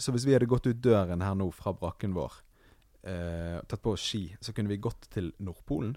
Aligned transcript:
Så 0.00 0.14
hvis 0.14 0.24
vi 0.24 0.32
hadde 0.34 0.48
gått 0.48 0.68
ut 0.70 0.80
døren 0.80 1.20
her 1.24 1.36
nå 1.36 1.50
fra 1.52 1.74
brakken 1.76 2.14
vår, 2.16 2.38
eh, 3.04 3.58
tatt 3.68 3.82
på 3.84 3.94
oss 3.96 4.04
ski, 4.04 4.22
så 4.40 4.54
kunne 4.56 4.72
vi 4.72 4.80
gått 4.80 5.10
til 5.12 5.32
Nordpolen? 5.38 5.96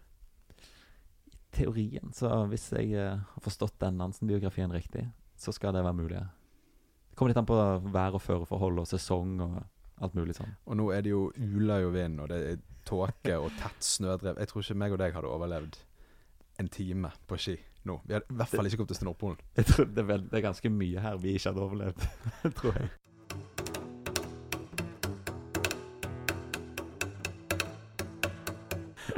Teorien, 1.54 2.12
så 2.18 2.32
hvis 2.50 2.72
jeg 2.74 2.96
eh, 2.98 3.22
har 3.22 3.44
forstått 3.46 3.78
den 3.84 4.00
Nansen-biografien 4.02 4.74
riktig, 4.74 5.06
så 5.38 5.54
skal 5.54 5.76
det 5.76 5.84
være 5.86 6.00
mulig. 6.00 6.24
Det 7.10 7.18
kommer 7.18 7.30
litt 7.30 7.40
an 7.40 7.48
på 7.48 7.60
vær 7.94 8.18
og 8.18 8.24
føreforhold 8.26 8.82
og 8.82 8.90
sesong 8.90 9.36
og 9.46 9.60
alt 10.04 10.16
mulig 10.18 10.36
sånn. 10.36 10.56
Og 10.66 10.80
nå 10.80 10.88
er 10.96 11.04
det 11.06 11.14
jo 11.14 11.28
uler 11.38 11.86
jo 11.86 11.92
vind, 11.94 12.20
og 12.24 12.32
det 12.32 12.40
er 12.48 12.64
tåke 12.90 13.38
og 13.40 13.54
tett 13.60 13.86
snødrev. 13.86 14.40
Jeg 14.42 14.50
tror 14.50 14.66
ikke 14.66 14.80
meg 14.82 14.96
og 14.96 15.00
deg 15.04 15.16
hadde 15.16 15.30
overlevd 15.30 15.78
en 16.62 16.74
time 16.74 17.14
på 17.30 17.38
ski 17.40 17.56
nå. 17.88 18.00
Vi 18.08 18.16
hadde 18.16 18.34
i 18.34 18.40
hvert 18.40 18.52
fall 18.52 18.68
ikke 18.70 18.82
kommet 18.82 18.96
oss 18.96 19.02
til 19.02 19.10
Nordpolen. 19.10 19.40
Jeg 19.60 19.70
tror 19.70 19.88
det 19.90 20.04
er, 20.04 20.10
vel, 20.10 20.28
det 20.32 20.40
er 20.40 20.46
ganske 20.48 20.74
mye 20.74 21.06
her 21.06 21.22
vi 21.22 21.36
ikke 21.38 21.52
hadde 21.52 21.66
overlevd, 21.68 22.06
tror 22.60 22.80
jeg. 22.80 22.92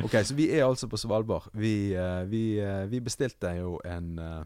Ok, 0.06 0.14
så 0.22 0.36
vi 0.38 0.46
er 0.54 0.68
altså 0.68 0.86
på 0.86 1.00
Svalbard. 1.02 1.48
Vi, 1.58 1.96
eh, 1.98 2.30
vi, 2.30 2.60
eh, 2.62 2.86
vi 2.86 3.00
bestilte 3.02 3.50
jo 3.58 3.80
en, 3.86 4.20
eh, 4.20 4.44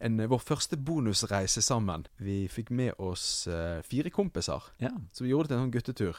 en 0.00 0.28
Vår 0.30 0.38
første 0.38 0.76
bonusreise 0.76 1.62
sammen. 1.62 2.06
Vi 2.16 2.46
fikk 2.46 2.70
med 2.70 2.92
oss 2.98 3.48
fire 3.82 4.10
kompiser, 4.10 4.62
Ja, 4.78 4.90
så 5.12 5.24
vi 5.24 5.30
gjorde 5.30 5.48
det 5.48 5.48
til 5.48 5.58
en 5.58 5.64
sånn 5.64 5.72
guttetur. 5.72 6.16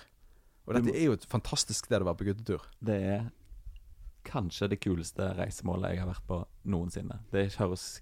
Og 0.68 0.74
dette 0.74 0.96
er 0.98 1.06
jo 1.06 1.14
et 1.14 1.26
fantastisk 1.26 1.86
sted 1.86 2.02
å 2.02 2.06
være 2.06 2.18
på 2.18 2.26
guttetur. 2.26 2.62
det 2.84 3.02
er 3.04 3.32
kanskje 4.26 4.70
det 4.70 4.82
kuleste 4.82 5.36
reisemålet 5.38 5.92
jeg 5.92 6.00
har 6.00 6.08
vært 6.08 6.28
på 6.28 6.46
noensinne. 6.66 7.20
Det 7.32 7.56
høres 7.56 8.02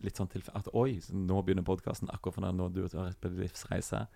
litt 0.00 0.16
sånn 0.16 0.30
til 0.30 0.42
at 0.54 0.66
oi, 0.74 1.00
nå 1.12 1.44
begynner 1.44 1.62
podkasten 1.62 2.08
akkurat 2.08 2.34
for 2.34 2.52
når 2.52 2.72
du 2.72 2.82
har 2.82 3.10
vært 3.10 3.20
på 3.20 3.28
livsreise. 3.28 4.08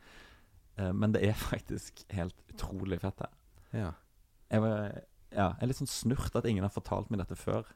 Men 0.76 1.12
det 1.12 1.22
er 1.22 1.34
faktisk 1.52 2.04
helt 2.08 2.34
utrolig 2.48 3.00
fett 3.00 3.20
her. 3.20 3.30
Ja. 3.72 3.92
Jeg, 4.51 4.60
var, 4.60 5.04
ja, 5.35 5.52
er 5.59 5.71
litt 5.71 5.80
sånn 5.80 5.90
snurt 5.90 6.37
at 6.38 6.46
ingen 6.49 6.65
har 6.66 6.73
fortalt 6.74 7.10
meg 7.10 7.23
dette 7.23 7.38
før. 7.38 7.66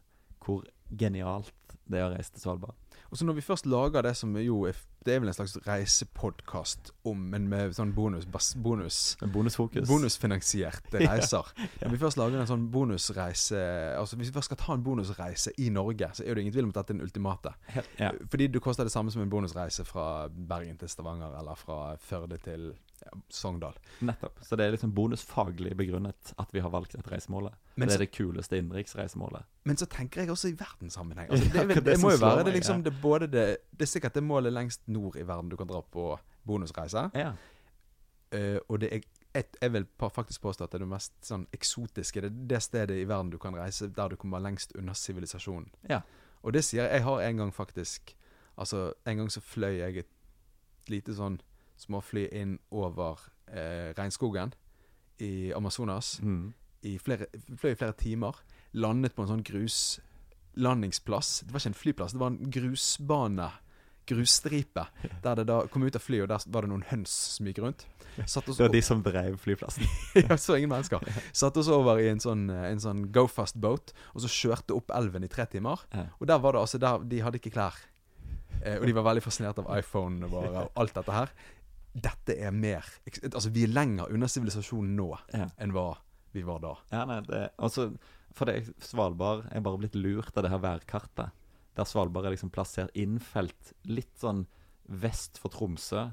Hvor 0.44 0.64
genialt 0.88 1.76
det 1.90 2.00
er 2.00 2.06
å 2.06 2.12
reise 2.14 2.32
til 2.32 2.44
Svalbard. 2.44 2.76
Og 3.10 3.18
så 3.18 3.26
når 3.26 3.38
vi 3.38 3.44
først 3.44 3.68
lager 3.68 4.04
det 4.06 4.14
som 4.16 4.32
jo 4.40 4.62
er 4.68 4.78
Det 5.04 5.14
er 5.14 5.20
vel 5.22 5.30
en 5.30 5.36
slags 5.36 5.54
reisepodkast 5.66 6.90
om, 7.08 7.20
men 7.32 7.46
med 7.50 7.76
sånn 7.76 7.92
bonus, 7.96 8.26
bonus 8.58 8.98
bonusfokus. 9.20 9.86
Bonusfinansierte 9.88 11.02
reiser. 11.04 11.52
Når 11.82 11.94
vi 11.94 12.00
først 12.02 12.20
lager 12.20 12.42
en 12.42 12.50
sånn 12.50 12.66
bonusreise 12.74 13.60
Altså 13.98 14.18
Hvis 14.18 14.30
vi 14.30 14.36
først 14.36 14.50
skal 14.50 14.60
ta 14.60 14.74
en 14.76 14.84
bonusreise 14.84 15.54
i 15.62 15.70
Norge, 15.74 16.10
så 16.14 16.24
er 16.24 16.34
det 16.34 16.44
ingen 16.44 16.56
tvil 16.56 16.68
om 16.68 16.74
at 16.74 16.80
dette 16.80 16.94
er 16.94 16.98
den 16.98 17.06
ultimate. 17.06 17.54
Ja. 18.00 18.12
Fordi 18.30 18.50
du 18.52 18.60
koster 18.64 18.88
det 18.88 18.94
samme 18.94 19.14
som 19.14 19.22
en 19.22 19.32
bonusreise 19.32 19.86
fra 19.88 20.28
Bergen 20.28 20.78
til 20.80 20.90
Stavanger, 20.92 21.38
eller 21.38 21.58
fra 21.58 21.96
Førde 22.02 22.38
til 22.42 22.72
ja, 23.04 23.12
Sogndal. 23.30 23.78
Nettopp. 24.00 24.40
Så 24.42 24.56
det 24.56 24.66
er 24.66 24.74
liksom 24.74 24.92
bonusfaglig 24.94 25.76
begrunnet 25.78 26.32
at 26.38 26.54
vi 26.54 26.62
har 26.64 26.72
valgt 26.74 26.96
dette 26.96 27.10
reisemålet. 27.12 27.54
Men 27.78 27.88
det 27.88 27.98
er 27.98 28.04
det 28.06 28.10
kuleste 28.14 28.58
innenriksreisemålet. 28.58 29.46
Men 29.68 29.78
så 29.78 29.86
tenker 29.90 30.22
jeg 30.22 30.32
også 30.32 30.50
i 30.50 30.56
verdenssammenheng. 30.58 31.28
Altså, 31.38 31.44
det, 31.52 31.68
det, 31.68 31.74
det 31.76 31.84
det 31.92 32.00
må 32.02 32.10
jo 32.14 32.20
være 32.22 32.44
det, 32.46 32.52
liksom, 32.56 32.82
det, 32.82 32.92
både 33.02 33.26
det, 33.30 33.44
det 33.70 33.84
er 33.84 33.90
sikkert 33.90 34.14
det 34.16 34.22
målet 34.24 34.52
lengst 34.52 34.80
nord 34.88 35.16
i 35.16 35.26
verden 35.26 35.50
du 35.50 35.56
kan 35.56 35.68
dra 35.70 35.82
på 35.82 36.10
bonusreise. 36.48 37.08
Ja. 37.14 37.32
Uh, 38.34 38.58
og 38.68 38.80
det 38.82 38.92
er 38.92 39.06
et, 39.36 39.56
jeg 39.60 39.72
vil 39.72 39.86
faktisk 40.00 40.42
påstå 40.42 40.64
at 40.64 40.72
det 40.72 40.80
er 40.80 40.84
det 40.84 40.90
mest 40.90 41.14
sånn 41.24 41.46
eksotiske. 41.54 42.22
Det 42.24 42.30
det 42.50 42.62
stedet 42.64 42.96
i 42.96 43.08
verden 43.08 43.30
du 43.32 43.38
kan 43.40 43.56
reise 43.56 43.90
der 43.92 44.08
du 44.12 44.16
kommer 44.16 44.42
lengst 44.42 44.72
unna 44.76 44.94
sivilisasjonen. 44.96 45.68
Ja. 45.88 46.00
Og 46.42 46.54
det 46.56 46.64
sier 46.64 46.84
jeg. 46.84 46.98
Jeg 46.98 47.04
har 47.04 47.20
en 47.22 47.44
gang 47.44 47.54
faktisk 47.54 48.14
Altså, 48.58 48.92
en 49.06 49.16
gang 49.16 49.28
så 49.30 49.40
fløy 49.40 49.76
jeg 49.78 50.00
et 50.00 50.90
lite 50.90 51.14
sånn 51.14 51.36
småfly 51.78 52.24
inn 52.34 52.56
over 52.74 53.20
eh, 53.46 53.94
regnskogen 53.94 54.50
i 55.22 55.52
Amazonas. 55.54 56.16
Mm. 56.22 56.48
I 56.82 56.96
flere, 56.98 57.28
fløy 57.54 57.72
i 57.72 57.78
flere 57.78 57.94
timer. 57.98 58.40
Landet 58.74 59.14
på 59.14 59.22
en 59.22 59.30
sånn 59.30 59.44
gruslandingsplass. 59.46 61.44
Det 61.46 61.54
var 61.54 61.62
ikke 61.62 61.70
en 61.70 61.82
flyplass, 61.82 62.16
det 62.16 62.22
var 62.24 62.34
en 62.34 62.50
grusbane. 62.58 63.48
Grusstripe. 64.08 64.84
Der 65.24 65.38
det 65.40 65.46
da 65.50 65.60
kom 65.70 65.84
ut 65.86 65.96
av 65.98 66.02
flyet, 66.04 66.24
og 66.26 66.30
der 66.32 66.44
var 66.54 66.64
det 66.66 66.70
noen 66.72 66.84
høns 66.90 67.12
som 67.36 67.46
gikk 67.50 67.60
rundt. 67.64 67.84
Oss 68.18 68.34
Det 68.34 68.56
var 68.58 68.72
de 68.74 68.80
som 68.82 69.02
drev 69.04 69.36
flyplassen. 69.38 69.84
ja, 70.24 70.36
så 70.40 70.56
ingen 70.58 70.72
mennesker. 70.72 71.04
Satte 71.32 71.60
oss 71.62 71.68
over 71.70 72.00
i 72.02 72.08
en 72.10 72.18
sånn, 72.22 72.48
eh, 72.50 72.64
en 72.72 72.82
sånn 72.82 73.04
go 73.14 73.26
fast 73.30 73.58
boat, 73.62 73.92
og 74.14 74.24
så 74.24 74.30
kjørte 74.32 74.74
opp 74.74 74.90
elven 74.96 75.24
i 75.26 75.30
tre 75.30 75.46
timer. 75.46 75.84
Og 76.18 76.26
der 76.26 76.40
var 76.42 76.56
det 76.56 76.64
altså 76.64 76.80
der, 76.82 77.04
De 77.06 77.20
hadde 77.22 77.38
ikke 77.38 77.54
klær. 77.54 77.78
Eh, 78.64 78.78
og 78.80 78.86
de 78.88 78.96
var 78.96 79.06
veldig 79.06 79.22
fascinert 79.22 79.60
av 79.62 79.70
iPhonene 79.78 80.26
våre 80.32 80.64
og 80.66 80.82
alt 80.82 80.96
dette 80.98 81.14
her. 81.14 81.30
Dette 81.98 82.34
er 82.36 82.52
mer 82.54 82.84
Altså, 83.32 83.48
vi 83.50 83.64
er 83.64 83.72
lenger 83.72 84.10
unna 84.14 84.28
sivilisasjonen 84.30 84.92
nå 84.98 85.08
Ja. 85.34 85.46
enn 85.58 85.72
hva 85.74 85.92
vi 86.34 86.42
var 86.46 86.60
da. 86.62 86.74
Ja, 86.92 87.04
nei, 87.08 87.20
det 87.26 87.50
Altså, 87.58 87.88
for 88.36 88.44
det 88.50 88.68
Svalbard 88.84 89.46
er 89.50 89.62
bare 89.64 89.78
blitt 89.80 89.94
lurt 89.98 90.36
av 90.36 90.44
det 90.44 90.50
her 90.52 90.60
værkartet. 90.62 91.30
Der 91.78 91.86
Svalbard 91.86 92.26
er 92.26 92.34
liksom 92.34 92.50
plassert 92.50 92.90
innfelt 92.98 93.74
litt 93.86 94.16
sånn 94.18 94.48
vest 94.90 95.38
for 95.38 95.54
Tromsø, 95.54 96.08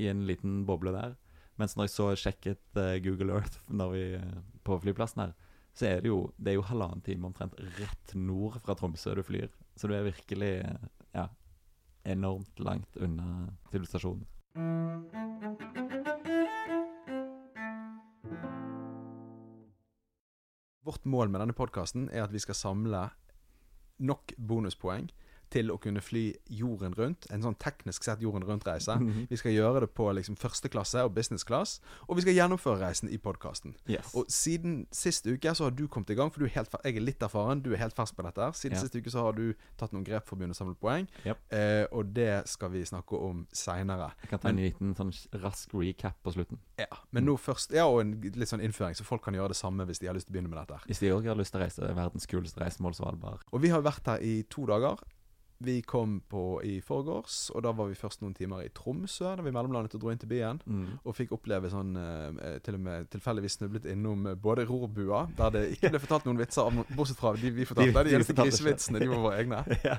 i 0.00 0.06
en 0.08 0.22
liten 0.24 0.62
boble 0.64 0.94
der. 0.94 1.18
Mens 1.60 1.74
når 1.76 1.84
jeg 1.84 1.92
så 1.92 2.06
sjekket 2.16 2.78
uh, 2.80 2.96
Google 3.04 3.36
Earth 3.36 3.58
vi, 3.92 4.04
eh, 4.16 4.38
på 4.64 4.78
flyplassen 4.80 5.26
her, 5.26 5.34
så 5.76 5.88
er 5.88 6.00
det 6.00 6.08
jo 6.08 6.32
Det 6.36 6.52
er 6.52 6.56
jo 6.56 6.64
halvannen 6.68 7.04
time 7.04 7.28
omtrent 7.28 7.58
rett 7.76 8.14
nord 8.16 8.56
fra 8.64 8.76
Tromsø 8.76 9.12
du 9.18 9.22
flyr. 9.24 9.52
Så 9.76 9.88
du 9.88 9.94
er 9.96 10.08
virkelig 10.08 10.52
eh, 10.64 10.88
ja, 11.12 11.28
enormt 12.08 12.64
langt 12.64 12.96
unna 12.96 13.52
sivilisasjonen. 13.68 14.24
Vårt 20.82 21.04
mål 21.04 21.28
med 21.28 21.44
denne 21.44 21.56
podkasten 21.56 22.08
er 22.08 22.24
at 22.24 22.32
vi 22.32 22.40
skal 22.40 22.56
samle 22.56 23.10
nok 24.02 24.34
bonuspoeng 24.36 25.08
til 25.52 25.70
å 25.72 25.76
kunne 25.82 26.00
fly 26.04 26.24
jorden 26.50 26.94
rundt. 26.98 27.26
En 27.34 27.42
sånn 27.44 27.56
teknisk 27.60 28.04
sett 28.06 28.22
jorden 28.24 28.44
rundt-reise. 28.48 28.96
Mhm. 28.98 29.26
Vi 29.30 29.36
skal 29.40 29.52
gjøre 29.52 29.80
det 29.84 29.90
på 29.94 30.08
liksom 30.16 30.36
første 30.40 30.70
klasse 30.72 31.02
og 31.04 31.12
business 31.14 31.44
class, 31.44 31.80
og 32.08 32.16
vi 32.16 32.22
skal 32.24 32.34
gjennomføre 32.38 32.80
reisen 32.80 33.10
i 33.12 33.18
podkasten. 33.18 33.74
Yes. 33.88 34.14
Og 34.16 34.26
siden 34.32 34.86
sist 34.92 35.26
uke 35.28 35.52
så 35.54 35.64
har 35.68 35.70
du 35.76 35.86
kommet 35.88 36.10
i 36.10 36.14
gang, 36.18 36.30
for 36.32 36.40
du 36.40 36.46
er 36.46 36.54
helt, 36.56 36.72
jeg 36.84 36.96
er 36.96 37.00
litt 37.04 37.20
erfaren. 37.20 37.62
Du 37.62 37.72
er 37.72 37.76
helt 37.84 37.94
fersk 37.94 38.16
på 38.16 38.24
dette. 38.24 38.40
her 38.42 38.52
Siden 38.52 38.76
Ja. 38.76 38.80
sist 38.80 38.94
uke 38.96 39.10
så 39.10 39.20
har 39.26 39.32
du 39.32 39.54
tatt 39.78 39.92
noen 39.92 40.04
grep 40.04 40.26
for 40.26 40.36
å 40.36 40.38
begynne 40.40 40.54
å 40.56 40.56
samle 40.56 40.74
poeng. 40.76 41.06
Yep. 41.24 41.38
Eh, 41.52 41.86
og 41.92 42.12
det 42.14 42.48
skal 42.48 42.70
vi 42.70 42.82
snakke 42.82 43.12
om 43.20 43.46
seinere. 43.52 44.12
Jeg 44.22 44.30
kan 44.30 44.38
ta 44.38 44.48
en 44.48 44.56
liten 44.56 44.94
sånn 44.96 45.12
rask 45.42 45.68
recap 45.74 46.14
på 46.24 46.32
slutten. 46.34 46.58
Ja, 46.78 46.86
men 47.12 47.24
nå 47.26 47.36
først 47.38 47.72
Ja, 47.72 47.86
og 47.86 48.00
en 48.00 48.20
litt 48.20 48.48
sånn 48.48 48.60
innføring, 48.62 48.94
så 48.96 49.04
folk 49.04 49.22
kan 49.22 49.34
gjøre 49.34 49.48
det 49.48 49.56
samme 49.56 49.86
hvis 49.86 49.98
de 50.00 50.06
har 50.06 50.14
lyst 50.14 50.26
til 50.28 50.34
å 50.34 50.40
begynne 50.42 50.50
med 50.50 50.58
dette. 50.66 50.78
her 50.78 50.86
Hvis 50.88 50.98
de 51.00 51.10
òg 51.10 51.26
har 51.26 51.34
lyst 51.36 51.52
til 51.52 51.60
å 51.60 51.64
reise 51.64 51.94
verdens 51.94 52.26
kuleste 52.26 52.58
reisemål, 52.60 52.94
Svalbard. 52.94 53.40
Og 53.52 53.60
vi 53.60 53.68
har 53.68 53.82
vært 53.82 54.04
her 54.06 54.18
i 54.20 54.42
to 54.48 54.66
dager. 54.66 54.96
Vi 55.62 55.76
kom 55.86 56.16
på 56.30 56.40
i 56.66 56.80
forgårs, 56.82 57.50
og 57.54 57.62
da 57.62 57.70
var 57.76 57.86
vi 57.90 57.94
først 57.98 58.22
noen 58.24 58.34
timer 58.34 58.64
i 58.64 58.70
Tromsø. 58.74 59.28
Da 59.38 59.44
vi 59.46 59.52
mellomlandet 59.54 59.94
og 59.94 60.02
dro 60.02 60.10
inn 60.12 60.18
til 60.22 60.30
byen. 60.32 60.58
Mm. 60.66 60.98
Og 61.06 61.14
fikk 61.14 61.32
oppleve 61.36 61.70
sånn 61.70 61.92
eh, 61.96 62.56
Til 62.66 62.78
og 62.78 62.82
med 62.88 63.10
tilfeldigvis 63.12 63.58
snublet 63.60 63.86
innom 63.92 64.26
eh, 64.32 64.34
både 64.34 64.64
rorbua, 64.68 65.24
der 65.38 65.54
det 65.54 65.62
ikke 65.76 65.92
ble 65.94 66.00
fortalt 66.02 66.26
noen 66.26 66.40
vitser, 66.42 66.82
bortsett 66.96 67.20
fra 67.22 67.34
de 67.38 67.52
vi 67.54 67.68
fortalte. 67.68 67.92
De- 67.92 68.02
De, 68.04 68.10
de 68.10 68.16
eneste 68.18 68.34
grisevitsene, 68.38 68.98
de 69.04 69.08
var 69.12 69.22
våre 69.28 69.38
egne. 69.44 69.62
ja. 69.88 69.98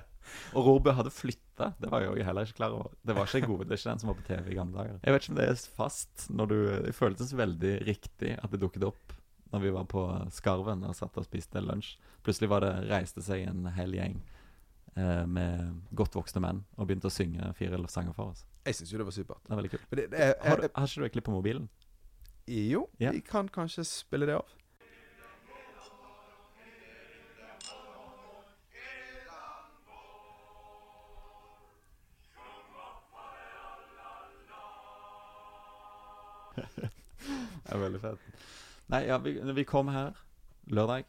Og 0.55 0.65
rorbua 0.67 0.93
hadde 0.99 1.11
flytta. 1.13 1.71
Det 1.79 1.89
var 1.91 2.03
jeg 2.07 2.25
heller 2.27 2.47
ikke 2.47 2.59
klar 2.61 2.75
over. 2.77 2.91
Det 3.05 3.15
var 3.17 3.27
ikke 3.29 3.47
gode, 3.51 3.67
det 3.69 3.75
er 3.75 3.81
ikke 3.81 3.91
den 3.93 4.03
som 4.03 4.11
var 4.13 4.19
på 4.19 4.27
TV 4.27 4.51
i 4.53 4.57
gamle 4.59 4.77
dager. 4.81 4.99
Jeg 5.03 5.13
vet 5.15 5.23
ikke 5.25 5.33
om 5.35 5.39
det 5.41 5.47
er 5.51 5.63
fast 5.79 6.27
når 6.31 6.51
du 6.53 6.55
Det 6.87 6.95
føltes 6.97 7.33
veldig 7.37 7.73
riktig 7.87 8.35
at 8.41 8.51
det 8.51 8.59
dukket 8.63 8.83
opp 8.87 9.17
når 9.53 9.61
vi 9.61 9.69
var 9.75 9.83
på 9.85 10.01
Skarven 10.33 10.81
og 10.87 10.95
satt 10.97 11.17
og 11.21 11.27
spiste 11.27 11.61
lunsj. 11.61 11.91
Plutselig 12.25 12.49
var 12.49 12.63
det 12.65 12.71
reiste 12.89 13.21
seg 13.21 13.43
en 13.45 13.67
hel 13.75 13.91
gjeng 13.93 14.15
eh, 14.17 14.32
med 14.95 15.81
godt 15.95 16.15
voksne 16.15 16.41
menn 16.43 16.63
og 16.77 16.87
begynte 16.87 17.09
å 17.09 17.13
synge 17.13 17.53
fire 17.57 17.79
sanger 17.89 18.13
for 18.13 18.33
oss. 18.33 18.43
Jeg 18.65 18.75
syns 18.75 18.91
jo 18.93 18.97
det 19.01 19.05
var 19.05 19.15
supert. 19.15 19.41
Det 19.43 19.51
er 19.51 19.59
veldig 19.61 19.71
kult. 19.71 19.87
Det, 19.89 20.09
det 20.11 20.19
er, 20.19 20.33
Har, 20.43 20.61
du, 20.61 20.67
har 20.75 20.87
ikke 20.87 21.01
du 21.01 21.05
et 21.05 21.11
klipp 21.17 21.25
på 21.25 21.31
mobilen? 21.35 21.69
jo, 22.47 22.89
Ja. 22.99 23.11
vi 23.11 23.21
kan 23.21 23.47
kanskje 23.47 23.83
spille 23.87 24.25
det 24.25 24.35
av. 24.35 24.45
Det 37.63 37.71
er 37.71 37.79
veldig 37.79 38.01
fett. 38.03 38.25
Nei, 38.91 39.03
ja, 39.07 39.17
vi, 39.23 39.37
vi 39.55 39.63
kom 39.67 39.87
her 39.93 40.17
lørdag. 40.69 41.07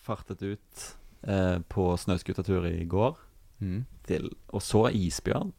Fartet 0.00 0.42
ut 0.42 0.84
eh, 1.22 1.58
på 1.68 1.90
snøskutertur 1.96 2.66
i 2.70 2.84
går. 2.84 3.18
Mm. 3.60 3.84
til, 4.08 4.30
og 4.48 4.62
så 4.62 4.88
isbjørn. 4.88 5.52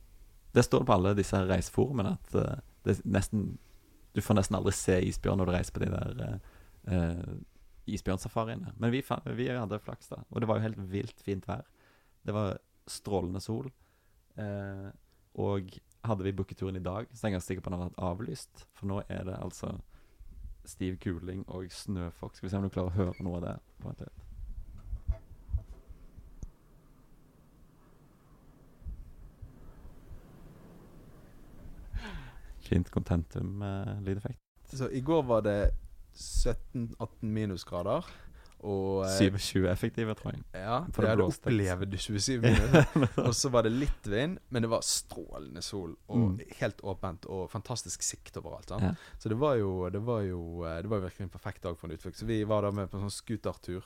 Det 0.56 0.64
står 0.66 0.84
på 0.88 0.94
alle 0.96 1.14
disse 1.14 1.38
reiseforumene 1.38 2.16
at 2.18 2.36
eh, 2.36 2.64
det 2.86 2.96
nesten 3.06 3.60
Du 4.12 4.20
får 4.22 4.36
nesten 4.36 4.58
aldri 4.58 4.74
se 4.76 4.98
isbjørn 5.08 5.38
når 5.40 5.48
du 5.48 5.52
reiser 5.54 5.76
på 5.76 5.84
de 5.86 5.92
der 5.94 6.24
eh, 6.26 6.96
eh, 6.96 7.36
isbjørnsafariene. 7.88 8.74
Men 8.76 8.92
vi, 8.92 9.00
vi 9.38 9.46
hadde 9.48 9.80
flaks, 9.80 10.10
da. 10.12 10.18
Og 10.30 10.42
det 10.42 10.50
var 10.50 10.60
jo 10.60 10.66
helt 10.66 10.82
vilt 10.92 11.22
fint 11.24 11.48
vær. 11.48 11.64
Det 12.28 12.36
var 12.36 12.58
strålende 12.92 13.40
sol. 13.40 13.70
Eh, 14.36 14.90
og 15.40 15.72
hadde 16.04 16.28
vi 16.28 16.34
booket 16.36 16.60
turen 16.60 16.76
i 16.76 16.84
dag, 16.84 17.08
så 17.14 17.24
er 17.24 17.30
jeg 17.30 17.38
ganske 17.38 17.48
sikker 17.48 17.64
på 17.64 17.70
at 17.70 17.72
den 17.72 17.80
hadde 17.80 17.94
vært 17.94 18.10
avlyst. 18.10 18.66
For 18.76 18.92
nå 18.92 19.00
er 19.08 19.24
det 19.30 19.38
altså 19.40 19.72
stiv 20.68 21.00
kuling 21.00 21.46
og 21.48 21.72
snøfokk. 21.72 22.36
Skal 22.36 22.50
vi 22.50 22.52
se 22.52 22.60
om 22.60 22.68
du 22.68 22.74
klarer 22.74 22.92
å 22.92 22.98
høre 23.00 23.24
noe 23.24 23.40
av 23.40 23.48
det. 23.48 24.12
Fint 32.72 32.90
contentum-lydeffekt. 32.94 34.40
Så 34.72 34.88
i 34.96 35.02
går 35.04 35.24
var 35.28 35.44
det 35.44 35.58
17-18 36.16 37.08
minusgrader. 37.28 38.06
Og 38.62 39.00
eh, 39.08 39.16
27 39.18 39.64
effektive, 39.72 40.14
tror 40.20 40.36
jeg. 40.36 40.44
Ja, 40.54 40.84
jeg 40.86 40.94
hadde 41.10 41.16
blåste 41.18 41.50
opplevd 41.50 41.96
27 41.98 42.44
minus. 42.44 42.92
og 43.26 43.32
så 43.34 43.50
var 43.50 43.66
det 43.66 43.72
litt 43.74 44.06
vind, 44.12 44.38
men 44.54 44.62
det 44.62 44.70
var 44.70 44.86
strålende 44.86 45.64
sol. 45.66 45.96
Og 46.14 46.20
Mm. 46.22 46.36
helt 46.60 46.84
åpent 46.86 47.26
og 47.26 47.48
fantastisk 47.50 48.04
sikt 48.06 48.38
overalt. 48.38 48.70
Ja. 48.78 48.92
Så 49.18 49.30
det 49.34 49.40
var, 49.42 49.56
jo, 49.58 49.90
det, 49.90 50.04
var 50.06 50.22
jo, 50.28 50.42
eh, 50.68 50.78
det 50.86 50.92
var 50.92 51.02
jo 51.02 51.08
virkelig 51.08 51.26
en 51.26 51.34
perfekt 51.34 51.64
dag 51.66 51.78
for 51.80 51.90
en 51.90 51.98
utflukt. 51.98 52.20
Så 52.22 52.30
vi 52.30 52.44
var 52.46 52.62
da 52.62 52.72
med 52.72 52.92
på 52.92 53.00
en 53.02 53.08
sånn 53.10 53.18
scootertur. 53.18 53.82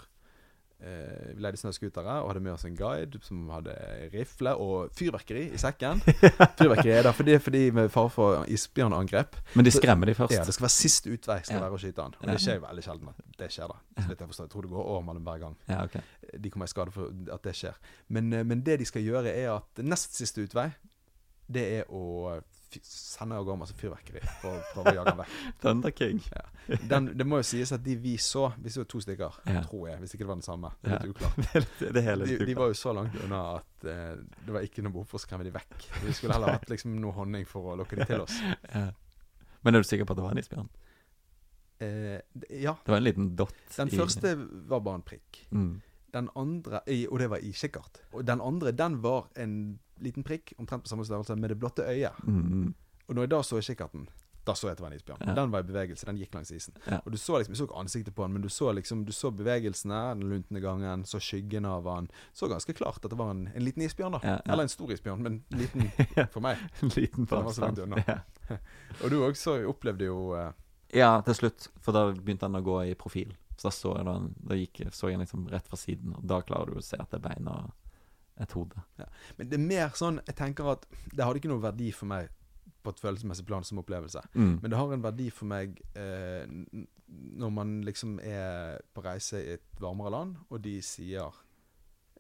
Eh, 0.84 1.30
vi 1.38 1.40
leide 1.42 1.58
snøscootere 1.58 2.18
og 2.22 2.28
hadde 2.34 2.42
med 2.44 2.52
oss 2.52 2.66
en 2.68 2.76
guide 2.76 3.20
som 3.24 3.46
hadde 3.50 3.72
rifle 4.12 4.52
og 4.60 4.90
fyrverkeri 4.94 5.46
i 5.56 5.60
sekken. 5.62 6.02
Fyrverkeri 6.60 6.92
er 6.98 7.08
der 7.08 7.16
fordi, 7.16 7.38
fordi 7.40 7.62
med 7.72 7.88
fare 7.94 8.12
for 8.12 8.44
isbjørnangrep. 8.52 9.38
Men 9.56 9.66
de 9.66 9.72
skremmer 9.72 10.12
de 10.12 10.18
først. 10.20 10.36
Ja, 10.36 10.44
det 10.44 10.54
skal 10.58 10.68
være 10.68 10.76
siste 10.76 11.14
utvei 11.16 11.40
skal 11.48 11.56
Ja. 11.58 11.62
være 11.64 11.78
å 11.78 11.82
skyte 11.82 12.04
han. 12.04 12.18
Og 12.20 12.28
det 12.28 12.38
skjer 12.44 12.60
veldig 12.66 12.84
sjelden 12.84 13.14
at 13.14 13.24
det 13.40 13.50
skjer, 13.56 13.72
da. 13.72 13.80
Så 14.04 14.10
jeg 14.12 14.20
forstår. 14.28 14.50
Jeg 14.50 14.52
tror 14.52 14.68
det 14.68 14.74
går 14.76 14.90
over 14.96 15.06
mellom 15.08 15.24
hver 15.30 15.40
gang 15.46 15.56
Ja, 15.72 15.80
okay. 15.88 16.02
de 16.44 16.52
kommer 16.52 16.68
i 16.68 16.74
skade 16.76 16.92
for 16.92 17.16
at 17.34 17.48
det 17.48 17.56
skjer. 17.56 17.80
Men, 18.10 18.34
eh, 18.34 18.44
men 18.44 18.62
det 18.68 18.80
de 18.84 18.86
skal 18.92 19.02
gjøre, 19.08 19.32
er 19.32 19.54
at 19.56 19.84
nest 19.84 20.20
siste 20.20 20.44
utvei, 20.44 20.68
det 21.48 21.66
er 21.80 21.90
å 21.94 22.42
fy- 22.76 22.82
sende 22.86 23.40
av 23.40 23.46
gårde 23.48 23.60
masse 23.64 23.76
fyrverkeri 23.80 24.22
for 24.42 24.60
å 24.60 24.62
prøve 24.74 24.92
å 24.92 24.96
jage 25.00 25.14
ham 25.16 25.22
vekk. 25.24 25.36
Thunder 25.64 25.96
King. 25.96 26.22
Den, 26.92 27.10
det 27.18 27.28
må 27.30 27.40
jo 27.42 27.48
sies 27.48 27.72
at 27.76 27.84
de 27.86 27.94
vi 28.02 28.16
så 28.22 28.48
Vi 28.62 28.72
så 28.74 28.84
to 28.90 29.00
stykker, 29.04 29.40
Ja. 29.48 29.62
tror 29.66 29.88
jeg, 29.90 30.00
hvis 30.04 30.16
ikke 30.16 30.24
det 30.26 30.30
var 30.32 30.40
den 30.42 30.48
samme. 30.48 30.72
Det 30.82 30.92
er 30.92 30.96
Ja. 30.96 31.02
litt 31.02 31.16
uklart. 31.16 31.36
det, 31.42 31.50
det, 31.54 31.64
litt- 31.66 31.84
det 31.94 32.02
er 32.04 32.08
hele 32.12 32.26
De, 32.30 32.38
litt 32.40 32.48
de 32.52 32.56
var 32.62 32.72
jo 32.74 32.78
så 32.82 32.94
langt 33.00 33.18
unna 33.24 33.42
at 33.58 33.88
eh, 33.96 34.16
det 34.46 34.56
var 34.58 34.68
ikke 34.70 34.84
noe 34.86 34.96
behov 35.00 35.08
for 35.14 35.18
å 35.22 35.26
skremme 35.26 35.46
de 35.48 35.54
vekk. 35.56 35.76
Vi 36.06 36.14
skulle 36.20 36.38
heller 36.38 36.58
hatt 36.60 36.70
liksom 36.74 36.96
noe 37.02 37.16
honning 37.18 37.46
for 37.50 37.74
å 37.74 37.78
lokke 37.82 38.00
de 38.02 38.08
til 38.12 38.26
oss. 38.28 38.38
Ja. 38.76 38.90
Men 39.66 39.74
er 39.80 39.82
du 39.82 39.88
sikker 39.90 40.06
på 40.06 40.14
at 40.14 40.20
det 40.20 40.24
var 40.28 40.36
en 40.36 40.42
isbjørn? 40.44 40.68
Eh, 41.80 42.20
ja. 42.62 42.76
Det 42.86 42.92
var 42.92 42.98
en 42.98 43.04
liten 43.04 43.36
dott 43.36 43.56
Den 43.76 43.90
i 43.92 43.98
første 43.98 44.36
var 44.70 44.80
bare 44.86 45.00
en 45.02 45.06
prikk. 45.08 45.42
mm. 45.52 45.74
Den 46.16 46.30
andre, 46.40 46.80
og 47.12 47.18
det 47.20 47.26
var 47.28 47.42
i 47.44 47.50
kikkert. 47.52 47.98
Og 48.16 48.22
den 48.24 48.40
andre, 48.40 48.72
den 48.72 48.94
var 49.04 49.26
en 49.36 49.56
liten 50.04 50.26
prikk, 50.28 50.54
omtrent 50.60 50.86
på 50.86 50.92
samme 50.92 51.06
størrelse, 51.08 51.36
med 51.40 51.54
det 51.54 51.60
blotte 51.60 51.86
øyet. 51.88 52.24
Mm. 52.24 52.74
Og 53.08 53.16
når 53.16 53.28
jeg 53.28 53.32
da 53.32 53.42
så 53.46 53.60
i 53.60 53.66
kikkerten, 53.66 54.08
da 54.46 54.54
så 54.54 54.68
jeg 54.68 54.76
at 54.76 54.80
det 54.80 54.86
var 54.86 54.92
en 54.92 54.98
isbjørn. 55.00 55.22
Ja. 55.26 55.34
Den 55.38 55.54
var 55.54 55.64
i 55.64 55.66
bevegelse, 55.66 56.06
den 56.06 56.20
gikk 56.22 56.36
langs 56.36 56.52
isen. 56.54 56.76
Ja. 56.86 57.00
Og 57.02 57.14
du 57.14 57.18
så 57.18 57.40
liksom, 57.40 57.54
jeg 57.54 57.58
så 57.58 57.66
ikke 57.66 57.80
ansiktet 57.82 58.16
på 58.16 58.26
den, 58.26 58.36
men 58.36 58.44
du 58.44 58.50
så 58.54 58.72
liksom, 58.78 59.06
du 59.06 59.14
så 59.16 59.32
bevegelsene, 59.34 60.02
den 60.20 60.28
luntende 60.30 60.62
gangen, 60.62 61.06
så 61.10 61.20
skyggen 61.24 61.66
av 61.70 61.88
han. 61.90 62.10
Så 62.34 62.50
ganske 62.52 62.76
klart 62.78 63.02
at 63.02 63.10
det 63.10 63.18
var 63.18 63.32
en, 63.34 63.48
en 63.48 63.66
liten 63.66 63.86
isbjørn, 63.86 64.18
da. 64.18 64.22
Ja. 64.24 64.36
Eller 64.46 64.68
en 64.68 64.74
stor 64.74 64.94
isbjørn, 64.94 65.24
men 65.26 65.40
liten 65.56 65.90
for 66.36 66.44
meg. 66.46 66.62
En 66.86 66.94
liten 66.94 67.26
For 67.26 67.40
den 67.40 67.48
var 67.48 67.56
så 67.56 67.66
langt 67.66 67.82
unna. 67.82 68.20
Og 69.02 69.10
du 69.10 69.18
også 69.24 69.58
opplevde 69.70 70.06
jo 70.06 70.20
uh... 70.36 70.52
ja, 70.94 71.18
til 71.26 71.40
slutt. 71.40 71.70
For 71.82 71.96
da 71.96 72.12
begynte 72.14 72.46
han 72.46 72.60
å 72.60 72.66
gå 72.66 72.84
i 72.92 72.94
profil. 73.00 73.34
Så 73.58 73.70
da 73.70 73.74
så 73.74 73.96
jeg 73.98 74.06
den, 74.06 74.30
da 74.46 74.60
gikk, 74.60 74.84
så 74.94 75.10
jeg 75.10 75.18
den 75.18 75.26
liksom 75.26 75.50
rett 75.50 75.68
fra 75.72 75.80
siden, 75.80 76.14
og 76.20 76.28
da 76.28 76.42
klarer 76.46 76.76
du 76.76 76.82
å 76.82 76.86
se 76.86 77.00
at 77.00 77.10
det 77.10 77.22
er 77.22 77.28
bein 77.30 77.50
og 77.50 77.72
et 78.42 78.52
hode. 78.52 78.82
Men 79.38 79.48
det 79.50 79.56
er 79.60 79.64
mer 79.64 79.94
sånn 79.96 80.18
Jeg 80.28 80.36
tenker 80.36 80.68
at 80.74 80.86
det 81.14 81.24
hadde 81.24 81.40
ikke 81.40 81.52
noe 81.54 81.64
verdi 81.64 81.92
for 81.96 82.06
meg 82.12 82.28
på 82.84 82.92
et 82.94 83.00
følelsesmessig 83.02 83.46
plan 83.48 83.64
som 83.66 83.80
opplevelse. 83.82 84.22
Mm. 84.36 84.60
Men 84.62 84.70
det 84.72 84.78
har 84.78 84.92
en 84.94 85.02
verdi 85.06 85.30
for 85.34 85.46
meg 85.50 85.80
eh, 85.98 86.46
når 87.08 87.50
man 87.54 87.82
liksom 87.86 88.20
er 88.20 88.78
på 88.94 89.02
reise 89.06 89.40
i 89.42 89.56
et 89.56 89.82
varmere 89.82 90.12
land, 90.14 90.36
og 90.50 90.62
de 90.62 90.82
sier 90.82 91.32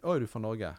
'Å, 0.02 0.16
er 0.16 0.20
du 0.20 0.28
fra 0.28 0.40
Norge?' 0.40 0.76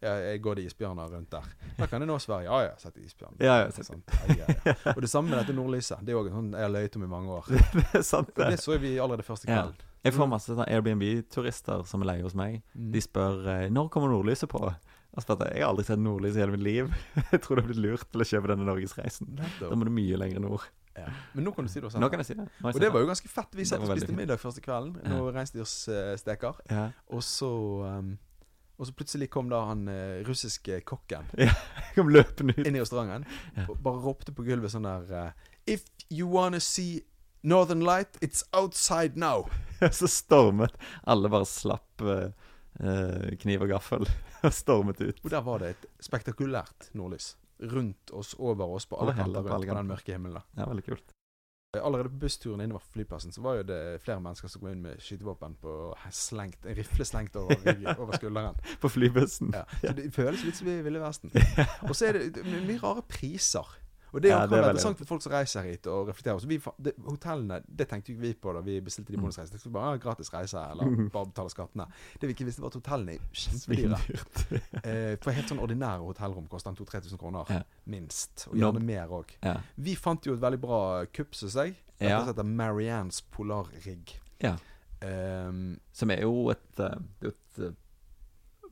Ja, 0.00 0.12
jeg 0.14 0.42
går 0.42 0.54
det 0.54 0.64
isbjørner 0.68 1.08
rundt 1.10 1.30
der. 1.32 1.42
Da 1.76 1.86
kan 1.90 2.00
jeg 2.00 2.06
nå 2.06 2.18
svare 2.22 2.44
ja, 2.44 2.58
ja, 2.68 2.74
sett 2.78 2.96
isbjørn. 3.02 3.34
Ja, 3.42 3.56
ja, 3.58 3.64
er 3.66 3.82
sant. 3.82 4.04
Ja, 4.28 4.34
ja, 4.46 4.54
ja. 4.70 4.92
Og 4.94 5.00
det 5.02 5.10
samme 5.10 5.30
med 5.32 5.40
dette 5.40 5.56
nordlyset. 5.56 6.04
Det 6.06 6.14
er 6.14 6.20
òg 6.20 6.28
sånn 6.30 6.52
jeg 6.54 6.62
har 6.62 6.70
løyet 6.70 6.96
om 7.00 7.02
i 7.02 7.08
mange 7.10 7.32
år. 7.34 7.48
det 7.74 7.82
er 7.98 8.02
sant, 8.06 8.30
Og 8.30 8.36
det 8.44 8.50
det. 8.54 8.60
så 8.62 8.78
vi 8.78 8.92
allerede 8.98 9.26
første 9.26 9.50
Ja. 9.50 9.64
kvelden. 9.64 9.87
Jeg 10.06 10.14
får 10.14 10.28
masse 10.30 10.54
sånn 10.54 10.68
Airbnb-turister 10.68 11.82
som 11.88 12.04
er 12.04 12.12
leie 12.12 12.24
hos 12.26 12.36
meg. 12.38 12.60
Mm. 12.74 12.90
De 12.94 13.02
spør 13.02 13.48
eh, 13.50 13.66
når 13.74 13.90
kommer 13.92 14.12
nordlyset 14.12 14.50
på. 14.50 14.62
Altså, 15.18 15.34
jeg, 15.48 15.62
har 15.64 15.72
aldri 15.72 15.86
sett 15.88 15.98
nordlys 15.98 16.36
i 16.36 16.42
hele 16.42 16.54
mitt 16.54 16.62
liv. 16.62 16.90
Jeg 17.32 17.40
tror 17.42 17.58
du 17.58 17.62
har 17.64 17.70
blitt 17.70 17.80
lurt 17.82 18.04
til 18.12 18.22
å 18.22 18.26
kjøpe 18.28 18.52
denne 18.52 18.66
norgesreisen. 18.68 19.32
Da 19.58 19.74
må 19.74 19.88
du 19.88 19.90
mye 19.90 20.18
lenger 20.20 20.44
nord. 20.44 20.68
Ja. 20.98 21.08
Men 21.32 21.46
nå 21.48 21.52
kan 21.56 21.66
du 21.66 21.72
si 21.72 21.80
det 21.80 21.88
også. 21.88 22.00
Nå 22.02 22.10
kan 22.12 22.22
jeg 22.22 22.28
si 22.28 22.36
det. 22.38 22.46
Jeg 22.58 22.74
Og 22.74 22.80
det 22.82 22.90
var 22.94 23.02
jo 23.02 23.08
ganske 23.08 23.30
fett. 23.30 23.52
Vi 23.54 23.66
satt 23.66 23.82
og 23.82 23.90
spiste 23.92 24.14
middag 24.14 24.40
første 24.42 24.62
kvelden. 24.62 24.96
Ja. 25.02 25.10
Noen 25.14 25.36
reinsdyrsteker. 25.36 26.62
Ja. 26.70 26.88
Og 27.14 27.22
så 27.26 27.50
um, 27.98 28.16
Og 28.78 28.86
så 28.86 28.94
plutselig 28.94 29.30
kom 29.30 29.48
da 29.50 29.64
han 29.70 29.86
uh, 29.90 30.20
russiske 30.26 30.80
kokken 30.86 31.26
ja, 31.48 31.50
kom 31.96 32.10
løpende 32.14 32.54
ut. 32.54 32.62
inn 32.66 32.76
i 32.78 32.82
restauranten 32.82 33.26
Ja. 33.56 33.64
og 33.66 33.80
bare 33.82 34.02
ropte 34.04 34.34
på 34.34 34.44
gulvet 34.46 34.70
sånn 34.74 34.86
der 34.86 35.08
uh, 35.10 35.54
If 35.66 35.86
you 36.10 36.28
wanna 36.30 36.60
see 36.62 37.00
Northern 37.40 37.80
Light, 37.80 38.18
it's 38.20 38.44
outside 38.52 39.16
now. 39.16 39.48
så 39.92 40.08
stormet 40.08 40.74
Alle 41.02 41.28
bare 41.28 41.46
slapp 41.46 42.02
eh, 42.02 42.30
eh, 42.80 43.36
kniv 43.38 43.62
og 43.66 43.74
gaffel 43.74 44.08
og 44.46 44.54
stormet 44.54 45.00
ut. 45.00 45.20
Og 45.22 45.30
der 45.30 45.44
var 45.46 45.62
det 45.62 45.74
et 45.76 45.86
spektakulært 46.02 46.90
nordlys. 46.98 47.36
Rundt 47.58 48.10
oss, 48.14 48.34
over 48.38 48.74
oss, 48.74 48.86
på 48.86 48.98
alle 49.02 49.14
kanter 49.18 49.42
rundt 49.42 49.66
på 49.66 49.78
den 49.78 49.88
mørke 49.90 50.14
himmelen. 50.14 50.42
Ja, 50.58 50.66
veldig 50.66 50.84
kult. 50.86 51.14
Allerede 51.76 52.08
på 52.08 52.22
bussturen 52.22 52.62
innover 52.64 52.80
flyplassen 52.94 53.32
så 53.34 53.42
var 53.44 53.58
jo 53.58 53.64
det 53.68 53.80
flere 54.00 54.22
mennesker 54.24 54.48
som 54.48 54.62
kom 54.62 54.70
inn 54.70 54.86
med 54.86 55.02
skytevåpen 55.04 55.58
på 55.60 55.72
slengt, 56.16 56.62
en 56.64 56.78
rifle 56.78 57.04
slengt 57.04 57.36
over, 57.36 57.58
over 58.00 58.16
skulderen. 58.16 58.56
På 58.80 58.88
flybussen. 58.88 59.52
Ja. 59.54 59.66
Så 59.82 59.92
det 59.98 60.06
føles 60.16 60.46
litt 60.46 60.56
som 60.58 60.70
i 60.72 60.78
Ville 60.86 61.02
Vesten. 61.02 61.34
Og 61.84 61.92
så 61.98 62.08
er 62.08 62.18
det, 62.18 62.40
er 62.40 62.64
mye 62.64 62.80
rare 62.82 63.04
priser. 63.10 63.68
Og 64.14 64.22
det 64.22 64.30
Ja, 64.30 64.38
kan 64.40 64.48
det 64.48 64.58
være 64.58 64.70
interessant 64.70 64.98
for 64.98 65.04
folk 65.04 65.22
som 65.22 65.32
reiser 65.32 65.62
hit 65.62 65.86
og 65.86 66.08
reflekterer. 66.08 66.38
Så 66.40 66.46
vi, 66.48 66.56
det, 66.82 66.92
hotellene, 67.04 67.62
det 67.68 67.88
tenkte 67.90 68.14
vi 68.16 68.32
på 68.34 68.52
da 68.54 68.60
vi 68.64 68.80
bestilte 68.80 69.12
de 69.12 69.16
Mm. 69.18 69.22
bonusreisene. 69.26 69.52
Det 69.52 69.60
skulle 69.60 69.72
bare 69.74 69.90
være 69.92 70.00
gratis 70.00 70.32
reise, 70.32 70.56
eller 70.70 71.08
bare 71.12 71.26
betale 71.26 71.50
skattene. 71.50 71.86
Det 72.20 72.28
vi 72.28 72.32
ikke 72.34 72.44
visste, 72.48 72.62
var 72.62 72.68
at 72.72 72.78
hotellene 72.80 73.12
er 73.12 73.18
kjempedyre. 73.32 73.98
Eh, 74.88 75.16
for 75.20 75.30
helt 75.32 75.48
sånn 75.50 75.60
ordinære 75.60 76.00
hotellrom 76.06 76.46
koster 76.48 76.72
2000-3000 76.72 77.18
kroner. 77.18 77.44
Ja. 77.50 77.62
Minst. 77.86 78.46
Og 78.50 78.56
gjerne 78.56 78.80
mer 78.80 79.08
òg. 79.08 79.34
Ja. 79.44 79.56
Vi 79.76 79.94
fant 79.96 80.24
jo 80.26 80.34
et 80.34 80.40
veldig 80.40 80.60
bra 80.60 81.04
kupp, 81.12 81.34
syns 81.34 81.54
jeg. 81.54 81.76
Dette 81.98 82.10
Ja. 82.12 82.24
heter 82.24 82.42
Mariannes 82.44 83.20
Polarrigg. 83.30 84.16
ja. 84.40 84.56
Um, 85.00 85.78
Som 85.92 86.10
er 86.10 86.22
jo 86.22 86.48
et, 86.50 86.80
eh, 86.80 86.96
jo 87.22 87.28
et 87.28 87.58
eh, 87.62 87.70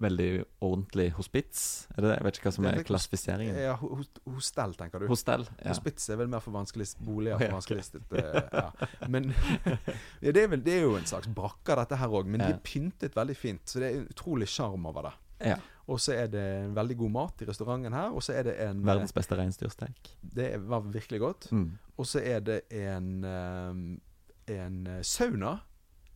veldig 0.00 0.44
ordentlig 0.60 1.10
hospits. 1.16 1.86
Er 1.96 2.02
det 2.02 2.08
det? 2.10 2.16
Jeg 2.18 2.24
vet 2.26 2.38
ikke 2.38 2.48
hva 2.48 2.54
som 2.56 2.66
er 2.68 2.78
er 2.80 2.86
klassifiseringen. 2.88 3.56
ja, 3.60 3.76
ho- 3.80 3.92
ho- 4.00 4.32
hostell, 4.34 4.74
tenker 4.76 5.00
du? 5.00 5.06
Hostel, 5.08 5.46
Ja. 5.62 5.68
Hospits 5.72 6.08
er 6.10 6.16
vel 6.20 6.28
mer 6.28 6.40
for 6.44 6.52
vanskeligst 6.52 6.98
boliger 7.04 7.36
Å, 7.36 7.38
for 7.38 7.44
ja, 7.44 7.50
ok. 7.50 7.56
vanskeligst 7.56 7.96
eh, 8.12 8.42
ja. 8.52 9.08
Men 9.08 9.30
ja, 10.24 10.32
det, 10.32 10.42
er 10.42 10.48
vel, 10.52 10.62
det 10.66 10.74
er 10.78 10.82
jo 10.86 10.96
en 10.98 11.06
slags 11.08 11.28
brakker, 11.32 11.76
dette 11.80 11.96
her 12.00 12.08
òg. 12.08 12.26
Men 12.26 12.40
de 12.44 12.50
er 12.54 12.60
pyntet 12.64 13.16
veldig 13.16 13.36
fint, 13.36 13.62
så 13.68 13.80
det 13.80 13.92
er 13.92 14.04
utrolig 14.10 14.48
sjarm 14.52 14.84
over 14.86 15.08
det. 15.10 15.14
ja. 15.52 15.56
Og 15.86 16.00
så 16.02 16.16
er 16.18 16.26
det 16.26 16.40
en 16.64 16.72
veldig 16.74 16.96
god 16.98 17.10
mat 17.14 17.42
i 17.42 17.46
restauranten 17.46 17.94
her. 17.94 18.10
Og 18.10 18.18
så 18.26 18.32
er 18.34 18.42
det 18.48 18.56
en 18.64 18.80
Verdens 18.82 19.12
beste 19.14 19.36
reinsdyrsteik. 19.38 20.08
Det 20.34 20.48
var 20.66 20.80
virkelig 20.82 21.20
godt. 21.22 21.46
Mm. 21.54 21.68
Og 21.96 22.08
så 22.10 22.18
er 22.26 22.40
det 22.42 22.56
en 22.74 23.22
eh, 23.22 24.56
En 24.56 24.80
eh, 24.86 25.02
sauna 25.06 25.60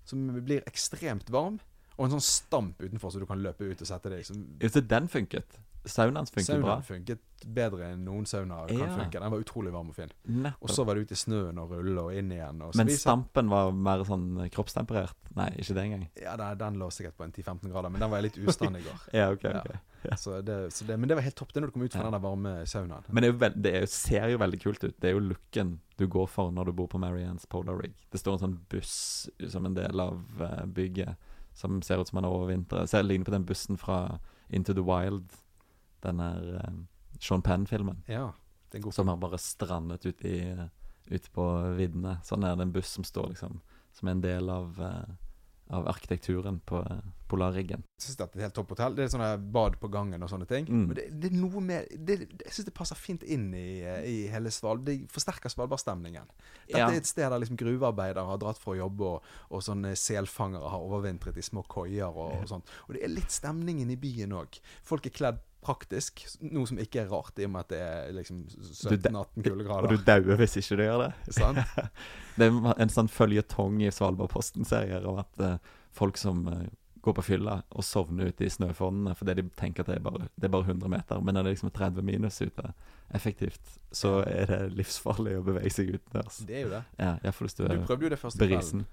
som 0.04 0.24
blir 0.42 0.64
ekstremt 0.66 1.30
varm. 1.30 1.60
Og 2.00 2.06
en 2.06 2.14
sånn 2.16 2.24
stamp 2.24 2.80
utenfor, 2.80 3.12
så 3.12 3.20
du 3.20 3.26
kan 3.28 3.42
løpe 3.44 3.66
ut 3.68 3.82
og 3.84 3.88
sette 3.90 4.08
deg. 4.08 4.22
Liksom. 4.22 4.46
Ja, 4.62 4.68
Så 4.72 4.80
den 4.88 5.08
funket. 5.12 5.58
Saunaen 5.84 6.26
funker 6.28 6.60
bra. 6.60 6.74
Saunaen 6.80 6.84
funket 6.84 7.20
bedre 7.56 7.86
enn 7.94 8.02
noen 8.04 8.26
sauna 8.28 8.66
kan 8.68 8.76
Ja. 8.78 8.86
funke. 8.98 9.12
Den 9.20 9.30
var 9.32 9.40
utrolig 9.40 9.70
varm 9.72 9.88
og 9.88 9.94
fin. 9.96 10.10
Og 10.60 10.68
så 10.68 10.84
var 10.84 10.94
det 10.94 11.06
ute 11.08 11.12
i 11.12 11.20
snøen 11.20 11.58
og 11.58 11.70
rulle 11.72 11.98
og 12.02 12.12
inn 12.14 12.30
igjen. 12.32 12.60
Og 12.62 12.74
Men 12.76 12.88
stampen 12.88 13.48
var 13.48 13.70
mer 13.72 14.04
sånn 14.04 14.48
kroppstemperert? 14.50 15.14
Nei, 15.36 15.48
ikke 15.58 15.74
det 15.74 15.84
engang. 15.84 16.08
Ja, 16.20 16.36
den, 16.36 16.58
den 16.58 16.74
lå 16.80 16.88
sikkert 16.92 17.16
på 17.16 17.24
en 17.24 17.32
10-15 17.32 17.70
grader, 17.72 17.88
men 17.90 18.00
den 18.00 18.10
var 18.10 18.20
jeg 18.20 18.30
litt 18.32 18.46
ustand 18.48 18.76
i 18.76 18.80
går. 18.80 19.00
Ja, 19.14 19.30
ok, 19.30 19.42
Ja. 19.44 19.60
ok. 19.60 19.76
Så 20.16 20.42
det, 20.44 20.72
så 20.72 20.86
det, 20.86 20.98
men 20.98 21.08
det 21.08 21.14
var 21.16 21.22
helt 21.22 21.36
topp, 21.36 21.52
det 21.52 21.62
når 21.62 21.66
du 21.68 21.72
kom 21.72 21.82
ut 21.82 21.92
fra 21.92 22.00
Ja. 22.02 22.10
den 22.10 22.20
der 22.20 22.28
varme 22.28 22.66
saunaen. 22.66 23.04
Men 23.12 23.22
det, 23.22 23.38
veld, 23.38 23.62
det 23.62 23.74
jo- 23.80 23.86
ser 23.86 24.28
jo 24.30 24.38
veldig 24.38 24.60
kult 24.62 24.84
ut. 24.84 25.00
Det 25.00 25.08
er 25.10 25.12
jo 25.18 25.20
looken 25.20 25.78
du 25.98 26.06
går 26.08 26.28
for 26.28 26.50
når 26.50 26.64
du 26.66 26.72
bor 26.72 26.88
på 26.88 26.98
Mariannes 27.00 27.46
Polar 27.46 27.76
Rig. 27.80 27.92
Det 28.10 28.20
står 28.20 28.32
en 28.34 28.38
sånn 28.38 28.58
buss 28.68 29.28
som 29.48 29.64
en 29.66 29.74
del 29.74 29.98
av 30.00 30.20
eh, 30.40 30.64
bygget, 30.66 31.16
som 31.60 31.82
ser 31.84 32.00
ut 32.00 32.08
som 32.08 32.20
han 32.20 32.28
har 32.28 32.36
overvintret. 32.36 32.90
Ser 32.90 33.04
ligner 33.04 33.28
på 33.28 33.36
den 33.36 33.46
bussen 33.48 33.78
fra 33.80 34.18
Into 34.48 34.74
the 34.74 34.84
Wild, 34.84 35.32
den 36.02 36.22
der 36.22 36.54
eh, 36.60 36.78
Sean 37.20 37.44
Penn-filmen, 37.44 38.02
Ja, 38.08 38.32
er 38.72 38.90
som 38.94 39.08
har 39.08 39.18
bare 39.20 39.38
strandet 39.38 40.06
ute 40.06 40.70
ut 41.10 41.32
på 41.34 41.44
viddene. 41.76 42.20
Sånn 42.24 42.46
er 42.46 42.56
det 42.56 42.68
en 42.68 42.74
buss 42.74 42.92
som 42.94 43.04
står 43.04 43.32
liksom 43.32 43.60
som 43.92 44.08
en 44.08 44.20
del 44.22 44.50
av, 44.50 44.76
uh, 44.80 45.14
av 45.76 45.88
arkitekturen 45.88 46.60
på, 46.60 46.84
Polarriggen. 47.30 47.84
Jeg 47.96 48.04
synes 48.04 48.18
det 48.18 48.24
er 48.26 48.30
et 48.40 48.44
helt 48.46 48.56
topp 48.58 48.72
hotell. 48.74 48.96
Det 48.98 49.04
er 49.06 49.12
sånne 49.12 49.30
bad 49.54 49.76
på 49.80 49.90
gangen 49.92 50.22
og 50.26 50.30
sånne 50.32 50.48
ting. 50.50 50.66
Mm. 50.68 50.84
Men 50.88 50.98
det, 50.98 51.06
det 51.22 51.30
er 51.30 51.36
noe 51.38 51.62
med 51.64 51.92
det, 52.06 52.16
Jeg 52.44 52.56
syns 52.56 52.68
det 52.68 52.74
passer 52.76 52.98
fint 52.98 53.22
inn 53.22 53.48
i, 53.54 53.80
eh, 53.86 54.00
i 54.06 54.16
hele 54.32 54.52
Svalbard. 54.54 54.88
Det 54.88 55.10
forsterker 55.12 55.52
Svalbard-stemningen. 55.52 56.26
Dette 56.66 56.78
Ja. 56.78 56.88
er 56.90 56.98
et 57.00 57.10
sted 57.10 57.28
der 57.30 57.38
liksom 57.42 57.58
gruvearbeidere 57.60 58.26
har 58.26 58.40
dratt 58.42 58.58
for 58.58 58.74
å 58.74 58.80
jobbe, 58.82 59.12
og, 59.14 59.30
og 59.50 59.62
sånne 59.66 59.94
selfangere 59.98 60.70
har 60.72 60.82
overvintret 60.86 61.38
i 61.38 61.46
små 61.46 61.64
koier 61.70 62.10
og, 62.10 62.40
og 62.42 62.50
sånt. 62.50 62.74
Og 62.88 62.96
det 62.96 63.04
er 63.06 63.14
litt 63.14 63.30
stemningen 63.30 63.90
i 63.90 63.98
byen 64.00 64.34
òg. 64.42 64.60
Folk 64.86 65.06
er 65.06 65.16
kledd 65.16 65.40
praktisk, 65.60 66.22
noe 66.40 66.64
som 66.68 66.78
ikke 66.80 67.02
er 67.02 67.10
rart, 67.12 67.36
i 67.36 67.44
og 67.44 67.52
med 67.52 67.66
at 67.66 67.72
det 67.74 67.80
er 67.84 68.14
liksom 68.16 68.38
17-18 68.48 69.44
kuldegrader. 69.44 69.84
Og 69.84 69.92
du 69.92 70.06
dauer 70.06 70.40
hvis 70.40 70.56
ikke 70.56 70.78
du 70.80 70.84
gjør 70.86 71.02
det. 71.04 71.10
Sant? 71.36 71.60
Det 72.40 72.48
er 72.48 72.70
en 72.80 72.92
sånn 72.92 73.10
føljetong 73.12 73.82
i 73.84 73.90
Svalbardposten-serier 73.92 75.04
om 75.10 75.20
at 75.20 75.42
uh, 75.44 75.58
folk 75.92 76.16
som 76.20 76.46
eh, 76.48 76.68
går 77.00 77.16
på 77.16 77.24
fylla 77.24 77.56
og 77.70 77.84
sovner 77.86 78.30
ute 78.30 78.44
i 78.44 78.52
snøfonnene 78.52 79.14
fordi 79.16 79.34
de 79.38 79.44
tenker 79.56 79.84
at 79.84 79.90
det 79.92 79.98
er 79.98 80.04
bare, 80.04 80.28
det 80.36 80.48
er 80.48 80.52
bare 80.52 80.68
100 80.68 80.92
meter, 80.92 81.20
men 81.24 81.36
når 81.36 81.46
det 81.46 81.54
liksom 81.54 81.70
er 81.70 81.76
30 81.78 82.06
minus 82.06 82.40
ute 82.42 82.72
effektivt, 83.16 83.76
så 83.92 84.20
er 84.28 84.50
det 84.50 84.60
livsfarlig 84.76 85.38
å 85.38 85.44
bevege 85.46 85.72
seg 85.74 85.94
utendørs. 85.96 86.42
Det 86.46 86.58
er 86.58 86.66
jo 86.66 86.72
det. 86.74 86.82
Ja, 87.00 87.14
Iallfall 87.24 87.48
hvis 87.48 87.58
du 87.58 87.64
Du 87.66 87.78
prøvde 87.88 88.06
jo 88.08 88.12
det 88.12 88.20
første 88.20 88.50
kvelden. 88.50 88.84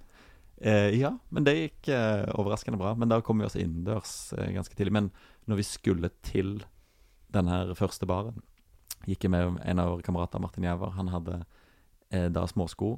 Eh, 0.58 0.96
ja, 0.98 1.12
men 1.30 1.46
det 1.46 1.54
gikk 1.58 1.92
eh, 1.94 2.26
overraskende 2.34 2.80
bra. 2.82 2.96
Men 2.98 3.12
da 3.12 3.20
kom 3.22 3.42
vi 3.42 3.46
oss 3.46 3.58
innendørs 3.60 4.34
eh, 4.38 4.50
ganske 4.56 4.74
tidlig. 4.78 4.96
Men 4.96 5.12
når 5.46 5.62
vi 5.62 5.68
skulle 5.68 6.10
til 6.26 6.64
den 7.36 7.52
her 7.52 7.74
første 7.78 8.10
baren, 8.10 8.42
gikk 9.06 9.28
jeg 9.28 9.34
med 9.36 9.60
en 9.62 9.84
av 9.84 9.94
våre 9.94 10.06
kamerater, 10.06 10.42
Martin 10.42 10.66
Jæver. 10.66 10.96
Han 10.98 11.12
hadde 11.14 11.42
eh, 12.10 12.28
da 12.34 12.48
småsko, 12.50 12.96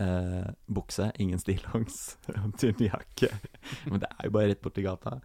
eh, 0.00 0.48
bukse, 0.66 1.10
ingen 1.22 1.40
stillongs 1.40 2.00
tynn 2.60 2.82
jakke. 2.86 3.30
Men 3.90 4.02
det 4.02 4.10
er 4.16 4.28
jo 4.28 4.34
bare 4.36 4.50
rett 4.52 4.64
borti 4.64 4.84
gata. 4.86 5.18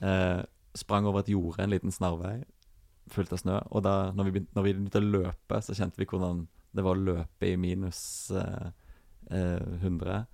Eh, 0.00 0.40
sprang 0.78 1.06
over 1.08 1.22
et 1.22 1.32
jorde, 1.32 1.62
en 1.62 1.72
liten 1.72 1.94
snarvei, 1.94 2.40
fullt 3.12 3.34
av 3.34 3.42
snø. 3.42 3.58
Og 3.70 3.84
da 3.86 3.96
når 4.16 4.28
vi 4.28 4.36
begynte, 4.36 4.56
når 4.56 4.66
vi 4.66 4.76
begynte 4.76 5.02
å 5.02 5.10
løpe, 5.18 5.62
så 5.64 5.76
kjente 5.76 6.00
vi 6.00 6.08
hvordan 6.08 6.46
det 6.72 6.84
var 6.86 6.96
å 6.96 7.04
løpe 7.10 7.50
i 7.50 7.58
minus 7.60 8.02
eh, 8.32 8.70
eh, 9.30 9.74
100. 9.82 10.24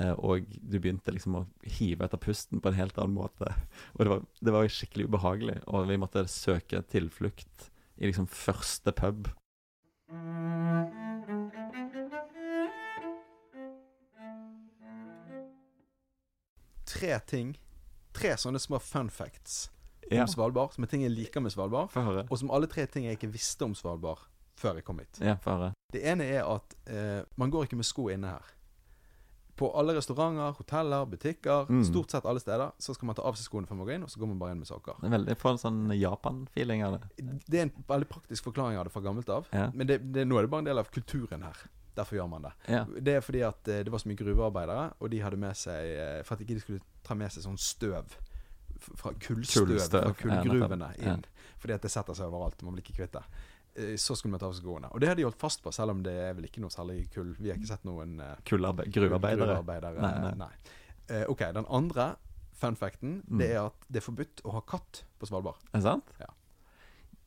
Eh, 0.00 0.14
og 0.16 0.48
du 0.56 0.78
begynte 0.78 1.12
liksom 1.14 1.38
å 1.38 1.44
hive 1.76 2.06
etter 2.06 2.20
pusten 2.22 2.62
på 2.62 2.72
en 2.72 2.78
helt 2.80 2.98
annen 2.98 3.18
måte. 3.18 3.52
Og 3.94 4.04
det 4.04 4.12
var, 4.14 4.26
det 4.40 4.56
var 4.56 4.72
skikkelig 4.72 5.10
ubehagelig, 5.10 5.60
og 5.68 5.88
vi 5.90 6.00
måtte 6.00 6.26
søke 6.30 6.82
tilflukt 6.90 7.70
i 8.00 8.08
liksom 8.08 8.26
første 8.30 8.96
pub. 8.96 9.28
Tre 16.94 17.18
ting. 17.26 17.54
Tre 18.14 18.36
sånne 18.38 18.60
små 18.62 18.78
fun 18.82 19.08
facts 19.10 19.68
Ja, 20.10 20.22
om 20.22 20.28
Svalbard, 20.30 20.74
som 20.76 20.84
er 20.84 20.90
ting 20.92 21.02
jeg 21.02 21.10
liker 21.14 21.40
med 21.42 21.50
Svalbard. 21.54 21.90
Og 22.30 22.38
som 22.38 22.50
alle 22.54 22.68
tre 22.70 22.84
ting 22.86 23.06
jeg 23.08 23.16
ikke 23.18 23.32
visste 23.34 23.64
om 23.66 23.74
Svalbard 23.74 24.20
før 24.60 24.76
jeg 24.78 24.84
kom 24.86 25.00
hit. 25.02 25.18
Ja. 25.24 25.34
Det 25.92 26.02
ene 26.06 26.24
er 26.30 26.44
at 26.46 26.74
eh, 26.86 27.22
man 27.40 27.50
går 27.50 27.66
ikke 27.66 27.76
med 27.80 27.88
sko 27.88 28.06
inne 28.12 28.28
her. 28.36 28.52
På 29.56 29.68
alle 29.78 29.94
restauranter, 29.94 30.52
hoteller, 30.58 31.04
butikker, 31.06 31.66
Mm. 31.70 31.84
stort 31.86 32.10
sett 32.10 32.24
alle 32.26 32.40
steder, 32.42 32.72
så 32.78 32.94
skal 32.94 33.06
man 33.06 33.14
ta 33.14 33.22
av 33.22 33.34
seg 33.38 33.46
skoene 33.46 33.66
før 33.70 33.76
man 33.78 33.86
går 33.86 33.94
inn, 33.94 34.02
og 34.02 34.10
så 34.10 34.18
går 34.18 34.26
man 34.32 34.38
bare 34.38 34.50
inn 34.54 34.58
med 34.58 34.66
sokker. 34.66 34.96
Det 35.00 35.06
er 35.06 35.14
veldig, 35.14 35.36
en 35.50 35.58
sånn 35.62 35.94
Japan-feeling 35.94 36.82
av 36.84 36.96
det. 36.98 37.26
Det 37.46 37.58
er 37.60 37.62
en 37.68 37.84
veldig 37.88 38.08
praktisk 38.10 38.44
forklaring 38.50 38.76
av 38.78 38.84
det 38.88 38.92
fra 38.92 39.00
gammelt 39.02 39.28
av, 39.30 39.46
Ja. 39.52 39.70
men 39.72 39.86
det, 39.86 40.00
det, 40.12 40.26
nå 40.26 40.38
er 40.38 40.42
det 40.42 40.50
bare 40.50 40.58
en 40.66 40.70
del 40.72 40.78
av 40.82 40.90
kulturen 40.90 41.42
her. 41.46 41.56
Derfor 41.94 42.16
gjør 42.18 42.28
man 42.28 42.42
det. 42.42 42.52
Ja. 42.68 42.84
Det 43.00 43.14
er 43.16 43.20
fordi 43.22 43.40
at 43.46 43.68
eh, 43.68 43.82
det 43.86 43.92
var 43.92 43.98
så 44.02 44.08
mye 44.10 44.18
gruvearbeidere, 44.18 44.92
og 45.00 45.10
de 45.12 45.20
hadde 45.22 45.36
med 45.38 45.54
seg 45.54 45.90
eh, 45.94 46.22
For 46.26 46.34
at 46.34 46.40
ikke 46.42 46.54
de 46.58 46.60
skulle 46.64 46.80
ta 47.06 47.14
med 47.14 47.30
seg 47.30 47.44
sånn 47.46 47.58
støv 47.60 48.16
fra 48.98 49.12
kullstøv, 49.22 49.66
Kullstøv, 49.68 50.02
fra 50.02 50.14
kullgruvene 50.18 50.88
inn. 50.98 51.22
Fordi 51.62 51.76
at 51.76 51.82
det 51.86 51.90
setter 51.94 52.16
seg 52.18 52.26
overalt. 52.28 52.60
Man 52.66 52.74
blir 52.74 52.82
ikke 52.84 52.96
kvitt 52.98 53.14
det. 53.14 53.22
Eh, 53.78 53.94
Så 53.96 54.16
skulle 54.18 54.34
man 54.34 54.42
ta 54.42 54.50
av 54.50 54.56
seg 54.58 54.66
skoene. 54.66 54.90
Og 54.92 55.00
det 55.00 55.08
har 55.12 55.16
de 55.16 55.24
holdt 55.24 55.38
fast 55.40 55.62
på, 55.62 55.72
selv 55.72 55.94
om 55.94 56.02
det 56.04 56.12
er 56.26 56.34
vel 56.34 56.44
ikke 56.50 56.60
noe 56.60 56.74
særlig 56.74 57.06
kull. 57.14 57.32
Vi 57.38 57.48
har 57.52 57.56
ikke 57.60 57.70
sett 57.70 57.86
noen 57.86 58.18
Kullarbe- 58.44 58.88
gruvearbeidere. 58.90 59.54
gruvearbeidere. 59.54 60.02
Nei, 60.02 60.34
nei. 60.34 60.34
Nei. 60.48 61.24
Ok, 61.30 61.46
den 61.54 61.66
andre 61.68 62.16
fun 62.54 62.76
facten, 62.76 63.22
Mm. 63.30 63.38
det 63.38 63.50
er 63.54 63.66
at 63.66 63.86
det 63.90 64.02
er 64.02 64.04
forbudt 64.10 64.42
å 64.44 64.52
ha 64.58 64.60
katt 64.66 65.04
på 65.20 65.26
Svalbard. 65.30 65.56
Er 65.72 65.78
det 65.78 65.82
sant? 65.86 66.10
Ja. 66.20 66.26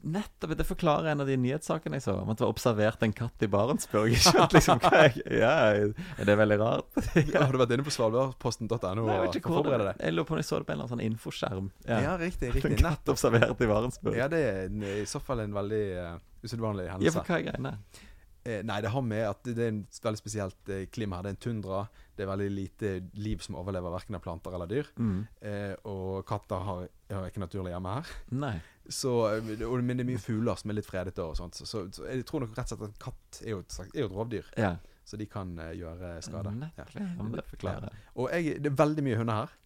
Nettopp. 0.01 0.57
Det 0.57 0.63
forklarer 0.63 1.11
en 1.11 1.21
av 1.23 1.27
de 1.27 1.37
nyhetssakene 1.41 1.97
jeg 1.97 2.05
så, 2.05 2.15
om 2.21 2.29
at 2.29 2.39
det 2.39 2.45
var 2.45 2.53
observert 2.53 3.03
en 3.03 3.13
katt 3.15 3.43
i 3.43 3.49
Barentsburg. 3.51 4.13
Liksom 4.55 4.83
jeg 4.85 5.23
Ja, 5.39 5.53
er 5.73 6.29
det 6.29 6.35
veldig 6.39 6.57
rart? 6.61 6.99
Har 7.33 7.53
du 7.53 7.59
vært 7.61 7.73
inne 7.75 7.85
på 7.87 7.93
svalbardposten.no 7.95 8.77
jeg 8.77 8.97
og 8.97 9.07
vet 9.07 9.39
hvor 9.47 9.65
det 9.65 9.79
deg? 9.89 10.03
Jeg 10.05 10.17
lurer 10.17 10.29
på 10.29 10.37
om 10.37 10.41
jeg 10.41 10.49
så 10.49 10.61
det 10.61 10.69
på 10.69 10.75
en 10.75 10.77
eller 10.77 10.87
annen 10.87 10.93
sånn 10.95 11.05
infoskjerm. 11.07 11.71
Ja, 11.87 12.17
riktig. 12.21 12.53
riktig. 12.55 12.73
En 12.77 12.83
katt 12.83 13.09
observert 13.09 13.63
i 13.63 13.69
Barentsburg. 13.69 14.17
Ja, 14.19 14.27
det 14.31 14.43
er 14.43 14.77
i 15.01 15.07
så 15.09 15.21
fall 15.23 15.41
en 15.45 15.55
veldig 15.55 15.85
uh, 15.97 16.13
usedvanlig 16.45 16.91
Ja, 16.91 17.13
for 17.15 17.25
hva 17.25 17.39
er 17.39 17.49
greiene? 17.49 17.73
Eh, 18.47 18.61
nei, 18.63 18.77
det 18.83 18.93
har 18.93 19.03
med 19.03 19.25
at 19.27 19.43
det 19.43 19.59
er 19.59 19.73
en 19.73 19.81
veldig 20.03 20.19
spesielt 20.21 20.69
eh, 20.71 20.85
klima 20.93 21.17
her. 21.17 21.25
Det 21.25 21.31
er 21.33 21.35
en 21.35 21.43
tundra. 21.43 21.81
Det 22.15 22.23
er 22.23 22.29
veldig 22.29 22.47
lite 22.53 22.91
liv 23.19 23.41
som 23.43 23.57
overlever 23.59 23.91
verken 23.91 24.15
av 24.15 24.23
planter 24.23 24.55
eller 24.55 24.69
dyr. 24.71 24.91
Mm. 24.95 25.17
Eh, 25.51 25.73
og 25.91 26.21
katter 26.29 26.63
har, 26.69 26.85
har 27.11 27.27
ikke 27.27 27.43
naturlig 27.43 27.73
hjemme 27.73 27.95
her. 27.97 28.13
Nei. 28.39 28.53
Så, 28.87 29.13
eh, 29.35 29.65
og, 29.67 29.81
men 29.83 29.99
det 29.99 30.05
er 30.05 30.11
mye 30.13 30.23
fugler 30.23 30.59
som 30.61 30.71
er 30.71 30.79
litt 30.79 30.87
fredete 30.87 31.25
og 31.25 31.35
sånt. 31.39 31.59
Så, 31.59 31.67
så, 31.67 31.83
så 31.91 32.07
jeg 32.07 32.23
tror 32.29 32.45
nok 32.45 32.55
rett 32.55 32.71
og 32.71 32.77
slett 32.77 32.85
at 32.85 32.93
en 32.93 33.01
katt 33.09 33.41
er 33.43 33.51
jo 33.51 33.63
et, 33.65 33.79
er 33.89 33.99
jo 34.05 34.07
et 34.07 34.15
rovdyr. 34.15 34.53
Ja. 34.63 34.75
Så 35.07 35.19
de 35.19 35.27
kan 35.31 35.51
gjøre 35.75 36.17
skade. 36.23 36.51
Nettopp. 36.55 36.95
Ja, 36.99 37.27
det 37.35 37.43
forklarer. 37.51 37.99
Og 38.15 38.31
jeg, 38.31 38.57
det 38.63 38.71
er 38.71 38.79
veldig 38.79 39.05
mye 39.07 39.19
hunder 39.19 39.43
her. 39.43 39.59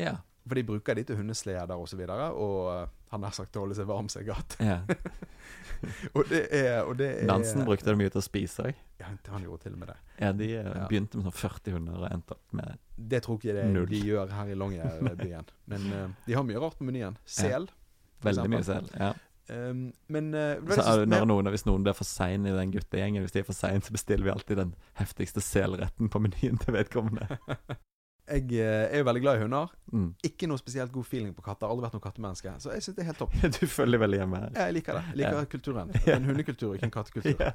Ja. 0.00 0.14
For 0.48 0.58
de 0.58 0.64
bruker 0.66 0.98
de 0.98 1.04
til 1.06 1.18
hundesleder 1.20 1.74
og 1.78 1.88
så 1.90 1.98
videre. 1.98 2.30
Og 2.34 2.56
uh, 2.72 2.86
han 3.12 3.26
har 3.26 3.34
sagt 3.36 3.56
å 3.56 3.64
holde 3.64 3.76
seg 3.78 3.88
varm 3.90 4.08
seg 4.12 4.26
godt. 4.30 4.56
ja. 4.62 4.80
og 6.16 6.28
det 6.30 6.44
er, 6.54 6.84
og 6.86 6.94
det 6.98 7.08
er 7.20 7.26
Nansen 7.26 7.64
brukte 7.66 7.90
det 7.90 7.96
mye 7.98 8.12
til 8.12 8.20
å 8.20 8.24
spise 8.24 8.68
òg. 8.68 8.78
Ja, 9.02 9.10
han 9.32 9.42
gjorde 9.44 9.66
til 9.66 9.74
og 9.74 9.80
med 9.82 9.90
det. 9.90 9.96
Ja, 10.20 10.30
de 10.38 10.48
eh, 10.54 10.70
Ja. 10.70 10.86
begynte 10.90 11.18
med 11.18 11.26
sånn 11.26 11.34
40 11.40 11.76
hunder 11.76 12.04
og 12.04 12.06
endte 12.12 12.36
opp 12.36 12.54
med 12.54 12.70
null. 12.70 12.78
Det 13.12 13.20
tror 13.24 13.40
ikke 13.40 13.56
det 13.56 13.88
de 13.90 14.00
gjør 14.06 14.30
her 14.36 14.52
i 14.52 14.56
Longyearbyen. 14.58 15.50
Men 15.72 15.90
uh, 15.90 16.06
de 16.26 16.38
har 16.38 16.46
mye 16.46 16.62
rart 16.62 16.78
på 16.78 16.86
menyen. 16.86 17.18
Sel. 17.26 17.68
Ja. 17.68 18.24
veldig 18.28 18.48
mye 18.54 18.64
sel. 18.66 18.88
Ja. 18.94 19.12
Um, 19.50 19.88
men 20.06 20.28
uh, 20.38 20.54
Så 20.70 20.84
det 21.00 21.08
når 21.10 21.24
noen, 21.26 21.48
Hvis 21.50 21.64
noen 21.66 21.82
blir 21.82 21.96
for 21.98 22.06
sein 22.06 22.46
i 22.46 22.52
den 22.54 22.70
guttegjengen, 22.72 23.24
hvis 23.24 23.34
de 23.34 23.40
er 23.42 23.48
for 23.48 23.58
sein, 23.58 23.82
så 23.82 23.92
bestiller 23.92 24.28
vi 24.28 24.30
alltid 24.30 24.60
den 24.62 24.70
heftigste 25.00 25.42
selretten 25.42 26.08
på 26.08 26.22
menyen 26.22 26.62
til 26.62 26.78
vedkommende. 26.78 27.26
jeg 28.32 28.48
eh, 28.58 28.88
er 28.88 28.98
jo 29.02 29.04
veldig 29.08 29.20
glad 29.22 29.38
i 29.38 29.42
hunder. 29.44 29.70
Mm. 29.92 30.08
Ikke 30.26 30.48
noe 30.48 30.58
spesielt 30.60 30.92
god 30.94 31.04
feeling 31.08 31.34
på 31.36 31.44
katter. 31.44 31.68
Aldri 31.68 31.84
vært 31.86 31.96
noe 31.98 32.04
kattemenneske. 32.04 32.54
Så 32.64 32.72
jeg 32.72 32.82
syns 32.86 32.96
det 32.96 33.02
er 33.04 33.08
helt 33.12 33.20
topp. 33.20 33.34
Du 33.60 33.66
følger 33.68 34.00
veldig 34.02 34.18
hjemme 34.22 34.40
her. 34.42 34.50
Ja, 34.56 34.66
jeg 34.70 34.76
liker 34.80 34.98
det. 34.98 35.02
Jeg 35.12 35.20
liker 35.22 35.38
Ja. 35.40 35.48
kulturen. 35.56 35.92
En 36.16 36.24
hundekultur, 36.30 36.74
ikke 36.78 36.88
en 36.88 36.94
kattekultur. 36.94 37.36
Ja. 37.42 37.52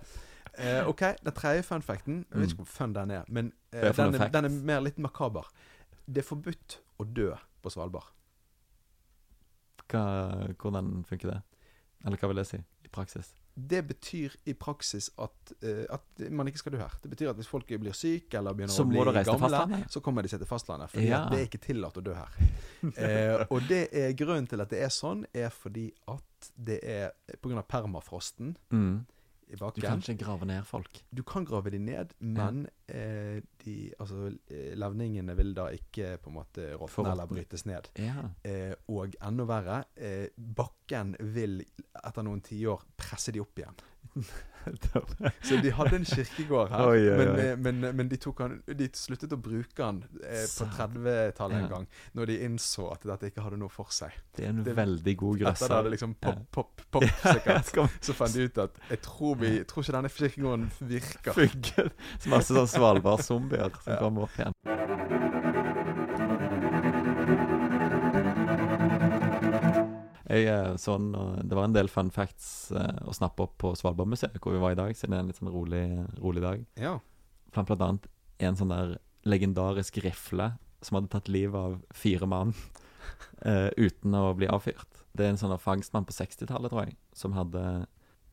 Uh, 0.57 0.87
ok, 0.89 1.01
Den 1.21 1.33
tredje 1.37 1.63
fun 1.67 1.83
facten 1.85 2.21
Jeg 2.23 2.31
vet 2.31 2.37
Mm. 2.37 2.45
ikke 2.49 2.63
hvor 2.63 2.69
fun 2.71 2.93
den 2.95 3.11
er, 3.11 3.25
men 3.29 3.51
uh, 3.75 3.79
er 3.79 3.91
den, 3.93 4.15
er, 4.21 4.29
den 4.33 4.45
er 4.45 4.55
mer 4.71 4.79
litt 4.81 4.97
makaber. 5.03 5.49
Det 6.07 6.23
er 6.23 6.25
forbudt 6.29 6.79
å 6.97 7.05
dø 7.05 7.31
på 7.61 7.69
Svalbard. 7.73 8.07
Hva, 9.91 10.01
hvordan 10.59 11.03
funker 11.07 11.29
det? 11.31 11.41
Eller 12.05 12.17
hva 12.21 12.29
vil 12.31 12.41
det 12.41 12.47
si 12.49 12.57
i 12.57 12.89
praksis? 12.91 13.29
Det 13.57 13.81
betyr 13.87 14.35
i 14.45 14.53
praksis 14.53 15.09
at, 15.17 15.53
eh, 15.65 15.85
at 15.89 16.29
man 16.29 16.47
ikke 16.47 16.59
skal 16.61 16.71
dø 16.75 16.77
her. 16.77 16.93
Det 17.01 17.09
betyr 17.09 17.31
at 17.31 17.35
hvis 17.39 17.47
folk 17.49 17.65
blir 17.67 17.95
syke 17.97 18.37
eller 18.37 18.53
begynner 18.53 18.69
Så 18.75 18.83
å 18.85 18.89
bli 18.89 18.99
gamle, 19.25 19.83
så 19.89 20.01
kommer 20.05 20.21
de 20.21 20.29
seg 20.29 20.39
til 20.43 20.47
fastlandet. 20.47 20.89
For 20.91 21.01
Ja. 21.01 21.23
det 21.29 21.39
er 21.39 21.45
ikke 21.47 21.63
tillatt 21.65 21.97
å 21.97 22.03
dø 22.03 22.13
her. 22.13 22.29
eh, 22.97 23.45
og 23.49 23.61
det 23.67 23.89
er 23.91 24.13
grunnen 24.13 24.47
til 24.47 24.61
at 24.61 24.69
det 24.69 24.81
er 24.83 24.89
sånn, 24.93 25.25
er 25.33 25.49
fordi 25.49 25.91
at 26.07 26.51
det 26.55 26.83
er 26.83 27.11
pga. 27.41 27.63
permafrosten 27.65 28.55
Mm. 28.71 29.05
I 29.47 29.55
Du 29.55 29.81
kan 29.81 30.01
ikke 30.01 30.17
grave 30.25 30.45
ned 30.45 30.65
folk. 30.67 30.99
Du 31.09 31.23
kan 31.23 31.45
grave 31.47 31.71
de 31.71 31.79
ned, 31.79 32.11
men 32.19 32.65
eh, 32.87 33.39
de, 33.63 33.75
altså, 33.99 34.27
eh, 34.51 34.73
levningene 34.75 35.35
vil 35.39 35.53
da 35.55 35.69
ikke 35.71 36.17
på 36.19 36.31
en 36.31 36.35
måte 36.35 36.67
råtne 36.75 37.13
eller 37.13 37.29
brytes 37.31 37.63
ned. 37.69 37.87
Ja. 38.01 38.27
Eh, 38.43 38.73
og 38.91 39.15
enda 39.23 39.47
verre, 39.47 39.79
eh, 39.95 40.27
bakken 40.35 41.15
vil 41.33 41.61
etter 42.03 42.27
noen 42.27 42.43
tiår 42.43 42.83
presse 42.99 43.31
de 43.31 43.43
opp 43.43 43.63
igjen. 43.63 43.83
Så 45.43 45.57
de 45.63 45.71
hadde 45.71 45.95
en 45.99 46.05
kirkegård 46.07 46.69
her, 46.73 46.85
Oi, 46.87 47.01
oi, 47.09 47.17
men, 47.17 47.29
oi. 47.29 47.35
Men, 47.57 47.79
men, 47.81 47.95
men 48.01 48.09
de, 48.11 48.19
han, 48.39 48.57
de 48.79 48.87
sluttet 48.97 49.33
å 49.33 49.39
bruke 49.41 49.75
den 49.77 50.01
eh, 50.23 50.45
på 50.57 50.67
30-tallet 50.77 51.57
en 51.63 51.69
gang, 51.71 51.87
når 52.17 52.31
de 52.31 52.37
innså 52.47 52.87
at 52.93 53.05
dette 53.07 53.31
ikke 53.31 53.45
hadde 53.45 53.59
noe 53.61 53.71
for 53.73 53.91
seg. 53.93 54.15
Det 54.37 54.45
er 54.45 54.53
en 54.53 54.63
Det- 54.65 54.75
veldig 54.77 55.15
god 55.17 55.45
Etter 55.47 55.67
det 55.67 55.77
hadde 55.79 55.93
liksom 55.95 56.15
pop, 56.21 56.43
pop, 56.51 56.81
pop, 56.91 57.07
sikkert. 57.23 57.73
Så 58.07 58.13
fant 58.17 58.33
de 58.33 58.47
ut 58.47 58.57
at 58.67 58.77
jeg 58.89 59.01
tror, 59.05 59.35
vi, 59.41 59.53
tror 59.69 59.83
ikke 59.85 59.97
denne 59.97 60.11
kirkegården 60.13 60.69
virker. 60.93 61.37
funke 61.37 61.89
Så 62.19 62.31
masse 62.33 62.53
sånn 62.57 62.69
Svalbard-zombier 62.77 63.71
som 63.83 63.97
kommer 64.01 64.27
opp 64.27 64.37
igjen. 64.39 64.53
Jeg 70.27 70.79
så 70.81 70.97
en, 70.97 71.15
eh, 71.15 71.43
Det 71.43 71.55
var 71.55 71.63
en 71.63 71.75
del 71.75 71.87
fun 71.87 72.09
facts 72.11 72.71
eh, 72.71 72.99
å 73.07 73.15
snappe 73.15 73.45
opp 73.45 73.57
på 73.63 73.73
Svalbardmuseet, 73.79 74.39
hvor 74.43 74.55
vi 74.55 74.59
var 74.59 74.75
i 74.75 74.79
dag, 74.79 74.95
siden 74.95 75.13
det 75.13 75.17
er 75.17 75.23
en 75.23 75.31
litt 75.31 75.39
sånn 75.39 75.53
rolig, 75.53 75.85
rolig 76.19 76.43
dag. 76.43 76.65
Ja. 76.75 76.97
Blant, 77.53 77.69
blant 77.69 77.85
annet 77.85 78.09
en 78.43 78.57
sånn 78.59 78.73
der 78.73 78.97
legendarisk 79.27 79.97
rifle 80.03 80.57
som 80.85 80.99
hadde 80.99 81.11
tatt 81.13 81.31
livet 81.31 81.55
av 81.57 81.79
fire 81.95 82.27
mann. 82.29 82.53
eh, 83.47 83.69
uten 83.77 84.15
å 84.17 84.33
bli 84.37 84.49
avfyrt. 84.51 85.03
Det 85.17 85.25
er 85.25 85.33
en 85.33 85.39
sånn 85.39 85.55
fangstmann 85.61 86.05
på 86.05 86.15
60-tallet, 86.15 86.71
tror 86.73 86.85
jeg, 86.85 86.97
som 87.15 87.33
hadde 87.37 87.87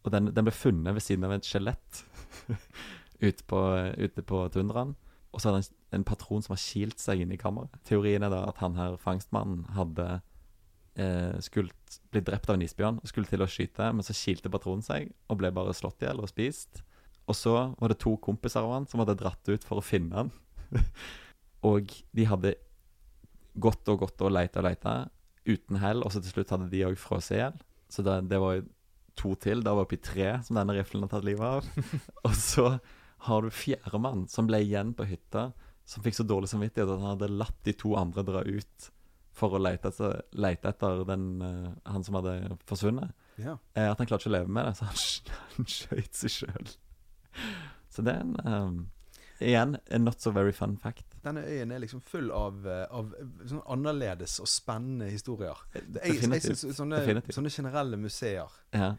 Og 0.05 0.11
den, 0.13 0.29
den 0.37 0.45
ble 0.45 0.53
funnet 0.53 0.93
ved 0.93 1.01
siden 1.01 1.25
av 1.25 1.33
et 1.33 1.47
skjelett 1.49 2.03
ute 3.25 3.45
på, 3.49 3.61
ute 3.97 4.21
på 4.21 4.43
tundraen. 4.53 4.93
Og 5.33 5.41
så 5.41 5.49
hadde 5.49 5.63
han 5.63 5.65
en, 5.65 5.79
en 5.97 6.05
patron 6.05 6.45
som 6.45 6.53
har 6.53 6.61
kilt 6.61 7.01
seg 7.01 7.23
inn 7.25 7.33
i 7.33 7.39
kammeret. 7.41 7.73
Teorien 7.89 8.27
er 8.27 8.35
da 8.35 8.43
at 8.51 8.61
han 8.61 8.77
her 8.77 8.99
fangstmannen 9.01 9.65
hadde 9.73 10.21
eh, 11.01 11.37
skulle 11.45 11.73
bli 12.13 12.23
drept 12.25 12.51
av 12.51 12.59
en 12.59 12.65
isbjørn 12.65 13.01
og 13.03 13.11
skulle 13.11 13.31
til 13.31 13.45
å 13.45 13.51
skyte, 13.51 13.91
men 13.93 14.07
så 14.07 14.17
kilte 14.17 14.53
patronen 14.53 14.85
seg 14.85 15.11
og 15.29 15.41
ble 15.41 15.51
bare 15.55 15.75
slått 15.77 16.05
i 16.05 16.09
hjel 16.09 16.23
og 16.23 16.31
spist. 16.31 16.83
Og 17.25 17.37
så 17.39 17.55
var 17.79 17.91
det 17.91 18.01
to 18.03 18.15
kompiser 18.23 18.65
av 18.65 18.75
han 18.75 18.89
som 18.91 19.01
hadde 19.03 19.17
dratt 19.21 19.49
ut 19.49 19.65
for 19.65 19.81
å 19.81 19.85
finne 19.85 20.25
han. 20.25 20.33
og 21.71 21.93
de 22.15 22.29
hadde 22.29 22.57
gått 23.55 23.89
og 23.89 24.03
gått 24.03 24.25
og 24.25 24.35
leita 24.35 24.61
og 24.61 24.69
leita 24.69 24.95
uten 25.45 25.79
hell, 25.81 26.03
og 26.03 26.13
så 26.13 26.23
til 26.23 26.35
slutt 26.35 26.53
hadde 26.55 26.71
de 26.73 26.85
òg 26.89 26.99
frosset 27.01 27.37
i 27.37 27.43
hjel. 27.43 27.61
Så 27.93 28.05
det, 28.05 28.17
det 28.31 28.41
var 28.43 28.59
jo 28.59 28.67
to 29.19 29.35
til. 29.41 29.63
Da 29.65 29.75
var 29.77 29.87
oppi 29.87 30.01
tre 30.03 30.39
som 30.45 30.59
denne 30.59 30.75
riflen 30.77 31.05
har 31.05 31.13
tatt 31.13 31.27
livet 31.27 31.45
av. 31.45 31.69
og 32.27 32.35
så 32.39 32.67
har 33.29 33.45
du 33.45 33.55
fjerdemann 33.55 34.27
som 34.29 34.49
ble 34.49 34.61
igjen 34.65 34.93
på 34.97 35.07
hytta, 35.09 35.53
som 35.89 36.05
fikk 36.05 36.17
så 36.19 36.27
dårlig 36.27 36.51
samvittighet 36.51 36.91
at 36.91 37.01
han 37.01 37.15
hadde 37.15 37.33
latt 37.37 37.57
de 37.65 37.75
to 37.77 37.93
andre 38.01 38.25
dra 38.27 38.43
ut 38.45 38.91
for 39.35 39.57
å 39.57 39.61
lete 39.63 39.91
etter, 39.91 40.21
lete 40.39 40.71
etter 40.71 41.05
den, 41.09 41.29
uh, 41.43 41.71
han 41.91 42.07
som 42.07 42.19
hadde 42.21 42.57
forsvunnet. 42.69 43.15
Ja. 43.37 43.57
Uh, 43.77 43.89
at 43.91 43.99
han 43.99 44.07
klarte 44.07 44.25
ikke 44.25 44.33
å 44.33 44.37
leve 44.39 44.55
med 44.57 44.69
det, 44.69 44.75
så 44.79 44.89
han, 44.91 45.01
han 45.57 45.71
skøyt 45.77 46.21
seg 46.21 46.37
sjøl. 46.39 46.75
Så 47.91 48.05
det 48.07 48.15
er 48.15 48.27
en 48.27 48.37
um, 48.47 48.83
Igjen 49.43 49.75
a 49.91 49.99
not 49.99 50.23
so 50.23 50.31
very 50.31 50.53
fun 50.55 50.77
fact. 50.79 51.17
Denne 51.25 51.43
øyen 51.43 51.73
er 51.75 51.81
liksom 51.83 52.01
full 52.07 52.31
av, 52.31 52.63
av 52.69 53.11
sånn 53.49 53.65
annerledes 53.75 54.37
og 54.41 54.47
spennende 54.49 55.09
historier. 55.11 55.59
Det, 55.75 56.05
jeg, 56.05 56.21
jeg 56.23 56.45
synes 56.45 56.79
sånne, 56.79 57.01
Definitivt. 57.03 57.35
sånne 57.35 57.53
generelle 57.53 57.99
museer 57.99 58.55
Ja. 58.77 58.93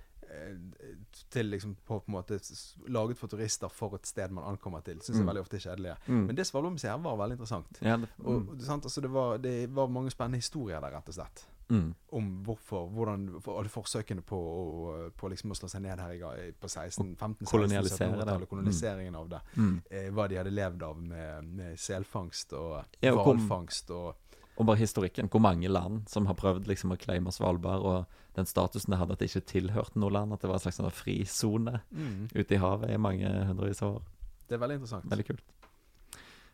Til 1.30 1.50
liksom 1.52 1.76
på, 1.86 2.00
på 2.00 2.08
en 2.08 2.14
måte 2.18 2.40
laget 2.88 3.18
for 3.18 3.28
turister 3.32 3.70
for 3.72 3.96
et 3.96 4.06
sted 4.08 4.32
man 4.32 4.44
ankommer 4.52 4.82
til, 4.86 5.00
syns 5.02 5.18
jeg 5.18 5.24
Mm. 5.26 5.30
veldig 5.32 5.42
ofte 5.46 5.56
er 5.58 5.66
kjedelige. 5.70 5.98
Mm. 6.08 6.26
Men 6.28 6.36
det 6.36 6.46
Svalbardmuseet 6.48 7.04
var 7.04 7.18
veldig 7.18 7.38
interessant. 7.40 7.80
ja 7.82 7.98
det, 7.98 8.10
mm. 8.20 8.26
og 8.26 8.56
altså 8.84 9.02
det, 9.02 9.12
var, 9.12 9.38
det 9.38 9.70
var 9.76 9.88
mange 9.88 10.12
spennende 10.12 10.38
historier 10.44 10.80
der, 10.82 10.92
rett 10.98 11.08
og 11.10 11.14
slett. 11.14 11.46
Mm. 11.70 11.96
Om 12.14 12.26
hvorfor, 12.46 12.90
hvordan 12.94 13.42
for 13.42 13.58
alle 13.60 13.70
forsøkene 13.74 14.22
på, 14.22 14.38
å- 14.38 15.10
på 15.18 15.30
liksom 15.32 15.50
å 15.52 15.56
slå 15.58 15.68
seg 15.72 15.82
ned 15.82 15.98
her 16.00 16.12
i, 16.14 16.52
på 16.52 16.68
16, 16.70 17.16
15, 17.18 17.46
16, 17.46 17.48
Kolonisere 17.50 17.84
det. 17.84 18.18
1700-tallet. 18.20 18.50
Koloniseringen 18.50 19.16
av 19.16 19.30
det. 19.30 19.40
Mm. 19.58 19.82
Eh, 19.90 20.10
hva 20.14 20.28
de 20.30 20.36
hadde 20.38 20.52
levd 20.54 20.84
av 20.84 21.02
med, 21.02 21.44
med 21.58 21.80
selfangst 21.80 22.54
og 22.54 22.86
Ja, 23.02 23.16
og 23.16 23.24
kom- 23.26 23.40
hvalfangst 23.40 23.90
og 23.90 24.16
Og 24.56 24.68
bare 24.70 24.80
historikken. 24.80 25.28
Hvor 25.32 25.42
mange 25.44 25.68
land 25.68 26.06
som 26.08 26.30
har 26.30 26.38
prøvd 26.40 26.68
liksom 26.70 26.94
å 26.96 27.00
claime 27.00 27.32
Svalbard, 27.36 27.84
og 27.84 28.38
den 28.38 28.48
statusen 28.48 28.94
det 28.94 29.00
hadde 29.02 29.16
at 29.18 29.20
det 29.24 29.30
ikke 29.32 29.50
tilhørte 29.52 30.00
noe 30.00 30.14
land. 30.16 30.34
At 30.36 30.44
det 30.44 30.50
var 30.52 30.60
en 30.60 30.64
slags 30.64 30.80
sånn 30.80 30.94
frisone 30.96 31.82
mm, 31.92 32.30
ute 32.36 32.56
i 32.56 32.62
havet 32.62 32.94
i 32.96 33.02
mange 33.02 33.32
hundrevis 33.50 33.84
av 33.84 33.98
år. 33.98 34.06
Det 34.48 34.56
er 34.56 34.62
veldig 34.64 34.78
interessant. 34.80 35.10
Veldig 35.12 35.28
kult. 35.28 35.46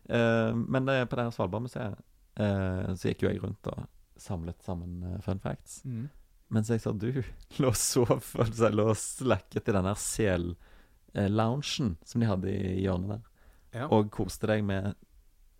Uh, 0.09 0.51
men 0.57 0.87
det, 0.89 0.97
på 1.11 1.17
det 1.19 1.27
her 1.27 1.35
Svalbardmuseet 1.35 1.99
uh, 2.41 2.89
så 2.97 3.11
gikk 3.11 3.25
jo 3.25 3.29
jeg 3.29 3.43
rundt 3.43 3.69
og 3.69 3.85
samlet 4.21 4.61
sammen 4.65 5.01
eh, 5.07 5.21
fun 5.25 5.39
facts. 5.41 5.79
Mm. 5.85 6.05
Mens 6.53 6.69
jeg 6.69 6.81
sa 6.83 6.91
du 6.93 7.07
lå 7.61 7.71
og 7.71 7.77
sov, 7.79 8.11
altså 8.37 8.69
lå 8.69 8.85
og 8.91 8.99
slakket 8.99 9.71
i 9.71 9.73
den 9.73 9.87
her 9.89 9.97
sel-loungen 9.97 11.95
som 12.05 12.21
de 12.21 12.29
hadde 12.29 12.53
i 12.53 12.81
hjørnet 12.83 13.15
der, 13.15 13.27
Ja. 13.71 13.85
og 13.87 14.09
koste 14.11 14.49
deg 14.51 14.65
med 14.67 14.93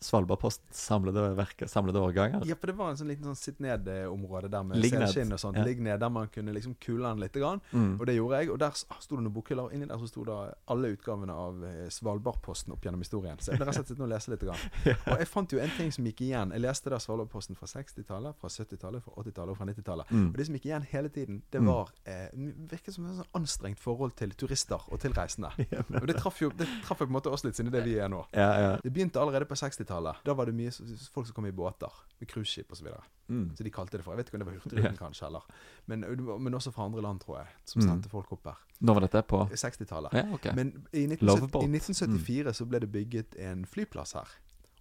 Svalbardpost 0.01 0.61
samlede, 0.73 1.21
verker, 1.37 1.67
samlede 1.69 1.99
årganger. 2.01 2.41
ja, 2.49 2.55
for 2.57 2.67
det 2.71 2.75
var 2.77 2.89
en 2.89 2.97
sånn 2.97 3.07
liten 3.11 3.27
sånn 3.29 3.37
sitt 3.37 3.59
ned-område 3.61 4.49
der 4.49 4.63
med 4.65 4.81
selskinn 4.81 5.31
og 5.35 5.39
sånt. 5.41 5.57
Ja. 5.59 5.65
Ligg 5.67 5.79
ned, 5.85 5.99
der 6.01 6.09
man 6.09 6.27
kunne 6.33 6.53
liksom 6.55 6.73
kule 6.81 7.05
den 7.07 7.19
litt. 7.21 7.33
Grann. 7.37 7.61
Mm. 7.71 7.99
Og 7.99 8.05
det 8.09 8.15
gjorde 8.17 8.39
jeg. 8.41 8.49
Og 8.51 8.57
der 8.59 8.71
s- 8.75 8.85
sto 8.99 9.15
det 9.15 9.23
noen 9.23 9.33
bokhyller. 9.35 9.63
og 9.69 9.73
Inni 9.73 9.85
der 9.87 9.97
så 10.01 10.07
sto 10.09 10.23
det 10.25 10.35
alle 10.67 10.91
utgavene 10.95 11.31
av 11.33 11.63
eh, 11.63 11.85
Svalbardposten 11.93 12.73
opp 12.73 12.81
gjennom 12.83 12.99
historien. 13.05 13.37
Så 13.39 13.51
jeg 13.53 13.61
ble 13.61 13.67
rett 13.69 13.77
og 13.79 13.85
slett 13.87 14.01
og 14.01 14.09
lese 14.09 14.31
litt. 14.33 14.41
Grann. 14.41 14.57
Og 15.13 15.19
jeg 15.21 15.27
fant 15.29 15.53
jo 15.53 15.59
en 15.61 15.69
ting 15.77 15.91
som 15.93 16.05
gikk 16.09 16.21
igjen. 16.25 16.51
Jeg 16.51 16.61
leste 16.65 16.89
da 16.89 16.97
Svalbardposten 16.99 17.55
fra 17.55 17.69
60-tallet, 17.69 18.35
fra 18.41 18.49
70-tallet, 18.49 19.03
fra 19.05 19.13
80-tallet 19.21 19.53
og 19.53 19.57
fra 19.61 19.65
90-tallet. 19.69 20.09
Mm. 20.11 20.27
Og 20.31 20.37
det 20.41 20.45
som 20.49 20.55
gikk 20.57 20.65
igjen 20.71 20.87
hele 20.91 21.09
tiden, 21.13 21.41
det 21.51 21.61
Mm. 21.61 21.67
var 21.69 21.91
eh, 22.09 22.27
Virket 22.71 22.93
som 22.95 23.05
et 23.05 23.15
sånn 23.21 23.31
anstrengt 23.37 23.77
forhold 23.79 24.15
til 24.17 24.31
turister 24.33 24.81
og 24.89 24.99
til 24.99 25.13
reisende. 25.13 25.51
Og 26.01 26.07
det 26.09 26.15
traff 26.17 26.41
jo 26.41 26.49
det 26.49 26.65
traff 26.85 26.97
på 26.97 27.05
en 27.05 27.13
måte 27.13 27.29
oss 27.29 27.43
litt, 27.45 27.55
siden 27.55 27.69
det 27.71 27.83
vi 27.85 27.97
er 28.01 28.09
nå. 28.09 28.23
Ja, 28.33 28.49
ja. 28.59 28.71
Det 28.81 28.89
begynte 28.91 29.21
allerede 29.21 29.45
på 29.45 29.53
60-tallet. 29.53 29.89
Da 30.25 30.33
var 30.33 30.45
det 30.45 30.55
mye 30.55 30.71
folk 31.13 31.27
som 31.27 31.33
kom 31.35 31.45
i 31.45 31.51
båter. 31.51 31.91
Med 32.19 32.29
cruiseskip 32.29 32.71
osv. 32.71 32.87
Så, 32.87 33.01
Mm. 33.31 33.55
så 33.55 33.63
de 33.63 33.71
kalte 33.71 33.91
det 33.97 34.03
for 34.03 34.11
Jeg 34.11 34.17
vet 34.17 34.27
ikke 34.27 34.35
om 34.35 34.39
det 34.39 34.47
var 34.47 34.53
Hurtigruten, 34.59 34.83
Ja. 34.83 35.07
kanskje, 35.07 35.25
eller 35.27 35.41
men, 35.87 35.99
men 36.43 36.53
også 36.53 36.71
fra 36.73 36.83
andre 36.85 37.01
land, 37.01 37.19
tror 37.21 37.37
jeg, 37.37 37.47
som 37.65 37.81
Mm. 37.81 37.87
sendte 37.89 38.09
folk 38.09 38.31
opp 38.31 38.43
her. 38.43 38.57
Nå 38.81 38.93
var 38.93 39.01
dette 39.01 39.21
på 39.23 39.47
60-tallet. 39.49 40.13
Ja, 40.13 40.33
okay. 40.33 40.51
Men 40.53 40.85
i, 40.93 41.05
1970, 41.07 41.63
i 41.63 41.67
1974 41.67 42.53
så 42.53 42.65
ble 42.67 42.79
det 42.79 42.91
bygget 42.91 43.35
en 43.39 43.65
flyplass 43.65 44.13
her. 44.13 44.27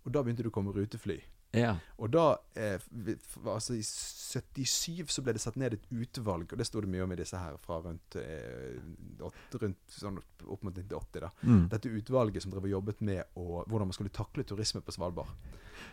Og 0.05 0.13
da 0.13 0.23
begynte 0.23 0.43
det 0.43 0.47
å 0.47 0.51
komme 0.51 0.73
rutefly. 0.75 1.21
Ja. 1.57 1.73
Og 1.99 2.13
da 2.15 2.25
eh, 2.55 2.79
Altså 3.51 3.75
i 3.75 3.83
77 3.83 5.11
så 5.11 5.25
ble 5.27 5.35
det 5.35 5.43
satt 5.43 5.57
ned 5.59 5.75
et 5.75 5.89
utvalg, 5.91 6.53
og 6.53 6.61
det 6.61 6.67
sto 6.69 6.83
det 6.83 6.91
mye 6.91 7.03
om 7.03 7.15
i 7.15 7.19
disse 7.19 7.39
her 7.39 7.57
fra 7.63 7.81
rundt, 7.83 8.17
eh, 8.21 8.79
8, 9.27 9.63
rundt 9.65 9.97
sånn 9.97 10.21
opp 10.21 10.63
mot 10.63 10.77
1980, 10.77 11.25
da. 11.25 11.33
Mm. 11.43 11.65
Dette 11.73 11.91
utvalget 11.91 12.45
som 12.45 12.55
drev 12.55 12.69
og 12.69 12.77
jobbet 12.77 13.03
med 13.07 13.25
å, 13.35 13.65
hvordan 13.67 13.91
man 13.91 13.97
skulle 13.97 14.15
takle 14.15 14.47
turisme 14.47 14.85
på 14.85 14.95
Svalbard. 14.95 15.35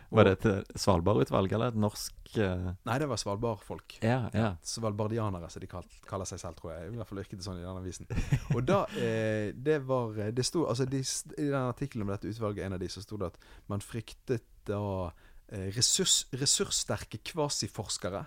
Var 0.08 0.24
det 0.24 0.32
et 0.38 0.70
Svalbard-utvalg, 0.80 1.52
eller 1.52 1.72
et 1.72 1.78
norsk 1.80 2.36
eh, 2.40 2.68
Nei, 2.88 2.96
det 3.00 3.08
var 3.10 3.20
Svalbard-folk. 3.20 3.98
Ja, 4.04 4.20
ja. 4.32 4.50
Svalbardianere, 4.64 5.50
som 5.52 5.64
de 5.64 5.68
kal 5.68 5.88
kaller 6.08 6.28
seg 6.28 6.40
selv, 6.40 6.56
tror 6.60 6.72
jeg. 6.72 6.92
I 6.92 7.00
hvert 7.00 7.10
fall 7.10 7.20
virket 7.20 7.40
det 7.40 7.48
sånn 7.48 7.60
i 7.60 7.66
den 7.66 7.80
avisen. 7.80 8.08
Og 8.54 8.62
da 8.68 8.84
eh, 9.04 9.50
Det 9.52 9.80
var 9.88 10.16
Det 10.32 10.46
sto 10.46 10.64
altså 10.68 10.86
de, 10.88 11.02
I 11.36 11.50
den 11.50 11.60
artikkelen 11.60 12.06
om 12.06 12.14
dette 12.14 12.30
utvalget, 12.30 12.64
en 12.64 12.78
av 12.78 12.82
de, 12.82 12.88
så 12.92 13.04
sto 13.04 13.20
det 13.20 13.32
at 13.34 13.40
man 13.68 13.84
fryktet 13.84 14.46
da 14.68 14.80
eh, 15.08 15.26
ressurs, 15.48 16.26
ressurssterke 16.36 17.20
kvasiforskere 17.24 18.20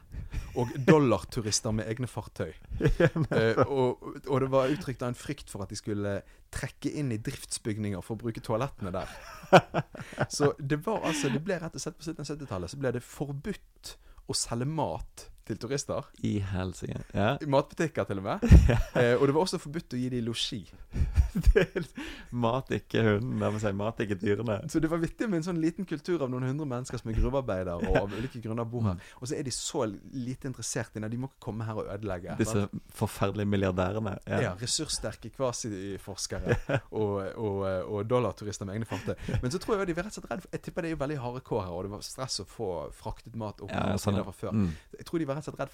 og 0.57 0.71
dollarturister 0.87 1.73
med 1.75 1.89
egne 1.91 2.09
fartøy. 2.09 2.53
Eh, 3.31 3.59
og, 3.63 4.01
og 4.27 4.41
det 4.43 4.47
var 4.51 4.71
uttrykt 4.73 5.03
av 5.05 5.11
en 5.11 5.17
frykt 5.17 5.51
for 5.51 5.63
at 5.63 5.71
de 5.71 5.77
skulle 5.79 6.15
trekke 6.51 6.91
inn 6.99 7.11
i 7.13 7.19
driftsbygninger 7.23 8.01
for 8.03 8.17
å 8.17 8.21
bruke 8.25 8.43
toalettene 8.43 8.91
der. 8.93 9.11
Så 10.33 10.51
det 10.59 10.81
var 10.85 11.05
altså 11.07 11.31
Det 11.31 11.41
ble 11.45 11.59
rett 11.61 11.77
og 11.77 11.83
slett 11.83 11.97
på 11.99 12.05
1770-tallet 12.09 12.73
så 12.73 12.79
ble 12.81 12.91
det 12.97 13.03
forbudt 13.05 13.93
å 14.27 14.35
selge 14.37 14.67
mat 14.67 15.27
til 15.47 15.57
turister. 15.57 16.05
I 16.27 16.37
helsike. 16.51 17.01
Ja. 17.15 17.35
I 17.41 17.47
matbutikker, 17.49 18.03
til 18.09 18.21
og 18.21 18.27
med. 18.29 18.39
Eh, 19.01 19.15
og 19.15 19.23
det 19.27 19.33
var 19.33 19.41
også 19.45 19.57
forbudt 19.61 19.93
å 19.95 19.97
gi 19.97 20.09
dem 20.11 20.25
losji. 20.27 20.59
Mat, 22.43 22.69
ikke 22.75 23.01
hunden. 23.05 23.39
Det 23.39 23.49
vil 23.53 23.61
si 23.63 23.71
mat, 23.77 23.99
ikke 24.03 24.17
dyrene. 24.19 24.57
Så 24.71 24.79
det 24.83 24.89
var 24.91 24.99
vittig 25.01 25.27
med 25.29 25.39
en 25.41 25.45
sånn 25.47 25.59
liten 25.63 25.87
kultur 25.87 26.21
av 26.25 26.31
noen 26.31 26.45
hundre 26.49 26.67
mennesker 26.69 26.99
som 26.99 27.11
er 27.11 27.17
gruvearbeidere 27.17 27.77
og 27.87 27.97
av 28.01 28.15
ulike 28.17 28.41
grunner 28.43 28.67
bor 28.67 28.83
her. 28.89 28.99
Og 29.21 29.29
så 29.31 29.37
er 29.37 29.45
de 29.47 29.53
så 29.55 29.85
lite 29.87 30.49
interessert 30.49 30.95
i 30.99 31.03
det. 31.03 31.09
De 31.13 31.19
må 31.21 31.29
ikke 31.31 31.43
komme 31.47 31.67
her 31.67 31.79
og 31.81 31.89
ødelegge. 31.93 32.35
Disse 32.41 32.65
forferdelige 32.97 33.49
milliardærene. 33.51 34.17
Ja, 34.27 34.41
Ja. 34.41 34.51
ressurssterke 34.59 35.29
kvasiforskere 35.35 36.57
og, 36.99 37.15
og, 37.37 37.61
og 37.87 38.05
dollarturister 38.09 38.67
med 38.67 38.75
egne 38.79 38.89
fartøy. 38.89 39.15
Men 39.41 39.51
så 39.53 39.61
tror 39.61 39.79
jeg 39.79 39.91
de 39.91 39.97
var 39.97 40.07
rett 40.09 40.17
og 40.17 40.21
slett 40.25 40.31
redd 40.35 40.47
Jeg 40.51 40.65
tipper 40.67 40.85
det 40.85 40.91
er 40.91 40.95
jo 40.97 41.01
veldig 41.05 41.19
harde 41.23 41.43
kår 41.47 41.63
her, 41.65 41.73
og 41.77 41.87
det 41.87 41.93
var 41.95 42.05
stress 42.05 42.41
å 42.43 42.47
få 42.49 42.69
fraktet 42.97 43.35
mat 43.39 43.61
opp 43.63 43.71
Ja, 43.71 43.95
sånn, 44.01 44.19
fra 44.25 44.35
før. 44.35 44.55
Mm. 44.57 44.69
Jeg 44.99 45.07
tror 45.07 45.23
de 45.23 45.29
var 45.31 45.40
rett 45.41 45.47
og 45.47 45.57
slett 45.57 45.59
redd 45.59 45.71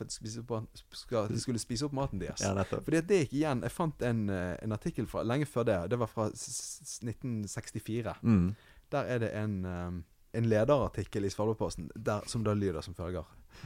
for 0.48 1.24
at 1.28 1.30
de 1.30 1.40
skulle 1.40 1.60
spise 1.60 1.86
opp, 1.86 1.94
maten 1.94 2.20
deres. 2.20 2.42
ja. 2.42 2.54
Fordi 2.86 2.98
at 2.98 3.08
det 3.08 3.20
gikk 3.28 3.34
igjen 3.42 3.62
Jeg 3.62 3.72
fant 3.72 4.02
en, 4.02 4.30
eh, 4.30 4.58
en 4.64 4.72
artikkel 4.72 5.08
fra, 5.08 5.24
lenge 5.24 5.46
før 5.46 5.64
det. 5.66 5.90
Det 5.90 6.00
var 6.00 6.08
fra 6.08 6.30
s- 6.32 6.82
s- 6.84 7.00
1964. 7.04 8.16
Mm. 8.24 8.56
Der 8.92 9.04
er 9.04 9.20
det 9.20 9.32
en, 9.36 9.66
eh, 9.66 9.92
en 10.38 10.46
lederartikkel 10.50 11.26
i 11.26 11.30
Svalbardposten 11.30 11.90
som 12.28 12.44
da 12.44 12.54
lyder 12.54 12.82
som 12.82 12.94
følger. 12.96 13.24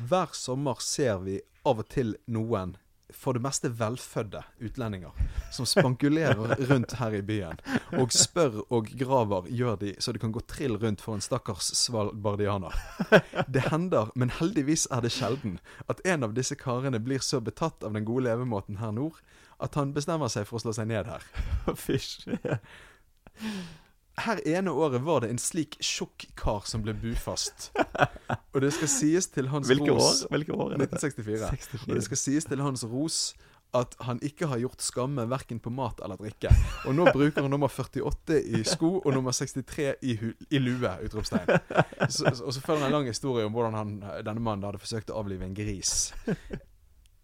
Hver 0.08 0.28
sommer 0.34 0.76
ser 0.80 1.18
vi 1.20 1.40
av 1.66 1.80
og 1.80 1.90
til 1.90 2.16
noen 2.28 2.76
for 3.16 3.38
det 3.38 3.44
meste 3.44 3.72
velfødde 3.80 4.44
utlendinger 4.64 5.16
som 5.52 5.68
spankulerer 5.70 6.56
rundt 6.70 6.96
her 7.00 7.18
i 7.18 7.22
byen. 7.26 7.60
Og 8.00 8.14
spør 8.16 8.62
og 8.70 8.90
graver 9.00 9.50
gjør 9.52 9.80
de 9.82 9.94
så 10.00 10.14
det 10.14 10.24
kan 10.24 10.34
gå 10.36 10.44
trill 10.48 10.78
rundt 10.82 11.02
for 11.02 11.18
en 11.18 11.24
stakkars 11.24 11.72
svalbardianer. 11.78 12.76
Det 13.52 13.68
hender, 13.70 14.12
men 14.16 14.34
heldigvis 14.40 14.88
er 14.92 15.04
det 15.04 15.14
sjelden, 15.16 15.60
at 15.90 16.02
en 16.06 16.24
av 16.24 16.36
disse 16.38 16.56
karene 16.56 17.00
blir 17.04 17.24
så 17.24 17.42
betatt 17.44 17.84
av 17.84 17.94
den 17.98 18.08
gode 18.08 18.30
levemåten 18.30 18.82
her 18.82 18.96
nord 18.96 19.22
at 19.62 19.76
han 19.78 19.94
bestemmer 19.94 20.32
seg 20.32 20.48
for 20.50 20.58
å 20.58 20.64
slå 20.64 20.74
seg 20.76 20.90
ned 20.90 21.10
her. 21.10 21.26
Fysj. 21.78 22.26
Her 24.20 24.42
ene 24.48 24.72
året 24.76 25.02
var 25.06 25.24
det 25.24 25.30
en 25.32 25.40
slik 25.40 25.78
tjukk 25.80 26.28
kar 26.38 26.66
som 26.68 26.84
ble 26.84 26.94
bufast. 27.00 27.72
Og 28.54 28.60
det 28.62 28.74
skal 28.76 28.92
sies 28.92 29.30
til 29.32 29.48
hans 29.54 29.70
Hvilke 29.72 29.94
år? 29.94 30.02
ros 30.02 30.26
Hvilke 30.30 30.58
år 30.58 30.76
er 30.76 30.84
dette? 30.84 31.00
1964. 31.00 31.88
Og 31.88 31.96
det 31.96 32.04
skal 32.10 32.20
sies 32.20 32.50
til 32.50 32.62
hans 32.62 32.84
ros 32.84 33.22
at 33.72 33.96
han 34.04 34.20
ikke 34.26 34.50
har 34.52 34.60
gjort 34.60 34.84
skamme 34.84 35.24
verken 35.32 35.62
på 35.64 35.72
mat 35.72 36.02
eller 36.04 36.20
drikke. 36.20 36.52
Og 36.90 36.96
nå 36.96 37.06
bruker 37.16 37.46
han 37.46 37.54
nummer 37.54 37.72
48 37.72 38.42
i 38.60 38.64
sko 38.68 38.98
og 39.00 39.14
nummer 39.16 39.32
63 39.32 39.94
i, 40.04 40.18
i 40.52 40.60
lue! 40.60 40.92
Utropstegn. 41.06 41.48
Og 42.04 42.12
så 42.52 42.60
følger 42.60 42.82
han 42.82 42.90
en 42.90 42.98
lang 42.98 43.08
historie 43.08 43.48
om 43.48 43.56
hvordan 43.56 43.78
han, 43.80 43.94
denne 44.28 44.44
mannen 44.44 44.68
hadde 44.68 44.82
forsøkt 44.84 45.14
å 45.14 45.22
avlive 45.24 45.48
en 45.48 45.56
gris. 45.56 46.12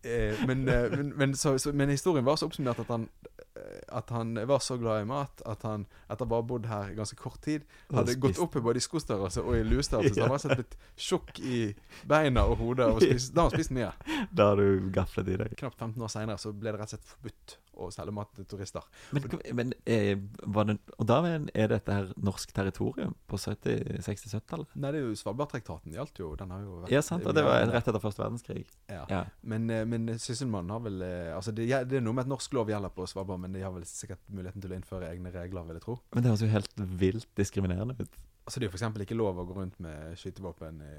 Eh, 0.03 0.47
men, 0.47 0.67
eh, 0.69 0.89
men, 0.91 1.09
men, 1.09 1.35
så, 1.35 1.59
så, 1.59 1.73
men 1.73 1.89
historien 1.89 2.25
var 2.25 2.37
så 2.37 2.45
oppsummert 2.45 2.79
at 2.79 2.91
han 2.93 3.07
eh, 3.25 3.81
at 3.87 4.09
han 4.13 4.37
var 4.47 4.59
så 4.59 4.77
glad 4.77 5.01
i 5.01 5.07
mat 5.09 5.41
at 5.49 5.63
han 5.65 5.87
etter 6.07 6.27
å 6.27 6.37
ha 6.37 6.45
bodd 6.45 6.67
her 6.69 6.91
ganske 6.97 7.17
kort 7.17 7.39
tid, 7.41 7.65
hadde 7.89 8.17
gått 8.21 8.37
opp 8.43 8.55
i 8.59 8.61
både 8.63 8.77
i 8.77 8.85
skostørrelse 8.85 9.41
og 9.41 9.57
i 9.57 9.63
luestørrelse. 9.65 10.13
Så 10.13 10.25
han 10.25 10.33
var 10.33 10.43
sett 10.43 10.59
blitt 10.59 10.75
tjukk 10.93 11.39
i 11.41 11.61
beina 12.07 12.45
og 12.45 12.61
hodet. 12.61 12.91
Og 12.93 13.01
spist, 13.07 13.33
da 13.33 13.45
har 13.45 13.49
han 13.49 13.57
spist 13.57 13.73
mye. 13.73 13.93
Da 14.29 14.51
har 14.51 14.61
du 14.61 14.91
gaflet 14.93 15.33
i 15.33 15.39
deg. 15.41 15.55
Knapt 15.57 15.79
15 15.79 16.05
år 16.05 16.13
seinere 16.13 16.41
så 16.41 16.53
ble 16.53 16.73
det 16.73 16.83
rett 16.83 16.93
og 16.93 16.97
slett 16.97 17.15
forbudt 17.15 17.57
å 17.77 17.89
selge 17.93 18.13
mat 18.15 18.31
til 18.33 18.47
turister. 18.49 18.85
Men, 19.13 19.27
men 19.57 19.73
var 20.49 20.69
det, 20.69 20.77
Og 20.97 21.09
da 21.09 21.19
er 21.29 21.69
dette 21.71 21.93
her 21.93 22.09
norsk 22.17 22.53
territorium 22.55 23.13
på 23.29 23.37
70 23.37 24.01
60-70-tallet? 24.05 24.73
Nei, 24.77 24.93
det 24.93 25.01
er 25.01 25.05
jo 25.05 25.17
Svalbardtraktaten 25.19 25.93
gjaldt 25.93 26.21
jo. 26.21 26.31
Den 26.39 26.53
har 26.53 26.63
jo 26.65 26.81
vært 26.83 26.93
Ja, 26.93 27.03
sant. 27.05 27.25
Og 27.27 27.37
det 27.37 27.45
var 27.45 27.65
rett 27.69 27.89
etter 27.89 28.01
første 28.01 28.23
verdenskrig. 28.23 28.65
Ja. 28.89 29.03
Ja. 29.11 29.23
Men, 29.41 29.69
eh, 29.97 30.03
men 30.05 30.21
Sysselmannen 30.21 30.73
har 30.73 30.81
vel 30.85 31.03
eh, 31.05 31.35
Altså, 31.35 31.53
det, 31.55 31.67
det 31.89 31.99
er 31.99 32.03
noe 32.05 32.15
med 32.17 32.27
at 32.27 32.31
norsk 32.31 32.55
lov 32.57 32.71
gjelder 32.71 32.93
på 32.95 33.07
Svalbard, 33.09 33.41
men 33.43 33.55
de 33.55 33.63
har 33.65 33.73
vel 33.75 33.85
sikkert 33.89 34.21
muligheten 34.31 34.63
til 34.63 34.73
å 34.73 34.77
innføre 34.79 35.11
egne 35.11 35.33
regler, 35.33 35.67
vil 35.67 35.79
jeg 35.79 35.85
tro. 35.87 35.97
Men 36.15 36.25
det 36.25 36.33
høres 36.33 36.45
jo 36.45 36.51
helt 36.53 36.83
vilt 37.01 37.31
diskriminerende 37.39 37.97
ut. 37.99 38.19
Altså, 38.47 38.59
det 38.59 38.67
er 38.67 38.69
jo 38.69 38.75
f.eks. 38.77 39.01
ikke 39.07 39.17
lov 39.19 39.41
å 39.41 39.47
gå 39.47 39.57
rundt 39.57 39.81
med 39.83 40.13
skytevåpen 40.19 40.83
i, 40.85 40.93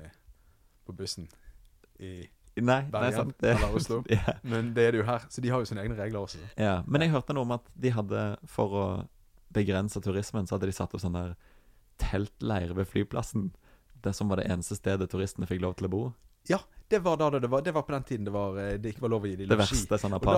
på 0.84 0.96
bussen 0.98 1.30
i 1.98 2.18
Nei, 2.58 2.80
Bergen 2.90 3.28
nei, 3.30 3.52
eller 3.52 3.74
Oslo. 3.76 4.00
ja. 4.10 4.34
Men 4.42 4.72
det 4.74 4.88
er 4.88 4.96
det 4.96 5.02
jo 5.02 5.06
her, 5.06 5.26
så 5.30 5.42
de 5.44 5.50
har 5.52 5.62
jo 5.62 5.68
sine 5.68 5.84
egne 5.84 5.94
regler 5.98 6.24
også. 6.24 6.40
ja. 6.58 6.80
Men 6.90 7.04
jeg 7.04 7.12
hørte 7.12 7.36
noe 7.36 7.46
om 7.46 7.54
at 7.54 7.68
de 7.78 7.92
hadde, 7.94 8.24
for 8.50 8.74
å 8.74 8.86
begrense 9.54 10.00
turismen, 10.02 10.48
så 10.48 10.56
hadde 10.56 10.66
de 10.70 10.74
satt 10.76 10.94
opp 10.94 11.02
sånn 11.02 11.16
der 11.16 11.36
teltleir 12.02 12.74
ved 12.74 12.88
flyplassen. 12.90 13.52
Det 14.02 14.14
som 14.14 14.30
var 14.30 14.42
det 14.42 14.48
eneste 14.50 14.78
stedet 14.78 15.10
turistene 15.10 15.48
fikk 15.50 15.62
lov 15.64 15.78
til 15.78 15.88
å 15.88 15.92
bo. 15.92 16.02
Ja, 16.50 16.60
det 16.88 16.98
var 17.04 17.16
da 17.20 17.30
det 17.38 17.48
var. 17.50 17.62
Det 17.62 17.72
var 17.76 17.82
på 17.82 17.92
den 17.92 18.02
tiden 18.08 18.24
det, 18.24 18.32
var, 18.34 18.58
eh, 18.58 18.74
det 18.80 18.94
ikke 18.94 19.04
var 19.06 19.12
lov 19.12 19.26
å 19.26 19.30
gi 19.30 19.36
dem 19.36 19.48
Det 19.50 19.58
losji. 19.60 19.76
verste 19.76 19.98
sånn 20.00 20.16
Og 20.16 20.24
da 20.24 20.34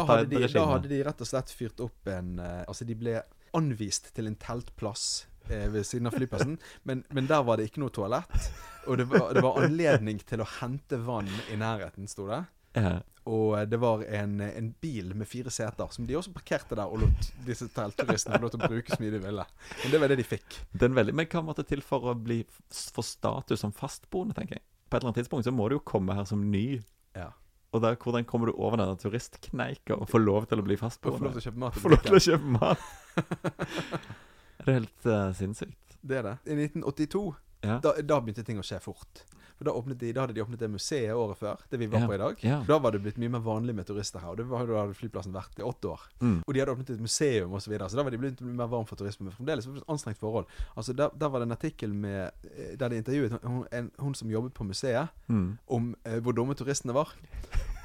da 0.50 0.64
hadde 0.72 0.90
de 0.90 1.02
rett 1.06 1.20
og 1.22 1.28
slett 1.30 1.52
fyrt 1.54 1.82
opp 1.84 2.10
en 2.10 2.38
eh, 2.42 2.62
Altså, 2.66 2.86
de 2.88 2.96
ble 2.98 3.20
anvist 3.56 4.12
til 4.14 4.30
en 4.30 4.36
teltplass 4.38 5.26
eh, 5.50 5.66
ved 5.72 5.86
siden 5.86 6.06
av 6.06 6.14
flyplassen, 6.14 6.58
men, 6.86 7.04
men 7.10 7.26
der 7.30 7.42
var 7.46 7.58
det 7.58 7.70
ikke 7.70 7.82
noe 7.82 7.90
toalett. 7.94 8.50
Og 8.86 8.98
det 9.00 9.08
var, 9.10 9.32
det 9.34 9.42
var 9.42 9.58
anledning 9.62 10.20
til 10.26 10.42
å 10.44 10.46
hente 10.60 11.00
vann 11.02 11.30
i 11.50 11.58
nærheten, 11.58 12.06
sto 12.10 12.28
det. 12.30 12.44
Ja. 12.78 13.00
Og 13.30 13.56
eh, 13.58 13.66
det 13.66 13.80
var 13.82 14.04
en, 14.06 14.38
en 14.40 14.70
bil 14.80 15.10
med 15.18 15.28
fire 15.28 15.50
seter 15.50 15.90
som 15.90 16.06
de 16.06 16.14
også 16.18 16.32
parkerte 16.34 16.78
der 16.78 16.86
og 16.86 17.02
lot 17.02 17.30
disse 17.46 17.66
teltturistene 17.74 18.38
få 18.38 18.46
lov 18.46 18.54
til 18.54 18.62
å 18.62 18.70
bruke 18.70 18.94
så 18.94 19.02
mye 19.02 19.14
de 19.16 19.22
ville. 19.26 19.46
Men 19.82 19.94
det 19.94 20.02
var 20.02 20.12
det 20.14 20.20
de 20.22 20.28
fikk. 20.30 20.60
Den 20.84 20.94
veldig, 20.98 21.14
men 21.18 21.30
hva 21.30 21.42
måtte 21.46 21.66
til 21.66 21.82
for 21.84 22.12
å 22.12 22.14
bli, 22.14 22.42
få 22.70 23.04
status 23.06 23.66
som 23.66 23.74
fastboende, 23.74 24.38
tenker 24.38 24.58
jeg? 24.60 24.66
På 24.90 24.96
et 24.96 25.02
eller 25.04 25.12
annet 25.12 25.20
tidspunkt 25.22 25.46
så 25.46 25.52
må 25.54 25.68
du 25.70 25.76
jo 25.78 25.84
komme 25.86 26.16
her 26.18 26.26
som 26.26 26.42
ny. 26.50 26.80
Ja. 27.14 27.30
Og 27.70 27.84
der, 27.84 27.94
hvordan 28.02 28.26
kommer 28.26 28.50
du 28.50 28.56
over 28.58 28.80
denne 28.80 28.98
turistkneika 28.98 29.94
og 29.94 30.08
får 30.10 30.24
lov 30.24 30.48
til 30.50 30.58
å 30.58 30.64
bli 30.66 30.74
Og 30.74 30.80
få 30.80 30.82
lov 30.82 30.90
fastboende? 30.90 31.30
til 31.36 31.38
å 31.38 31.44
kjøpe 31.46 31.62
mat 31.62 31.78
Få 31.78 31.92
lov 31.92 32.02
til 32.06 32.18
å 32.18 32.22
kjøpe 32.24 32.54
mat? 32.56 32.88
det 34.64 34.66
er 34.66 34.78
helt 34.80 35.06
uh, 35.06 35.30
sinnssykt. 35.38 35.94
Det 36.02 36.18
er 36.18 36.26
det. 36.26 36.34
I 36.50 36.56
1982 36.58 37.22
Ja. 37.62 37.78
da, 37.84 37.92
da 38.02 38.20
begynte 38.20 38.44
ting 38.46 38.58
å 38.58 38.64
skje 38.64 38.78
fort. 38.80 39.24
For 39.60 39.68
da, 39.68 39.94
de, 40.00 40.12
da 40.16 40.22
hadde 40.24 40.32
de 40.32 40.40
åpnet 40.40 40.58
det 40.62 40.70
museet 40.72 41.12
året 41.12 41.36
før, 41.36 41.58
det 41.68 41.76
vi 41.82 41.86
var 41.92 42.00
Ja. 42.00 42.06
på 42.08 42.14
i 42.14 42.18
dag. 42.22 42.38
Ja. 42.46 42.60
Da 42.64 42.78
var 42.80 42.92
det 42.94 43.02
blitt 43.04 43.18
mye 43.20 43.28
mer 43.34 43.42
vanlig 43.44 43.74
med 43.76 43.84
turister 43.86 44.22
her, 44.22 44.30
og 44.32 44.38
det 44.40 44.46
var, 44.48 44.64
da 44.64 44.78
hadde 44.86 44.94
flyplassen 44.96 45.34
vært 45.36 45.58
i 45.60 45.62
åtte 45.68 45.90
år. 45.90 46.00
Mm. 46.22 46.38
Og 46.46 46.54
de 46.54 46.60
hadde 46.62 46.72
åpnet 46.72 46.90
et 46.94 47.00
museum 47.04 47.52
osv., 47.52 47.66
så, 47.66 47.70
videre, 47.74 47.90
så 47.92 47.96
da 48.00 48.02
var 48.06 48.10
de 48.16 48.20
blitt 48.22 48.40
mer 48.40 48.70
varm 48.72 48.86
for 48.88 48.96
turisme. 48.96 49.26
Men 49.28 49.36
fremdeles 49.36 49.66
var 49.68 49.74
det 49.76 49.82
et 49.84 49.92
anstrengt 49.92 50.18
forhold. 50.22 50.46
Altså, 50.76 50.96
der, 50.96 51.10
der 51.20 51.28
var 51.28 51.38
det 51.44 51.50
en 51.50 51.52
artikkel 51.58 51.92
med, 51.92 52.30
eh, 52.56 52.72
der 52.80 52.88
de 52.88 52.96
intervjuet 53.02 53.36
hun, 53.44 53.66
en, 53.70 53.90
hun 53.98 54.14
som 54.16 54.30
jobbet 54.32 54.54
på 54.56 54.64
museet, 54.64 55.08
Mm. 55.28 55.58
om 55.68 55.92
eh, 56.06 56.18
hvor 56.24 56.32
dumme 56.32 56.54
turistene 56.56 56.94
var. 56.96 57.12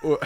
Og 0.06 0.22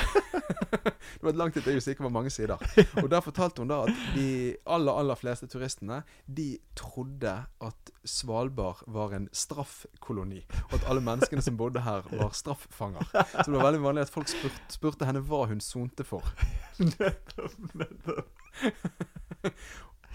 Det 1.20 1.26
var 1.26 1.30
et 1.34 1.40
langt 1.40 1.58
intervju, 1.58 1.80
det 1.80 1.94
ikke 1.94 2.04
var 2.06 2.14
mange 2.16 2.30
sider. 2.32 2.62
Og 3.02 3.10
der 3.12 3.22
fortalte 3.24 3.64
hun 3.64 3.72
da 3.72 3.82
at 3.88 4.02
de 4.16 4.56
aller, 4.66 4.94
aller 5.02 5.18
fleste 5.20 5.48
turistene 5.52 6.02
De 6.28 6.58
trodde 6.80 7.34
at 7.68 7.92
Svalbard 8.06 8.84
var 8.88 9.14
en 9.18 9.28
straffkoloni, 9.34 10.46
og 10.70 10.74
at 10.80 10.88
alle 10.88 11.04
menneskene 11.04 11.42
som 11.44 11.58
bodde 11.58 11.82
her, 11.84 12.08
var 12.12 12.32
straffanger. 12.34 13.04
Så 13.12 13.52
det 13.52 13.58
var 13.58 13.68
veldig 13.68 13.82
vanlig 13.84 14.06
at 14.08 14.14
folk 14.14 14.32
spurte, 14.32 14.64
spurte 14.72 15.10
henne 15.10 15.24
hva 15.28 15.44
hun 15.52 15.60
sonte 15.64 16.06
for. 16.08 16.24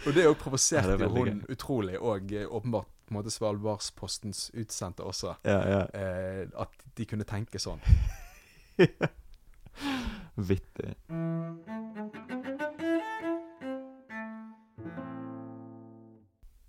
Og 0.05 0.13
det 0.17 0.27
òg 0.29 0.37
provoserte 0.41 0.97
ja, 1.01 1.09
hun 1.09 1.45
utrolig, 1.53 1.99
og 2.01 2.33
eh, 2.33 2.49
åpenbart 2.49 2.89
på 3.05 3.13
en 3.13 3.19
måte 3.19 3.33
Svalbardspostens 3.33 4.51
utsendte 4.57 5.05
også. 5.05 5.37
Ja, 5.45 5.61
ja. 5.69 5.83
Eh, 5.93 6.49
at 6.61 6.89
de 6.97 7.07
kunne 7.09 7.29
tenke 7.29 7.61
sånn. 7.61 7.85
Vittig. 10.37 10.95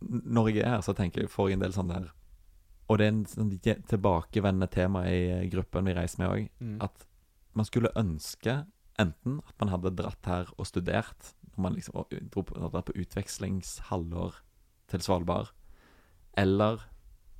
Når 0.05 0.49
jeg 0.51 0.61
er 0.61 0.75
her, 0.75 0.83
så 0.85 0.93
tenker 0.93 1.23
jeg 1.23 1.33
får 1.33 1.49
jeg 1.49 1.57
en 1.57 1.65
del 1.65 1.73
sånn 1.75 1.89
der 1.89 2.11
Og 2.85 2.99
det 2.99 3.05
er 3.05 3.13
en 3.13 3.25
sånn 3.25 3.51
tilbakevendende 3.89 4.69
tema 4.69 5.05
i 5.09 5.21
eh, 5.33 5.47
gruppen 5.49 5.87
vi 5.89 5.95
reiser 5.97 6.21
med 6.21 6.29
òg. 6.29 6.49
Mm. 6.61 6.75
At 6.85 7.07
man 7.57 7.65
skulle 7.65 7.93
ønske 7.97 8.63
enten 9.01 9.39
at 9.43 9.55
man 9.59 9.71
hadde 9.73 9.95
dratt 9.97 10.29
her 10.29 10.51
og 10.55 10.67
studert, 10.69 11.33
når 11.55 11.63
man 11.65 11.75
liksom 11.75 12.05
dro 12.31 12.43
på, 12.45 12.55
på 12.55 12.97
utvekslingshalvår 13.01 14.37
til 14.91 15.01
Svalbard, 15.01 15.49
eller 16.37 16.85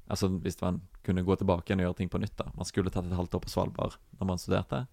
Altså 0.06 0.28
hvis 0.30 0.60
man 0.62 0.82
kunne 1.06 1.23
gå 1.25 1.36
tilbake 1.36 1.69
igjen 1.69 1.82
og 1.82 1.88
gjøre 1.89 1.97
ting 1.97 2.12
på 2.13 2.21
nytt. 2.21 2.36
da 2.38 2.51
Man 2.56 2.67
skulle 2.69 2.91
tatt 2.93 3.08
et 3.08 3.17
halvt 3.17 3.38
år 3.38 3.43
på 3.45 3.49
Svalbard 3.49 3.97
når 4.19 4.28
man 4.30 4.41
studerte. 4.41 4.86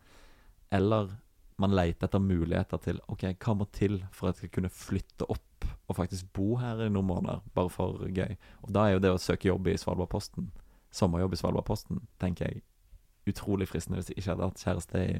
Eller 0.72 1.12
man 1.60 1.74
leter 1.76 2.08
etter 2.08 2.22
muligheter 2.22 2.80
til 2.82 3.00
Ok, 3.12 3.26
hva 3.36 3.54
må 3.54 3.68
til 3.74 4.00
for 4.14 4.30
at 4.30 4.38
jeg 4.38 4.48
skal 4.48 4.54
kunne 4.56 4.72
flytte 4.72 5.28
opp 5.30 5.66
og 5.90 5.98
faktisk 5.98 6.30
bo 6.34 6.56
her 6.58 6.80
i 6.86 6.90
noen 6.90 7.06
måneder, 7.06 7.42
bare 7.54 7.70
for 7.70 8.02
gøy. 8.08 8.36
Og 8.64 8.72
da 8.74 8.86
er 8.86 8.96
jo 8.96 9.02
det 9.04 9.12
å 9.12 9.20
søke 9.20 9.50
jobb 9.50 9.68
i 9.70 9.76
Svalbardposten, 9.78 10.48
sommerjobb 10.94 11.36
i 11.36 11.40
Svalbardposten, 11.40 12.00
tenker 12.22 12.48
jeg 12.48 12.64
utrolig 13.28 13.68
fristende 13.70 14.00
hvis 14.00 14.10
jeg 14.10 14.22
ikke 14.22 14.32
hadde 14.32 14.48
hatt 14.48 14.64
kjæreste 14.64 15.02
i, 15.04 15.16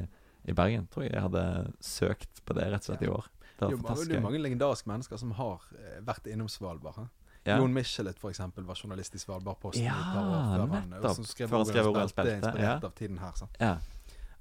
i 0.51 0.57
Bergen. 0.57 0.89
Tror 0.91 1.07
jeg 1.07 1.15
jeg 1.15 1.27
hadde 1.29 1.45
søkt 1.85 2.43
på 2.47 2.57
det 2.59 2.69
rett 2.73 2.83
og 2.83 2.91
slett 2.91 3.07
i 3.07 3.13
år. 3.13 3.29
Det 3.59 3.69
er 3.69 3.75
jo 3.77 3.83
fantastisk 3.83 4.11
det 4.11 4.19
er 4.19 4.25
mange 4.25 4.43
legendariske 4.43 4.91
mennesker 4.91 5.21
som 5.21 5.35
har 5.39 5.67
eh, 5.79 5.99
vært 6.07 6.27
innom 6.33 6.49
Svalbard. 6.51 6.99
He? 6.99 7.09
Ja. 7.47 7.59
Jon 7.59 7.75
Michelet 7.75 8.19
for 8.23 8.31
eksempel, 8.31 8.65
var 8.67 8.79
journalist 8.79 9.15
i 9.19 9.21
Svalbardposten 9.23 9.85
Ja, 9.85 9.99
i 9.99 10.03
et 10.03 10.15
par 10.17 10.29
år 10.31 10.45
før 10.49 10.65
han, 10.75 10.93
nettopp. 10.95 11.17
som 11.21 11.27
skrev 11.29 11.55
Orwells 11.59 12.15
belte, 12.17 12.39
inspirert 12.39 12.69
ja. 12.71 12.77
av 12.81 12.95
tiden 12.99 13.19
her. 13.23 13.35
Sant? 13.39 13.59
ja. 13.61 13.77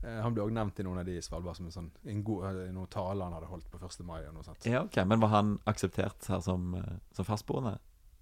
Eh, 0.03 0.17
han 0.23 0.33
ble 0.33 0.45
også 0.45 0.55
nevnt 0.57 0.81
i 0.81 0.85
noen 0.87 1.01
av 1.01 1.05
de 1.05 1.17
i 1.19 1.21
Svalbard 1.23 1.57
som 1.57 1.69
en 1.69 1.75
sånn, 1.75 1.91
en 2.09 2.23
god, 2.25 2.47
eh, 2.49 2.73
noen 2.73 2.89
taler 2.91 3.27
han 3.27 3.37
hadde 3.37 3.51
holdt 3.51 3.69
på 3.71 3.81
1. 3.81 4.03
mai. 4.07 4.19
og 4.25 4.33
noe 4.33 4.47
sånt. 4.47 4.65
ja, 4.65 4.83
ok. 4.83 5.03
Men 5.05 5.21
var 5.21 5.33
han 5.35 5.55
akseptert 5.69 6.27
her 6.31 6.41
som, 6.41 6.73
eh, 6.75 6.99
som 7.13 7.27
fastboende? 7.27 7.77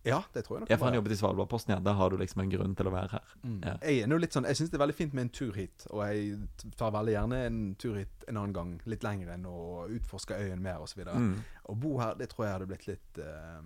Ja, 0.07 0.21
det 0.33 0.45
tror 0.45 0.55
jeg 0.55 0.61
nok. 0.61 0.69
Ja, 0.69 0.77
for 0.77 0.87
han 0.87 0.95
jobbet 0.95 1.11
i 1.11 1.17
Svalbardposten, 1.19 1.73
ja. 1.73 1.79
Da 1.83 1.93
har 1.93 2.09
du 2.09 2.17
liksom 2.17 2.41
en 2.41 2.51
grunn 2.51 2.75
til 2.75 2.87
å 2.87 2.93
være 2.93 3.17
her. 3.17 3.33
Mm. 3.43 3.57
ja. 3.65 3.73
Jeg 3.83 4.05
er 4.05 4.21
litt 4.23 4.35
sånn, 4.35 4.47
jeg 4.47 4.59
syns 4.59 4.71
det 4.71 4.79
er 4.79 4.83
veldig 4.85 4.95
fint 4.95 5.15
med 5.17 5.25
en 5.25 5.31
tur 5.35 5.57
hit, 5.59 5.87
og 5.89 6.03
jeg 6.07 6.71
tar 6.79 6.93
veldig 6.95 7.15
gjerne 7.15 7.41
en 7.49 7.59
tur 7.75 7.97
hit 7.99 8.23
en 8.27 8.37
annen 8.37 8.55
gang, 8.55 8.71
litt 8.85 9.03
lenger 9.03 9.33
enn 9.35 9.45
å 9.49 9.59
utforske 9.91 10.39
øyen 10.39 10.63
mer 10.63 10.85
osv. 10.85 11.03
Mm. 11.03 11.35
Å 11.43 11.75
bo 11.75 11.97
her, 11.99 12.15
det 12.19 12.29
tror 12.31 12.47
jeg 12.47 12.55
hadde 12.55 12.69
blitt 12.71 12.87
litt 12.87 13.21
eh, 13.23 13.59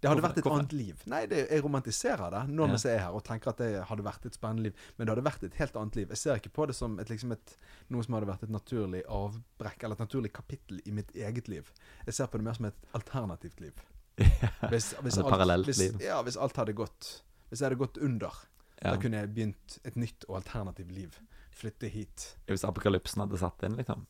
Det 0.00 0.10
hadde 0.10 0.22
vært 0.24 0.38
et 0.38 0.44
hvorfor? 0.44 0.58
annet 0.62 0.72
liv. 0.76 1.02
Nei, 1.10 1.22
det, 1.30 1.42
jeg 1.50 1.62
romantiserer 1.64 2.30
det 2.34 2.42
Ja. 2.54 2.66
mens 2.66 2.84
jeg 2.84 2.94
er 2.96 3.02
her 3.06 3.14
og 3.18 3.24
tenker 3.24 3.50
at 3.50 3.58
det 3.62 3.84
hadde 3.88 4.04
vært 4.04 4.26
et 4.26 4.34
spennende 4.34 4.62
liv. 4.68 4.74
Men 4.96 5.06
det 5.06 5.14
hadde 5.14 5.24
vært 5.26 5.44
et 5.48 5.54
helt 5.60 5.76
annet 5.76 5.96
liv. 5.96 6.08
Jeg 6.08 6.18
ser 6.18 6.40
ikke 6.40 6.52
på 6.56 6.66
det 6.66 6.74
som 6.76 6.98
et, 6.98 7.08
liksom 7.08 7.32
et, 7.32 7.56
noe 7.90 8.02
som 8.04 8.14
hadde 8.18 8.26
vært 8.30 8.42
et 8.46 8.50
naturlig 8.54 9.02
avbrekk, 9.08 9.82
eller 9.84 9.94
et 9.98 10.04
naturlig 10.06 10.32
kapittel 10.32 10.80
i 10.84 10.90
mitt 10.92 11.10
eget 11.16 11.48
liv. 11.48 11.70
Jeg 12.06 12.14
ser 12.14 12.26
på 12.32 12.38
det 12.38 12.44
mer 12.44 12.54
som 12.58 12.66
et 12.66 12.88
alternativt 12.94 13.60
liv. 13.60 13.72
Hvis, 14.70 14.92
hvis 15.02 15.16
Altså 15.18 15.24
parallelt 15.26 15.66
hvis, 15.66 15.78
liv. 15.78 15.96
Ja, 16.04 16.20
hvis 16.22 16.36
alt 16.38 16.54
hadde 16.56 16.70
gått 16.78 17.24
Hvis 17.50 17.58
jeg 17.60 17.66
hadde 17.66 17.78
gått 17.80 17.96
under, 17.98 18.30
ja. 18.78 18.92
da 18.92 18.96
kunne 19.02 19.18
jeg 19.18 19.32
begynt 19.34 19.78
et 19.82 19.96
nytt 19.98 20.24
og 20.28 20.36
alternativt 20.38 20.92
liv. 20.94 21.16
Flytte 21.50 21.88
hit. 21.90 22.36
Hvis 22.46 22.62
apokalypsen 22.64 23.24
hadde 23.24 23.38
satt 23.42 23.62
inn, 23.66 23.74
liksom. 23.80 24.06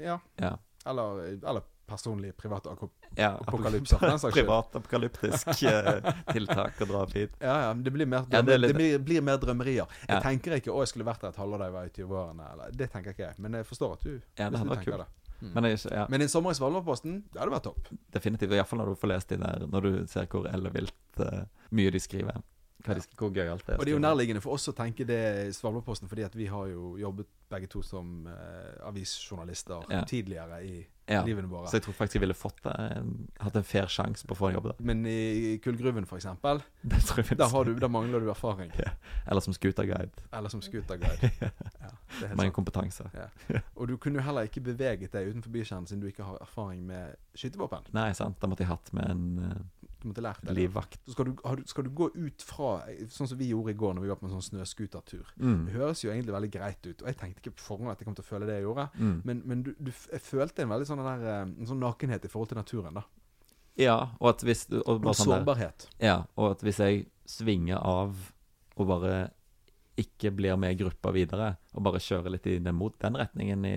Ja. 0.00 0.18
Ja. 0.40 0.54
Eller, 0.88 1.20
eller 1.44 1.62
personlig, 1.86 2.36
privat 2.36 2.66
ja 3.16 3.30
apokalypse. 3.36 3.98
for 3.98 4.06
den 4.06 4.18
saks. 4.18 4.34
Privat 4.34 4.76
apokalyptisk 4.76 5.48
eh, 5.72 6.12
tiltak 6.32 6.80
å 6.80 6.88
dra 6.88 7.02
opp 7.02 7.12
hit. 7.16 7.34
Ja, 7.40 7.56
ja, 7.66 7.72
men 7.74 7.82
det 7.84 7.90
blir 7.94 8.06
mer, 8.06 8.24
Ja, 8.30 8.42
det 8.42 8.58
litt... 8.60 8.72
det 8.72 8.78
blir, 8.78 8.98
blir 8.98 9.24
mer 9.24 9.40
drømmerier. 9.42 9.86
Ja. 10.06 10.14
Jeg 10.14 10.22
tenker 10.28 10.56
ikke 10.58 10.70
'Å, 10.72 10.80
jeg 10.84 10.92
skulle 10.94 11.08
vært 11.08 11.20
der 11.26 11.34
et 11.34 11.40
halvår 11.42 11.58
da 11.58 11.64
jeg 11.70 11.72
var 11.78 11.84
i 11.90 11.92
20-årene'. 11.98 12.52
eller- 12.52 12.70
Det 12.82 12.90
tenker 12.92 13.10
ikke 13.16 13.26
jeg. 13.28 13.34
Men 13.38 13.52
jeg 13.60 13.66
forstår 13.66 13.92
at 13.98 14.00
du, 14.06 14.14
Ja, 14.38 14.50
det 14.50 14.62
du 14.62 14.68
tenker 14.74 14.98
det. 15.04 15.06
Mm. 15.42 15.52
Men, 15.54 15.64
jeg, 15.64 15.78
ja, 15.90 16.06
Men 16.08 16.22
en 16.22 16.28
sommer 16.28 16.50
i 16.50 16.54
Svalbardposten, 16.54 17.22
det 17.32 17.40
hadde 17.40 17.50
vært 17.50 17.64
topp. 17.66 17.88
definitivt. 18.14 18.52
Iallfall 18.54 18.78
når 18.78 18.92
du 18.94 18.94
får 19.00 19.08
lest 19.10 19.28
de 19.28 19.36
der 19.42 19.66
Når 19.66 19.80
du 19.82 20.06
ser 20.06 20.26
hvor 20.30 20.46
ellevilt 20.46 20.94
uh, 21.18 21.44
mye 21.70 21.90
de 21.90 21.98
skriver. 21.98 22.42
Hva 22.86 22.96
de 22.98 23.04
hvor 23.18 23.32
gøyalt 23.34 23.66
det 23.66 23.74
er. 23.74 23.78
Og 23.80 23.86
det 23.86 23.92
er 23.92 23.96
jo 23.98 24.02
nærliggende 24.02 24.42
for 24.44 24.56
oss 24.56 24.68
å 24.70 24.74
tenke 24.76 25.06
det 25.08 25.20
i 25.48 25.52
Svalbardposten, 25.56 26.10
fordi 26.10 26.24
at 26.26 26.34
vi 26.38 26.48
har 26.50 26.66
jo 26.72 26.96
jobbet 27.00 27.30
begge 27.52 27.68
to 27.72 27.82
som 27.84 28.26
eh, 28.26 28.88
avisjournalister 28.88 29.84
Ja. 29.90 30.02
tidligere 30.08 30.62
i 30.64 30.86
ja. 31.08 31.22
livene 31.26 31.48
våre. 31.50 31.68
Så 31.68 31.76
jeg 31.78 31.82
tror 31.86 31.96
faktisk 31.98 32.18
jeg 32.18 32.24
ville 32.24 32.36
fått 32.36 32.62
det, 32.64 32.74
hatt 33.42 33.56
en 33.58 33.66
fair 33.66 33.90
sjanse 33.90 34.26
på 34.26 34.34
å 34.36 34.38
få 34.38 34.48
en 34.50 34.56
jobb 34.56 34.70
der. 34.70 34.80
Men 34.80 35.04
i 35.06 35.58
Kullgruven, 35.62 36.06
du, 36.08 37.74
der 37.80 37.88
mangler 37.88 38.20
du 38.20 38.30
erfaring. 38.30 38.72
Eller 39.26 39.40
som 39.44 39.54
scooterguide. 39.56 40.26
Eller 40.32 40.52
som 40.52 40.62
scooterguide. 40.62 41.32
Ja, 42.20 42.28
Mange 42.36 42.50
sant. 42.50 42.54
kompetanse. 42.54 43.04
Og 43.74 43.88
du 43.88 43.96
kunne 43.96 44.20
jo 44.20 44.24
heller 44.26 44.44
ikke 44.46 44.60
beveget 44.60 45.14
deg 45.14 45.30
utenfor 45.32 45.50
bykjernen 45.54 45.88
siden 45.88 46.02
du 46.02 46.10
ikke 46.10 46.26
har 46.26 46.42
erfaring 46.44 46.82
med 46.86 47.16
skytevåpen. 47.34 47.88
Nei, 47.96 48.10
sant. 48.14 48.36
Da 48.38 48.50
måtte 48.52 48.62
jeg 48.66 48.68
hatt 48.68 48.92
med 48.94 49.08
en 49.08 49.24
eh, 49.46 49.88
Du 50.02 50.08
måtte 50.10 50.24
lært 50.24 50.42
deg 50.44 50.56
livvakt. 50.58 50.98
Så 51.06 51.14
skal 51.14 51.28
du, 51.30 51.32
har 51.44 51.56
du, 51.56 51.62
skal 51.70 51.86
du 51.86 51.90
gå 51.96 52.08
ut 52.14 52.42
fra 52.46 52.70
Sånn 53.08 53.28
som 53.30 53.38
vi 53.38 53.48
gjorde 53.52 53.70
i 53.74 53.78
går 53.78 53.94
når 53.94 54.02
vi 54.06 54.10
var 54.12 54.18
på 54.20 54.26
en 54.28 54.34
sånn 54.34 54.44
snøscootertur. 54.50 55.32
Mm. 55.38 55.64
Det 55.68 55.74
høres 55.78 56.02
jo 56.04 56.10
egentlig 56.10 56.34
veldig 56.34 56.50
greit 56.54 56.86
ut, 56.90 57.02
og 57.02 57.08
jeg 57.12 57.18
tenkte 57.20 57.42
ikke 57.44 57.56
på 57.56 57.66
forhånd 57.68 57.92
at 57.94 58.02
jeg 58.02 58.08
kom 58.10 58.16
til 58.18 58.24
å 58.26 58.30
føle 58.32 58.48
det 58.50 58.56
jeg 58.60 58.66
gjorde. 58.66 58.88
Mm. 58.98 59.16
Men, 59.28 59.42
men 59.46 59.62
du, 59.68 59.72
du, 59.78 59.90
jeg 60.12 60.24
følte 60.26 60.62
en 60.66 60.72
veldig 60.74 60.88
sånn, 60.90 61.02
der, 61.06 61.26
eh, 61.32 61.42
en 61.62 61.70
sånn 61.70 61.80
nakenhet 61.82 62.24
i 62.26 62.32
forhold 62.32 62.52
til 62.52 62.60
naturen. 62.60 62.98
da 63.00 63.04
Ja, 63.80 63.98
og 64.20 64.34
at 64.34 64.42
hvis 64.44 64.66
og 64.82 65.00
bare 65.04 65.14
sånn 65.16 65.30
der, 65.32 65.38
sårbarhet. 65.38 65.86
Ja, 66.02 66.16
og 66.36 66.50
at 66.56 66.64
hvis 66.66 66.80
jeg 66.82 67.06
svinger 67.30 67.78
av 67.80 68.16
og 68.76 68.88
bare 68.88 69.30
ikke 70.00 70.30
blir 70.34 70.56
med 70.56 70.78
gruppa 70.80 71.12
videre, 71.12 71.50
og 71.76 71.84
bare 71.84 72.00
kjører 72.00 72.32
litt 72.32 72.46
i 72.48 72.58
den, 72.58 72.74
mot 72.74 72.94
den 73.00 73.16
retningen 73.20 73.64
i, 73.68 73.76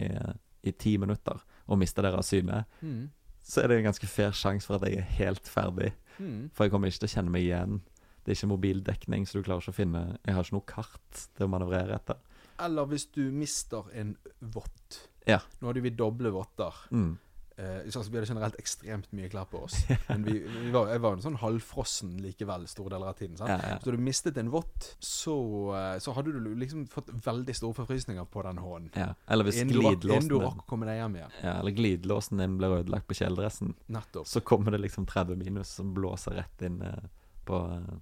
i 0.63 0.71
ti 0.71 0.95
minutter, 1.01 1.41
og 1.67 1.79
mister 1.81 2.05
dere 2.07 2.21
av 2.21 2.25
syne, 2.25 2.63
Mm. 2.81 3.09
så 3.45 3.61
er 3.61 3.67
det 3.67 3.77
en 3.77 3.89
ganske 3.91 4.07
fair 4.09 4.31
sjanse 4.33 4.65
for 4.65 4.79
at 4.79 4.87
jeg 4.89 4.97
er 5.03 5.09
helt 5.19 5.45
ferdig. 5.51 5.91
Mm. 6.19 6.49
For 6.55 6.65
jeg 6.65 6.73
kommer 6.73 6.91
ikke 6.91 7.03
til 7.03 7.09
å 7.09 7.15
kjenne 7.15 7.33
meg 7.33 7.47
igjen. 7.47 7.81
Det 8.25 8.33
er 8.33 8.39
ikke 8.39 8.51
mobildekning, 8.53 9.27
så 9.27 9.37
du 9.37 9.45
klarer 9.45 9.61
ikke 9.61 9.75
å 9.75 9.77
finne 9.77 9.99
Jeg 10.25 10.33
har 10.33 10.47
ikke 10.47 10.57
noe 10.57 10.69
kart 10.69 11.25
til 11.37 11.45
å 11.45 11.51
manøvrere 11.53 11.99
etter. 11.99 12.21
Eller 12.65 12.87
hvis 12.89 13.05
du 13.13 13.21
mister 13.35 13.89
en 13.93 14.15
vott. 14.39 15.01
Ja. 15.27 15.41
Nå 15.59 15.69
hadde 15.69 15.83
vi 15.85 15.91
doble 15.93 16.31
votter. 16.33 16.77
Mm. 16.95 17.15
Eh, 17.57 17.85
så 17.89 18.01
altså, 18.01 18.11
vi 18.11 18.17
hadde 18.19 18.27
generelt 18.27 18.55
ekstremt 18.59 19.05
mye 19.15 19.29
klær 19.31 19.45
på 19.47 19.61
oss. 19.63 19.77
Men 20.09 20.25
vi, 20.27 20.33
vi 20.43 20.71
var, 20.73 20.89
jeg 20.91 20.99
var 21.05 21.13
jo 21.15 21.23
sånn 21.23 21.37
halvfrossen 21.39 22.09
likevel 22.19 22.65
store 22.67 22.91
deler 22.97 23.13
av 23.13 23.15
tiden. 23.19 23.37
Ja, 23.39 23.55
ja. 23.61 23.77
Så 23.79 23.87
da 23.87 23.95
du 23.95 24.01
mistet 24.03 24.39
en 24.41 24.49
vått, 24.51 24.89
så, 24.99 25.35
eh, 25.77 25.93
så 26.03 26.11
hadde 26.17 26.33
du 26.35 26.49
liksom 26.59 26.83
fått 26.91 27.13
veldig 27.25 27.55
store 27.55 27.77
forfrysninger 27.79 28.27
på 28.33 28.43
den 28.43 28.59
hånden. 28.59 28.91
ja. 28.99 29.13
Eller 29.31 29.47
hvis 29.47 29.61
glidlåsen 29.71 30.27
du 30.27 30.35
rakk- 30.41 30.65
å 30.65 30.67
komme 30.67 30.89
deg 30.89 30.99
hjem 30.99 31.15
igjen. 31.21 31.31
ja, 31.43 31.53
Eller 31.61 31.71
glidelåsen 31.79 32.43
din 32.43 32.57
blir 32.59 32.75
ødelagt 32.81 33.07
på 33.07 33.15
kjeledressen, 33.21 33.71
Nettopp. 33.87 34.27
så 34.27 34.41
kommer 34.43 34.75
det 34.75 34.81
liksom 34.83 35.07
30 35.07 35.39
minus 35.39 35.69
som 35.79 35.93
blåser 35.95 36.35
rett 36.41 36.61
inn 36.67 36.81
eh, 36.81 37.07
på 37.47 37.61
eh, 37.71 37.95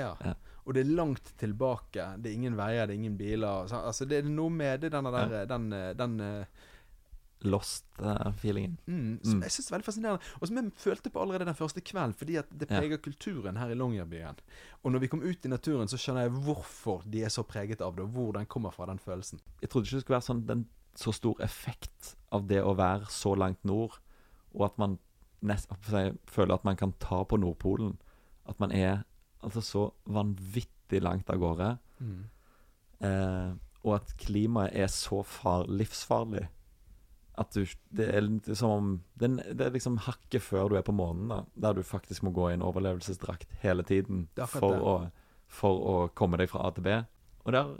Ja. 0.00 0.16
Ja. 0.24 0.34
Og 0.66 0.74
det 0.74 0.82
er 0.82 0.90
langt 0.98 1.28
tilbake. 1.38 2.02
Det 2.18 2.26
er 2.32 2.34
ingen 2.34 2.56
veier, 2.58 2.88
det 2.88 2.96
er 2.96 2.98
ingen 2.98 3.14
biler. 3.16 3.68
Så, 3.70 3.78
altså, 3.86 4.04
det 4.04 4.18
er 4.18 4.26
noe 4.28 4.50
med 4.50 4.80
det, 4.82 4.90
denne 4.90 5.12
der, 5.14 5.44
den, 5.46 5.70
den, 5.70 6.16
den 6.18 6.46
eh, 7.42 7.48
Lost-feelingen. 7.50 8.78
mm, 8.86 9.20
som 9.24 9.34
Mm. 9.38 9.42
jeg 9.42 9.50
synes 9.52 9.70
er 9.70 9.74
veldig 9.76 9.84
fascinerende. 9.84 10.20
Og 10.40 10.48
som 10.48 10.56
jeg 10.56 10.72
følte 10.76 11.10
på 11.10 11.20
allerede 11.22 11.44
den 11.46 11.54
første 11.54 11.80
kvelden, 11.80 12.14
fordi 12.14 12.36
at 12.36 12.46
det 12.58 12.70
Ja. 12.70 12.80
preger 12.80 12.96
kulturen 12.96 13.56
her 13.56 13.68
i 13.70 13.74
Longyearbyen. 13.74 14.36
Og 14.84 14.92
når 14.92 14.98
vi 15.00 15.06
kom 15.08 15.22
ut 15.22 15.44
i 15.44 15.48
naturen, 15.48 15.88
så 15.88 15.96
skjønner 15.96 16.22
jeg 16.22 16.30
hvorfor 16.44 17.02
de 17.10 17.22
er 17.24 17.28
så 17.28 17.42
preget 17.42 17.80
av 17.80 17.94
det, 17.96 18.02
og 18.04 18.10
hvor 18.10 18.32
den 18.32 18.46
kommer 18.46 18.70
fra, 18.72 18.86
den 18.86 18.98
følelsen. 18.98 19.40
Jeg 19.62 19.70
trodde 19.70 19.84
ikke 19.86 19.96
det 19.96 20.02
skulle 20.04 20.16
være 20.20 20.34
sånn 20.34 20.46
den, 20.46 20.66
så 20.94 21.12
stor 21.12 21.36
effekt 21.40 22.16
av 22.32 22.46
det 22.48 22.62
å 22.64 22.74
være 22.76 23.04
så 23.06 23.34
langt 23.36 23.64
nord, 23.64 23.98
og 24.54 24.64
at 24.64 24.78
man 24.78 24.98
nest, 25.42 25.68
jeg 25.90 26.16
føler 26.26 26.54
at 26.54 26.64
man 26.64 26.76
kan 26.76 26.92
ta 26.98 27.22
på 27.24 27.36
Nordpolen. 27.38 27.98
At 28.48 28.58
man 28.60 28.72
er 28.72 29.04
altså 29.42 29.60
så 29.60 29.92
vanvittig 30.08 31.02
langt 31.02 31.28
av 31.30 31.36
gårde. 31.38 31.78
Eh, 33.00 33.52
og 33.84 33.94
at 33.94 34.16
klimaet 34.18 34.70
er 34.74 34.86
så 34.86 35.22
far, 35.24 35.66
livsfarlig 35.66 36.48
at 37.38 37.52
du 37.52 37.64
Det 37.92 38.06
er 38.14 38.54
som 38.54 38.70
om 38.70 39.02
det, 39.18 39.30
er- 39.60 39.70
liksom 39.74 39.98
hakket 39.98 40.42
før 40.42 40.68
du 40.70 40.76
er 40.76 40.82
på 40.86 40.94
månen, 40.96 41.28
da. 41.28 41.42
Der 41.56 41.74
du 41.74 41.82
faktisk 41.82 42.22
må 42.22 42.30
gå 42.32 42.50
i 42.50 42.54
en 42.54 42.62
overlevelsesdrakt 42.62 43.46
hele 43.62 43.82
tiden 43.82 44.28
for 44.60 44.72
å, 44.80 44.94
for 45.46 45.80
å 45.80 45.96
komme 46.14 46.36
deg 46.38 46.48
fra 46.48 46.66
A 46.66 46.70
til 46.72 46.82
B. 46.86 46.94
Og 47.44 47.52
der 47.52 47.76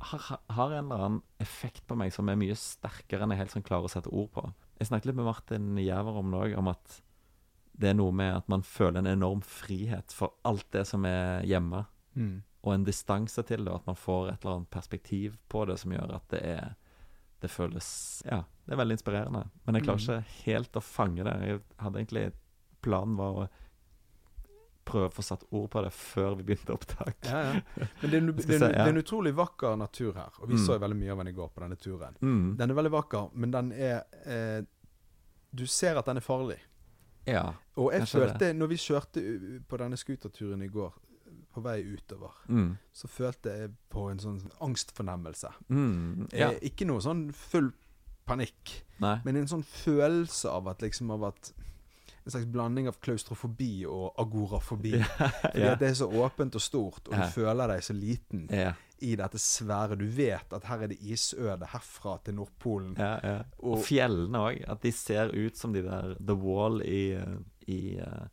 har, 0.00 0.40
har 0.50 0.72
en 0.72 0.84
eller 0.90 1.04
annen 1.04 1.22
effekt 1.40 1.86
på 1.86 1.96
meg 1.96 2.12
som 2.12 2.28
er 2.28 2.36
mye 2.40 2.56
sterkere 2.56 3.22
enn 3.22 3.30
jeg 3.34 3.38
helt 3.44 3.54
sånn 3.54 3.62
klarer 3.66 3.84
å 3.84 3.92
sette 3.92 4.10
ord 4.12 4.30
på. 4.32 4.44
Jeg 4.80 4.88
snakket 4.88 5.06
litt 5.10 5.16
med 5.20 5.26
Martin 5.28 5.76
Jæver 5.76 6.18
om 6.18 6.30
det 6.32 6.40
òg, 6.40 6.58
om 6.58 6.68
at 6.72 7.00
det 7.80 7.90
er 7.90 7.94
noe 7.96 8.12
med 8.12 8.34
at 8.36 8.48
man 8.48 8.62
føler 8.66 8.98
en 9.00 9.06
enorm 9.12 9.40
frihet 9.46 10.12
for 10.12 10.34
alt 10.44 10.66
det 10.72 10.86
som 10.88 11.04
er 11.08 11.42
hjemme 11.48 11.86
Mm. 12.16 12.42
og 12.66 12.72
en 12.74 12.84
distanse 12.84 13.40
til 13.46 13.62
det, 13.64 13.70
og 13.70 13.76
at 13.82 13.86
man 13.86 13.94
får 13.96 14.32
et 14.32 14.42
eller 14.44 14.56
annet 14.56 14.70
perspektiv 14.74 15.36
på 15.48 15.62
det 15.68 15.76
som 15.78 15.92
gjør 15.94 16.16
at 16.16 16.24
det 16.32 16.40
er 16.42 16.72
Det 17.40 17.48
føles 17.50 18.22
Ja, 18.26 18.42
det 18.66 18.72
er 18.74 18.80
veldig 18.82 18.96
inspirerende. 18.98 19.46
Men 19.66 19.74
jeg 19.78 19.84
klarer 19.84 20.00
Mm. 20.00 20.24
ikke 20.24 20.44
helt 20.52 20.72
å 20.76 20.82
fange 20.84 21.24
det. 21.24 21.34
Jeg 21.48 21.60
hadde 21.78 21.98
egentlig 22.04 22.32
Planen 22.82 23.16
var 23.16 23.34
å 23.42 23.48
prøve 24.90 25.08
å 25.10 25.12
få 25.14 25.22
satt 25.22 25.42
ord 25.54 25.68
på 25.70 25.82
det 25.84 25.90
før 25.94 26.34
vi 26.38 26.42
begynte 26.48 26.72
opptak. 26.74 27.16
Ja, 27.28 27.40
ja. 27.52 27.60
Men 28.00 28.10
det 28.10 28.14
er, 28.16 28.20
en, 28.22 28.30
det, 28.36 28.44
er 28.48 28.54
en, 28.54 28.60
det 28.72 28.80
er 28.86 28.88
en 28.94 29.00
utrolig 29.02 29.32
vakker 29.36 29.76
natur 29.78 30.14
her, 30.16 30.32
og 30.40 30.48
vi 30.48 30.54
Mm. 30.56 30.64
så 30.66 30.78
veldig 30.80 30.96
mye 30.96 31.12
av 31.12 31.18
den 31.18 31.28
i 31.28 31.32
går 31.36 31.48
på 31.54 31.60
denne 31.62 31.76
turen. 31.76 32.16
Mm. 32.20 32.56
Den 32.58 32.70
er 32.70 32.74
veldig 32.74 32.90
vakker, 32.96 33.28
men 33.34 33.50
den 33.54 33.72
er 33.72 34.02
eh, 34.26 34.62
Du 35.54 35.66
ser 35.66 35.98
at 35.98 36.06
den 36.06 36.16
er 36.16 36.20
farlig. 36.22 36.58
Ja. 37.26 37.52
Og 37.76 37.92
jeg 37.92 38.02
følte, 38.08 38.38
det. 38.38 38.56
når 38.56 38.68
vi 38.68 38.76
kjørte 38.76 39.22
på 39.68 39.76
denne 39.78 39.96
scooterturen 39.98 40.62
i 40.62 40.68
går, 40.68 40.92
på 41.52 41.60
vei 41.64 41.80
utover, 41.82 42.32
Mm. 42.48 42.76
så 42.92 43.08
følte 43.08 43.50
jeg 43.58 43.70
på 43.90 44.10
en 44.10 44.18
sånn 44.18 44.40
angstfornemmelse. 44.60 45.50
Mm. 45.68 46.28
ja. 46.32 46.50
Eh, 46.52 46.58
ikke 46.70 46.86
noe 46.86 47.00
sånn 47.00 47.32
full 47.34 47.72
panikk, 48.26 48.82
Nei. 49.00 49.16
men 49.24 49.36
en 49.36 49.48
sånn 49.50 49.64
følelse 49.64 50.48
av 50.50 50.68
at 50.68 50.80
liksom 50.82 51.10
av 51.10 51.24
at 51.32 51.52
En 52.26 52.30
slags 52.34 52.46
blanding 52.52 52.86
av 52.86 52.98
klaustrofobi 53.00 53.86
og 53.88 54.12
agorafobi. 54.20 54.90
Fordi 55.00 55.58
yeah. 55.62 55.78
det 55.80 55.86
er 55.88 55.94
så 55.94 56.06
åpent 56.20 56.54
og 56.54 56.60
stort, 56.62 57.08
og 57.08 57.14
du 57.14 57.16
yeah. 57.16 57.30
føler 57.32 57.66
deg 57.72 57.80
så 57.82 57.94
liten 57.96 58.42
i 59.00 59.14
dette 59.16 59.38
svære. 59.40 59.96
Du 59.98 60.04
vet 60.04 60.52
at 60.52 60.66
her 60.68 60.82
er 60.84 60.92
det 60.92 60.98
isøde 61.00 61.66
herfra 61.72 62.18
til 62.22 62.34
Nordpolen. 62.36 62.92
Og, 63.00 63.78
Og- 63.78 63.84
fjellene 63.88 64.36
òg. 64.38 64.60
At 64.68 64.82
de 64.84 64.92
ser 64.92 65.32
ut 65.32 65.56
som 65.56 65.72
de 65.72 65.80
der 65.82 66.12
The 66.20 66.34
Wall 66.36 66.82
i, 66.84 67.14
eh, 67.16 67.38
i 67.72 67.80
eh, 67.96 68.28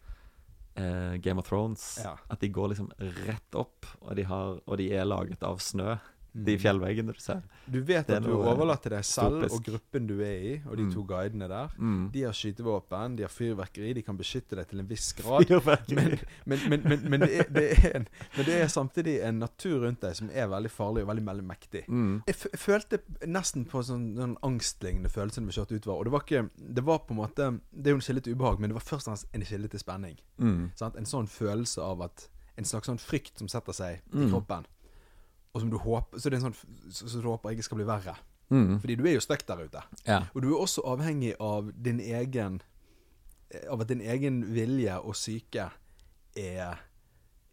eh, 0.78 1.18
Game 1.24 1.42
of 1.42 1.50
Thrones. 1.50 2.00
Ja. 2.04 2.16
At 2.28 2.40
de 2.44 2.50
går 2.54 2.74
liksom 2.74 2.92
rett 3.28 3.58
opp, 3.58 3.86
og 4.00 4.16
de, 4.18 4.28
har, 4.30 4.60
og 4.66 4.78
de 4.82 4.92
er 4.96 5.08
laget 5.10 5.44
av 5.46 5.62
snø. 5.64 5.98
De 6.38 6.54
Mm. 6.56 6.60
fjellveggene 6.62 7.14
du 7.14 7.20
ser. 7.20 7.42
Du 7.68 7.80
vet 7.82 8.10
at 8.10 8.22
du 8.24 8.30
er 8.42 8.76
til 8.78 8.92
deg 8.92 9.04
selv 9.06 9.42
dystopisk. 9.42 9.56
og 9.56 9.64
gruppen 9.66 10.08
du 10.08 10.20
er 10.22 10.38
i, 10.38 10.62
og 10.70 10.78
de 10.78 10.84
Mm. 10.84 10.94
to 10.94 11.04
guidene 11.04 11.48
der. 11.50 11.70
Mm. 11.80 12.12
De 12.14 12.22
har 12.22 12.32
skytevåpen, 12.32 13.16
de 13.18 13.24
har 13.24 13.30
fyrverkeri, 13.30 13.94
de 13.96 14.02
kan 14.04 14.16
beskytte 14.18 14.56
deg 14.56 14.68
til 14.68 14.80
en 14.80 14.88
viss 14.88 15.14
grad. 15.18 15.50
Men, 15.90 16.20
men, 16.46 16.60
men, 16.70 16.82
men, 16.84 17.10
men, 17.10 17.20
det, 17.22 17.40
er, 17.40 17.44
det 17.50 17.66
er 17.72 17.96
en, 17.96 18.08
men 18.38 18.46
det 18.46 18.62
er 18.62 18.68
samtidig 18.68 19.22
en 19.24 19.40
natur 19.40 19.80
rundt 19.86 20.02
deg 20.02 20.16
som 20.16 20.30
er 20.30 20.48
veldig 20.48 20.70
farlig 20.72 21.02
og 21.02 21.08
veldig, 21.08 21.26
veldig 21.26 21.44
mektig. 21.48 21.84
Mm. 21.90 22.22
Jeg, 22.28 22.36
følte 22.56 23.00
nesten 23.26 23.66
på 23.66 23.82
sånn, 23.84 24.16
sånn 24.16 24.38
angstlignende 24.44 25.10
følelse 25.10 25.42
når 25.42 25.48
vi 25.48 25.58
kjørte 25.62 25.80
utover. 25.82 25.98
Og 26.00 26.06
det 26.06 26.12
var 26.12 26.22
ikke 26.22 26.50
Det 26.76 26.84
var 26.86 27.00
på 27.00 27.12
en 27.12 27.18
måte 27.18 27.60
Det 27.74 27.88
er 27.88 27.92
jo 27.92 27.96
en 27.96 28.02
kilde 28.02 28.22
til 28.22 28.36
ubehag, 28.36 28.60
men 28.60 28.70
det 28.70 28.76
var 28.76 28.82
først 28.86 29.08
og 29.08 29.14
fremst 29.18 29.26
en 29.34 29.42
kilde 29.42 29.68
til 29.70 29.80
spenning. 29.80 30.18
Mm. 30.40 30.72
En 30.98 31.06
sånn 31.06 31.28
følelse 31.28 31.82
av 31.82 32.02
at 32.02 32.30
En 32.58 32.64
slags 32.66 32.88
sånn 32.90 32.98
frykt 32.98 33.38
som 33.38 33.48
setter 33.48 33.72
seg 33.72 34.00
i 34.14 34.18
Mm. 34.18 34.32
kroppen. 34.32 34.66
Og 35.58 35.64
som 35.64 35.70
du 35.74 35.78
håper 35.82 36.22
Så 36.22 36.30
det 36.30 36.38
er 36.38 36.44
en 36.44 36.52
sånn 36.52 36.92
så, 36.94 37.10
så 37.10 37.22
du 37.22 37.28
håper 37.32 37.56
ikke 37.56 37.66
skal 37.66 37.82
bli 37.82 37.90
verre. 37.90 38.14
Mm. 38.54 38.78
Fordi 38.80 38.96
du 38.96 39.04
er 39.10 39.18
jo 39.18 39.24
stuck 39.26 39.44
der 39.48 39.66
ute. 39.66 39.84
Ja. 40.06 40.22
Og 40.32 40.44
du 40.46 40.52
er 40.54 40.62
også 40.62 40.86
avhengig 40.88 41.34
av 41.44 41.72
din 41.74 42.00
egen 42.00 42.62
eh, 43.50 43.66
Av 43.74 43.84
at 43.84 43.92
din 43.92 44.04
egen 44.06 44.44
vilje 44.56 44.96
og 45.02 45.18
syke 45.20 45.70
er 46.38 46.84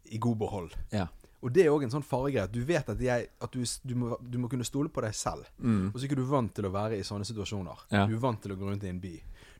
i 0.05 0.19
god 0.21 0.37
behold. 0.37 0.75
Ja. 0.93 1.07
Og 1.41 1.53
det 1.53 1.63
er 1.65 1.73
òg 1.73 1.83
en 1.85 1.93
sånn 1.93 2.05
faregreie. 2.05 2.45
Du 2.49 2.59
vet 2.65 2.87
at, 2.89 2.99
jeg, 3.01 3.29
at 3.41 3.53
du, 3.53 3.63
du, 3.85 3.93
må, 3.97 4.17
du 4.21 4.37
må 4.41 4.49
kunne 4.49 4.65
stole 4.65 4.91
på 4.93 5.01
deg 5.01 5.15
selv. 5.17 5.47
Mm. 5.57 5.87
Og 5.89 5.97
så 5.97 6.03
er 6.03 6.09
ikke 6.11 6.19
du 6.19 6.27
vant 6.29 6.53
til 6.53 6.67
å 6.69 6.71
være 6.73 6.99
i 6.99 7.05
sånne 7.05 7.25
situasjoner. 7.25 7.87
Ja. 7.89 8.03
Du 8.05 8.13
er 8.13 8.21
vant 8.21 8.41
til 8.41 8.53
å 8.53 8.59
gå 8.59 8.69
rundt 8.69 8.85
i 8.85 8.91
en 8.91 9.01
by. 9.01 9.15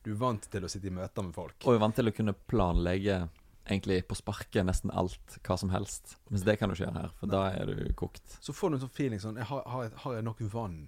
Du 0.06 0.12
er 0.14 0.20
vant 0.22 0.46
til 0.54 0.66
å 0.66 0.70
sitte 0.70 0.92
i 0.92 0.94
møter 0.94 1.26
med 1.26 1.34
folk. 1.34 1.58
Og 1.66 1.74
er 1.74 1.82
vant 1.82 1.98
til 1.98 2.10
å 2.10 2.14
kunne 2.14 2.38
planlegge 2.38 3.20
egentlig 3.66 4.04
på 4.10 4.18
sparket 4.18 4.66
nesten 4.68 4.94
alt, 4.94 5.40
hva 5.46 5.58
som 5.58 5.72
helst. 5.74 6.18
Mens 6.30 6.46
det 6.46 6.58
kan 6.60 6.70
du 6.70 6.76
ikke 6.76 6.86
gjøre 6.86 7.02
her, 7.02 7.16
for 7.20 7.32
da 7.32 7.46
er 7.54 7.72
du 7.72 7.94
kokt. 7.98 8.38
Så 8.42 8.54
får 8.56 8.72
du 8.72 8.78
en 8.78 8.86
sånn 8.86 8.96
feeling 8.96 9.24
sånn 9.24 9.42
har, 9.42 9.66
har, 9.66 9.88
jeg, 9.88 9.96
har 10.04 10.20
jeg 10.20 10.28
nok 10.28 10.46
vann 10.54 10.80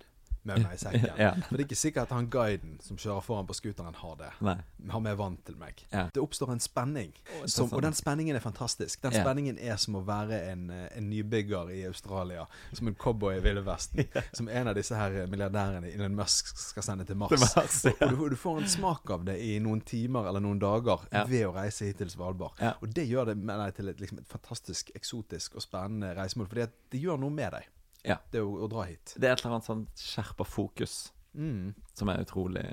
med 0.48 0.64
meg 0.66 0.78
i 0.78 0.82
sekken. 0.82 1.06
Ja. 1.18 1.32
For 1.48 1.58
det 1.58 1.64
er 1.64 1.66
ikke 1.66 1.80
sikkert 1.80 2.12
at 2.12 2.14
han 2.14 2.28
guiden 2.32 2.76
som 2.84 2.98
kjører 3.00 3.24
foran 3.26 3.48
på 3.50 3.56
scooteren, 3.58 3.96
har 3.98 4.18
det. 4.20 4.30
Nei. 4.46 4.56
Har 4.92 5.02
mer 5.04 5.16
vann 5.20 5.38
til 5.48 5.58
meg. 5.60 5.80
Ja. 5.92 6.08
Det 6.14 6.22
oppstår 6.22 6.52
en 6.54 6.62
spenning, 6.62 7.14
som, 7.50 7.72
og 7.74 7.82
den 7.86 7.96
spenningen 7.98 8.38
er 8.38 8.44
fantastisk. 8.44 9.02
Den 9.04 9.16
spenningen 9.16 9.58
er 9.58 9.80
som 9.82 9.98
å 9.98 10.04
være 10.06 10.40
en, 10.52 10.68
eh, 10.74 10.86
en 10.98 11.10
nybygger 11.10 11.72
i 11.74 11.82
Australia. 11.90 12.46
Som 12.78 12.92
en 12.92 12.98
cowboy 13.00 13.38
i 13.38 13.44
Ville 13.44 13.64
Vesten. 13.66 14.06
Som 14.38 14.50
en 14.50 14.70
av 14.70 14.78
disse 14.78 14.96
her 14.98 15.16
milliardærene 15.32 15.90
Elon 15.90 16.16
Musk 16.18 16.52
skal 16.60 16.86
sende 16.86 17.08
til 17.08 17.18
Mars. 17.18 17.34
Til 17.34 17.42
Mars, 17.44 17.80
ja. 17.88 17.96
og, 18.06 18.14
du, 18.14 18.36
du 18.36 18.40
får 18.40 18.62
en 18.62 18.70
smak 18.70 19.14
av 19.14 19.26
det 19.28 19.38
i 19.44 19.58
noen 19.64 19.82
timer 19.88 20.30
eller 20.30 20.44
noen 20.44 20.62
dager 20.62 21.08
ved 21.30 21.48
å 21.48 21.54
reise 21.56 21.90
hit 21.90 22.02
til 22.02 22.12
Svalbard. 22.14 22.60
Og 22.82 22.92
det 22.94 23.08
gjør 23.10 23.32
det 23.32 23.38
mener 23.40 23.70
jeg, 23.70 23.80
til 23.80 23.94
et, 23.94 24.04
liksom, 24.04 24.22
et 24.22 24.32
fantastisk 24.32 24.92
eksotisk 24.98 25.58
og 25.58 25.66
spennende 25.66 26.14
reisemål. 26.18 26.50
for 26.52 26.68
det 26.92 27.02
gjør 27.02 27.20
noe 27.22 27.34
med 27.34 27.54
deg, 27.58 27.68
Ja. 28.06 28.18
det 28.32 28.42
å, 28.42 28.52
å 28.64 28.68
dra 28.72 28.86
hit. 28.88 29.16
Det 29.18 29.28
er 29.30 29.34
et 29.36 29.42
eller 29.44 29.58
annet 29.58 29.68
sånn 29.68 29.88
skjerpa 29.98 30.46
fokus 30.48 31.14
Mm, 31.38 31.74
som 31.94 32.10
er 32.10 32.24
utrolig 32.24 32.64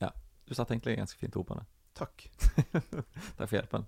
Ja. 0.00 0.08
Du 0.48 0.54
satte 0.54 0.72
egentlig 0.72 0.96
ganske 0.96 1.18
fint 1.20 1.36
ord 1.36 1.46
på 1.46 1.54
det. 1.58 1.66
takk. 1.94 2.30
Takk 3.36 3.48
for 3.48 3.56
hjelpen. 3.58 3.84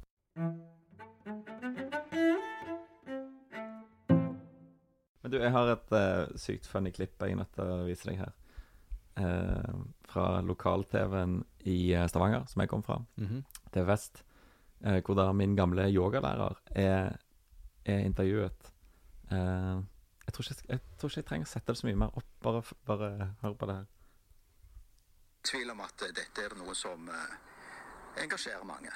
Men 5.22 5.32
du, 5.32 5.38
jeg 5.40 5.52
har 5.52 5.72
et 5.72 5.92
uh, 5.92 6.36
sykt 6.40 6.68
funny 6.70 6.92
klipp 6.94 7.20
jeg 7.20 7.34
er 7.34 7.40
nødt 7.40 7.52
til 7.56 7.64
å 7.72 7.86
vise 7.88 8.08
deg 8.08 8.20
her. 8.22 8.34
Uh, 9.18 9.80
fra 10.08 10.40
lokal-TV-en 10.46 11.40
i 11.66 11.92
eh, 11.92 12.06
Stavanger, 12.08 12.44
som 12.48 12.62
jeg 12.62 12.70
kom 12.70 12.84
fra. 12.86 13.00
Mhm. 13.18 13.42
TV 13.74 13.84
Vest. 13.88 14.22
Uh, 14.84 15.00
hvor 15.04 15.16
da 15.18 15.30
min 15.32 15.56
gamle 15.58 15.88
yogalærer 15.90 16.60
er, 16.70 17.16
er 17.84 18.04
intervjuet. 18.06 18.70
Eh, 19.32 19.80
jeg, 20.28 20.34
tror 20.34 20.44
ikke, 20.44 20.64
jeg 20.68 20.80
tror 21.00 21.10
ikke 21.10 21.22
jeg 21.22 21.28
trenger 21.30 21.48
å 21.48 21.50
sette 21.50 21.72
det 21.72 21.80
så 21.80 21.88
mye 21.88 22.00
mer 22.04 22.16
opp. 22.20 22.32
Bare, 22.44 22.62
bare 22.86 23.10
hør 23.42 23.54
på 23.60 23.68
det 23.70 23.76
her. 23.78 23.86
tvil 25.48 25.70
om 25.72 25.80
at 25.80 26.04
dette 26.16 26.44
er 26.44 26.56
noe 26.60 26.74
som 26.76 27.08
eh, 27.08 27.36
engasjerer 28.22 28.66
mange. 28.68 28.92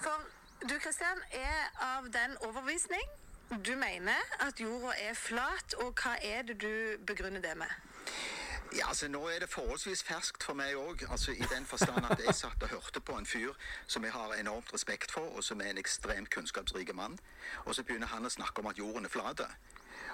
For 0.00 0.24
du 0.64 0.78
Kristian 0.80 1.20
er 1.36 1.68
av 1.84 2.08
den 2.14 2.36
overbevisning 2.48 3.04
du 3.50 3.72
mener 3.76 4.20
at 4.46 4.60
jorda 4.62 4.94
er 5.02 5.14
flat, 5.18 5.74
og 5.82 5.98
hva 5.98 6.14
er 6.22 6.44
det 6.46 6.60
du 6.62 7.02
begrunner 7.06 7.42
det 7.42 7.56
med? 7.58 7.72
Ja, 8.76 8.88
altså 8.88 9.08
Nå 9.08 9.24
er 9.28 9.40
det 9.42 9.48
forholdsvis 9.50 10.04
ferskt 10.06 10.44
for 10.46 10.54
meg 10.54 10.76
òg, 10.78 11.02
altså, 11.10 11.32
i 11.34 11.46
den 11.50 11.66
forstand 11.66 12.06
at 12.06 12.20
jeg 12.22 12.34
satt 12.38 12.62
og 12.62 12.70
hørte 12.70 13.00
på 13.02 13.16
en 13.18 13.26
fyr 13.26 13.50
som 13.90 14.04
jeg 14.06 14.12
har 14.14 14.36
enormt 14.38 14.70
respekt 14.74 15.10
for, 15.10 15.26
og 15.34 15.42
som 15.44 15.60
er 15.60 15.72
en 15.72 15.82
ekstremt 15.82 16.30
kunnskapsrik 16.30 16.94
mann. 16.94 17.18
Og 17.64 17.74
så 17.74 17.82
begynner 17.82 18.06
han 18.06 18.26
å 18.26 18.30
snakke 18.30 18.62
om 18.62 18.70
at 18.70 18.78
jorden 18.78 19.10
er 19.10 19.10
flat. 19.10 19.42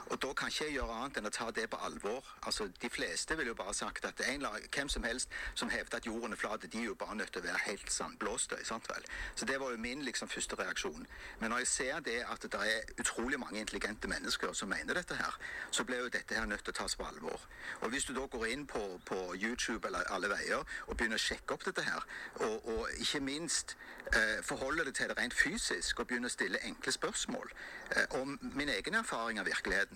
Og 0.07 0.23
da 0.23 0.33
kan 0.33 0.49
ikke 0.49 0.64
jeg 0.64 0.77
gjøre 0.77 0.97
annet 1.01 1.19
enn 1.19 1.29
å 1.29 1.33
ta 1.35 1.49
det 1.51 1.66
på 1.71 1.79
alvor. 1.83 2.25
Altså, 2.47 2.69
De 2.83 2.90
fleste 2.90 3.37
vil 3.37 3.51
jo 3.51 3.55
bare 3.59 3.75
sagt 3.75 4.05
at 4.05 4.21
en, 4.29 4.47
hvem 4.75 4.88
som 4.88 5.03
helst 5.03 5.33
som 5.55 5.71
hevder 5.71 5.97
at 5.97 6.07
jorden 6.07 6.33
er 6.33 6.40
flat, 6.40 6.66
de 6.73 6.79
er 6.79 6.85
jo 6.90 6.95
bare 6.95 7.16
nødt 7.16 7.33
til 7.33 7.42
å 7.42 7.47
være 7.47 7.64
helt 7.66 7.92
sandblåste. 7.92 8.59
sant 8.64 8.88
vel? 8.88 9.05
Så 9.35 9.45
det 9.45 9.61
var 9.61 9.71
jo 9.71 9.77
min 9.77 10.05
liksom 10.05 10.29
første 10.29 10.57
reaksjon. 10.57 11.07
Men 11.40 11.51
når 11.51 11.59
jeg 11.64 11.66
ser 11.66 12.01
det 12.01 12.19
at 12.29 12.42
det 12.42 12.55
er 12.55 13.01
utrolig 13.01 13.40
mange 13.40 13.61
intelligente 13.61 14.09
mennesker 14.09 14.53
som 14.53 14.69
mener 14.69 14.95
dette 14.95 15.14
her, 15.14 15.38
så 15.71 15.85
blir 15.85 15.99
jo 15.99 16.09
dette 16.09 16.35
her 16.35 16.47
nødt 16.47 16.64
til 16.64 16.75
å 16.75 16.79
tas 16.83 16.97
på 16.97 17.05
alvor. 17.05 17.40
Og 17.81 17.90
hvis 17.90 18.05
du 18.05 18.14
da 18.14 18.27
går 18.27 18.47
inn 18.47 18.66
på, 18.66 19.01
på 19.07 19.35
YouTube 19.35 19.88
eller 19.88 20.07
alle 20.14 20.31
veier 20.31 20.62
og 20.87 20.97
begynner 20.97 21.19
å 21.19 21.27
sjekke 21.27 21.55
opp 21.55 21.64
dette 21.66 21.83
her, 21.83 22.07
og, 22.40 22.69
og 22.69 22.88
ikke 23.01 23.21
minst 23.21 23.77
eh, 24.12 24.42
forholder 24.42 24.85
det 24.85 24.95
til 24.95 25.11
det 25.11 25.19
rent 25.19 25.35
fysisk 25.35 26.01
og 26.01 26.07
begynner 26.07 26.31
å 26.31 26.37
stille 26.37 26.62
enkle 26.69 26.92
spørsmål 26.92 27.53
eh, 27.97 28.21
om 28.21 28.38
min 28.55 28.71
egen 28.73 28.95
erfaring 28.95 29.40
av 29.40 29.49
virkeligheten, 29.51 29.96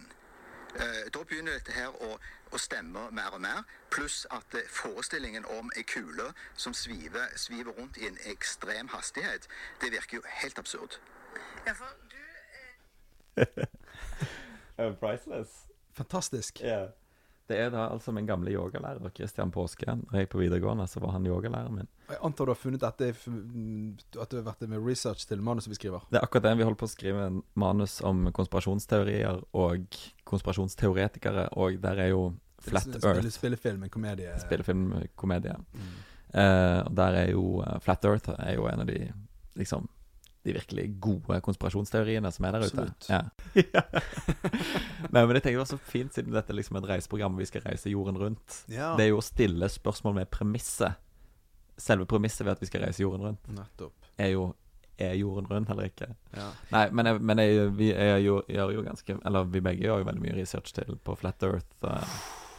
Da 0.79 1.23
begynner 1.27 1.53
dette 1.59 1.73
her 1.73 1.89
å, 2.03 2.19
å 2.53 2.59
stemme 2.59 3.09
mer 3.11 3.35
og 3.35 3.41
mer. 3.43 3.65
Pluss 3.91 4.23
at 4.31 4.55
eh, 4.55 4.69
forestillingen 4.71 5.47
om 5.59 5.71
ei 5.77 5.83
kule 5.83 6.31
som 6.55 6.75
sviver, 6.75 7.27
sviver 7.37 7.75
rundt 7.79 7.99
i 7.99 8.07
en 8.07 8.19
ekstrem 8.31 8.89
hastighet, 8.95 9.49
det 9.83 9.91
virker 9.93 10.21
jo 10.21 10.23
helt 10.43 10.59
absurd. 10.59 11.01
Ja, 11.67 11.75
for 11.75 11.91
du 12.13 12.17
eh, 13.43 14.95
Priceless. 15.03 15.67
Fantastisk. 15.93 16.61
Ja. 16.61 16.87
Det 17.51 17.59
er 17.59 17.71
da 17.75 17.89
altså 17.91 18.13
min 18.15 18.29
gamle 18.29 18.53
yogalærer, 18.55 19.11
Christian 19.17 19.51
Påske. 19.51 19.87
Når 19.87 20.15
jeg 20.21 20.29
er 20.29 20.31
på 20.31 20.39
videregående, 20.39 20.87
så 20.87 21.01
var 21.03 21.17
han 21.17 21.27
yogalæreren 21.27 21.75
min. 21.81 21.89
Jeg 22.11 22.21
antar 22.27 22.47
du 22.47 22.53
har 22.55 22.59
funnet 22.59 22.83
dette 22.85 23.09
At 23.11 24.31
du 24.31 24.37
har 24.39 24.45
vært 24.47 24.63
med 24.71 24.85
research 24.87 25.27
til 25.27 25.43
manuset 25.43 25.73
vi 25.73 25.79
skriver. 25.81 26.05
Det 26.11 26.21
er 26.21 26.27
akkurat 26.27 26.47
det. 26.47 26.57
Vi 26.61 26.67
holder 26.69 26.79
på 26.79 26.87
å 26.87 26.93
skrive 26.93 27.27
en 27.27 27.41
manus 27.59 27.99
om 28.07 28.29
konspirasjonsteorier 28.37 29.43
og 29.53 29.99
konspirasjonsteoretikere, 30.31 31.49
og 31.59 31.81
der 31.83 32.05
er 32.07 32.13
jo 32.15 32.23
Flat 32.61 32.87
spille- 32.87 33.15
Earth 33.17 33.31
Spillefilm, 33.35 33.83
en 33.83 33.91
komedie. 33.91 34.35
spillefilmkomedie. 34.39 35.57
Mm. 35.75 35.91
Uh, 36.31 36.81
og 36.87 36.95
der 36.95 37.17
er 37.25 37.31
jo 37.33 37.45
uh, 37.65 37.79
Flat 37.83 38.05
Earth 38.05 38.31
er 38.39 38.55
jo 38.55 38.69
en 38.71 38.81
av 38.85 38.87
de 38.87 39.13
liksom 39.59 39.89
de 40.45 40.55
virkelig 40.57 40.87
gode 41.05 41.41
konspirasjonsteoriene 41.45 42.31
som 42.33 42.47
er 42.49 42.57
der 42.57 42.65
ute. 42.65 42.85
Absolutt. 42.87 43.09
Ja. 43.11 43.21
Nei, 45.13 45.23
men 45.27 45.37
jeg 45.37 45.45
tenker 45.45 45.59
det 45.59 45.65
var 45.65 45.69
så 45.69 45.81
fint, 45.91 46.15
siden 46.17 46.33
dette 46.33 46.57
liksom 46.57 46.79
er 46.79 46.87
et 46.87 46.91
reiseprogram 46.95 47.37
og 47.37 47.43
vi 47.43 47.51
skal 47.51 47.67
reise 47.67 47.93
jorden 47.93 48.17
rundt. 48.21 48.63
Ja, 48.73 48.95
Det 48.97 49.05
er 49.05 49.13
jo 49.13 49.21
å 49.21 49.27
stille 49.27 49.69
spørsmål 49.69 50.17
med 50.23 50.33
premisset. 50.33 50.97
Selve 51.81 52.09
premisset 52.09 52.47
ved 52.47 52.57
at 52.57 52.65
vi 52.65 52.69
skal 52.69 52.85
reise 52.87 53.05
jorden 53.05 53.29
rundt, 53.29 53.53
nettopp. 53.57 54.11
er 54.21 54.35
jo 54.35 54.51
er 55.01 55.15
jorden 55.17 55.47
rundt 55.49 55.71
eller 55.73 55.89
ikke? 55.89 56.11
Ja. 56.37 56.51
Nei, 56.75 56.83
men, 56.93 57.09
jeg, 57.09 57.21
men 57.25 57.41
jeg, 57.41 57.71
vi 57.79 57.89
jeg, 57.89 58.21
jo, 58.25 58.43
gjør 58.49 58.75
jo 58.75 58.83
ganske 58.85 59.17
Eller 59.25 59.49
vi 59.49 59.63
begge 59.65 59.87
gjør 59.87 60.03
jo 60.03 60.09
veldig 60.11 60.25
mye 60.27 60.37
research 60.37 60.75
til 60.77 60.99
på 61.05 61.15
Flat 61.17 61.43
Earth. 61.49 61.71
Uh, 61.81 62.19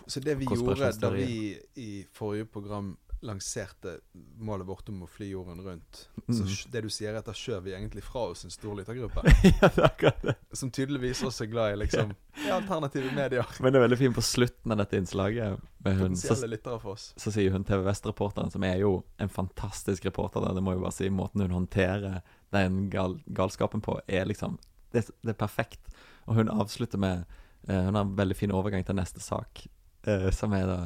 Så 0.09 0.23
det 0.25 0.39
vi 0.39 0.47
gjorde 0.49 0.89
da 1.01 1.11
vi 1.13 1.53
i 1.77 1.89
forrige 2.17 2.47
program 2.49 2.95
lanserte 3.21 3.99
målet 4.41 4.65
vårt 4.67 4.89
om 4.89 5.03
å 5.05 5.07
fly 5.10 5.27
jorden 5.29 5.60
rundt 5.62 6.07
Så 6.27 6.43
Mhm. 6.43 6.71
det 6.71 6.81
du 6.81 6.89
sier, 6.89 7.13
er 7.13 7.19
at 7.19 7.25
da 7.25 7.34
skjøv 7.34 7.63
vi 7.63 7.71
egentlig 7.71 8.03
fra 8.03 8.23
oss 8.31 8.43
en 8.43 8.51
stor 8.53 8.75
lyttergruppe. 8.75 9.21
ja, 9.43 9.67
det 9.67 9.77
er 9.77 9.86
akkurat 9.86 10.21
det. 10.21 10.36
som 10.53 10.71
tydeligvis 10.71 11.21
også 11.23 11.43
er 11.45 11.51
glad 11.51 11.73
i 11.73 11.75
liksom 11.84 12.13
ja, 12.47 12.55
alternative 12.55 13.12
medier. 13.15 13.45
Men 13.62 13.73
det 13.73 13.79
er 13.79 13.86
veldig 13.88 13.99
fint 13.99 14.15
på 14.15 14.23
slutten 14.25 14.71
av 14.73 14.81
dette 14.81 14.97
innslaget 14.97 15.60
med 15.86 15.99
hun, 15.99 16.15
så, 16.15 16.36
for 16.79 16.93
oss. 16.93 17.13
så 17.17 17.31
sier 17.34 17.51
hun 17.51 17.63
TV 17.67 17.84
Vest-reporteren, 17.86 18.51
som 18.51 18.63
er 18.63 18.77
jo 18.81 19.03
en 19.19 19.29
fantastisk 19.29 20.05
reporter 20.05 20.41
der, 20.41 20.55
det 20.57 20.63
må 20.63 20.73
jeg 20.73 20.81
bare 20.81 20.95
si, 20.97 21.10
måten 21.10 21.41
hun 21.45 21.51
håndterer 21.60 22.21
den 22.51 22.89
gal 22.89 23.19
galskapen 23.27 23.81
på, 23.81 23.99
er 24.07 24.25
liksom 24.25 24.57
det, 24.93 25.05
det 25.23 25.36
er 25.36 25.39
perfekt. 25.39 25.81
Og 26.27 26.36
hun 26.36 26.49
avslutter 26.49 26.99
med 26.99 27.23
uh, 27.69 27.81
Hun 27.86 27.95
har 27.95 28.01
en 28.03 28.15
veldig 28.17 28.36
fin 28.36 28.51
overgang 28.51 28.84
til 28.86 28.95
neste 28.97 29.21
sak, 29.23 29.65
uh, 30.07 30.29
som 30.36 30.53
er 30.53 30.65
da 30.67 30.79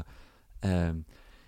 eh, 0.65 0.93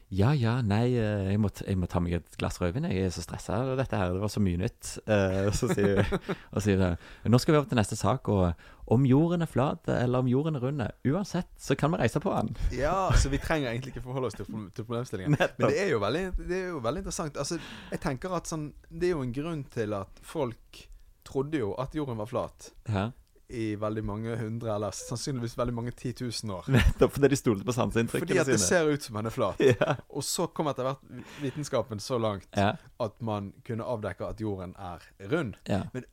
ja, 0.08 0.30
ja, 0.32 0.54
nei, 0.64 0.94
eh, 0.96 1.34
jeg 1.34 1.40
må, 1.44 1.50
jeg 1.68 1.76
må 1.76 1.88
ta 1.92 2.00
meg 2.00 2.14
et 2.16 2.36
glass 2.40 2.62
rødvin. 2.62 2.86
Jeg 2.88 3.10
er 3.10 3.12
så 3.12 3.24
stressa 3.26 3.58
av 3.60 3.74
dette 3.76 3.98
her. 4.00 4.14
Det 4.16 4.22
var 4.24 4.32
så 4.32 4.40
mye 4.44 4.62
nytt. 4.62 4.94
Eh, 5.04 5.50
så 5.52 5.68
sier, 5.74 6.00
og 6.56 6.64
sier 6.64 6.80
det, 6.80 6.92
Nå 7.28 7.40
skal 7.44 7.54
vi 7.54 7.60
over 7.60 7.68
til 7.68 7.80
neste 7.82 7.98
sak, 8.00 8.32
og 8.32 8.94
om 8.96 9.04
jorden 9.04 9.44
er 9.44 9.52
flat 9.52 9.90
eller 9.92 10.24
om 10.24 10.30
jorden 10.32 10.56
er 10.56 10.64
rund, 10.64 10.86
uansett 11.12 11.50
så 11.60 11.76
kan 11.76 11.92
vi 11.92 12.00
reise 12.00 12.22
på 12.24 12.32
den. 12.32 12.54
Ja, 12.78 13.10
så 13.20 13.28
vi 13.34 13.42
trenger 13.44 13.74
egentlig 13.74 13.98
ikke 13.98 14.06
forholde 14.06 14.32
oss 14.32 14.40
til, 14.40 14.48
til 14.48 14.88
problemstillingen. 14.88 15.36
Men 15.36 15.68
det 15.68 15.82
er 15.84 15.92
jo 15.92 16.00
veldig, 16.00 16.26
det 16.40 16.62
er 16.62 16.70
jo 16.72 16.80
veldig 16.88 17.04
interessant. 17.04 17.40
Altså, 17.44 17.60
jeg 17.92 18.04
tenker 18.04 18.38
at 18.38 18.48
sånn 18.48 18.70
Det 18.88 19.10
er 19.10 19.18
jo 19.18 19.26
en 19.28 19.36
grunn 19.36 19.68
til 19.76 19.96
at 19.98 20.24
folk 20.24 20.86
trodde 21.28 21.60
jo 21.60 21.74
at 21.84 21.96
jorden 21.96 22.20
var 22.20 22.32
flat 22.32 22.72
Ja. 22.88 23.10
I 23.50 23.76
veldig 23.80 24.04
mange 24.04 24.36
hundre, 24.36 24.74
eller 24.76 24.92
sannsynligvis 24.92 25.54
veldig 25.58 25.74
mange 25.74 25.92
titusen 25.96 26.52
år. 26.52 26.66
Nettopp 26.68 27.14
fordi 27.16 27.30
de 27.32 27.38
stolte 27.40 27.64
på 27.64 27.74
Fordi 27.74 28.40
at 28.40 28.50
det 28.50 28.58
sine. 28.60 28.68
ser 28.68 28.90
ut 28.92 29.04
som 29.04 29.16
den 29.16 29.26
er 29.26 29.36
flat. 29.36 29.60
Ja. 29.80 29.96
Og 30.10 30.24
så 30.24 30.48
kom 30.48 30.68
etter 30.68 30.84
hvert 30.84 31.04
vitenskapen 31.42 32.00
så 32.04 32.18
langt 32.20 32.48
Ja, 32.56 32.76
at 33.00 33.22
man 33.22 33.54
kunne 33.64 33.84
avdekke 33.88 34.28
at 34.28 34.42
jorden 34.42 34.76
er 34.76 35.04
rund. 35.32 35.56
ja. 35.68 35.84
Men 35.94 36.04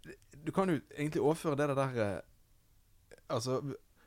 du 0.44 0.52
kan 0.52 0.68
jo 0.68 0.78
egentlig 0.98 1.22
overføre 1.22 1.56
det 1.56 1.76
der 1.76 2.00
eh, 2.04 2.20
Altså 3.32 3.62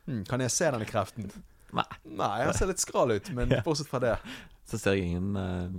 hmm, 0.05 0.25
Kan 0.29 0.41
jeg 0.41 0.51
se 0.51 0.67
denne 0.71 0.85
kreften? 0.85 1.31
Nei. 1.73 1.85
Nei, 2.05 2.33
jeg 2.43 2.53
ser 2.55 2.69
litt 2.69 2.83
skral 2.83 3.11
ut, 3.11 3.31
men 3.33 3.55
bortsett 3.65 3.89
fra 3.89 3.99
det 4.03 4.13
Så 4.69 4.77
ser 4.77 4.99
jeg 4.99 5.09
ingen 5.09 5.33
uh, 5.35 5.73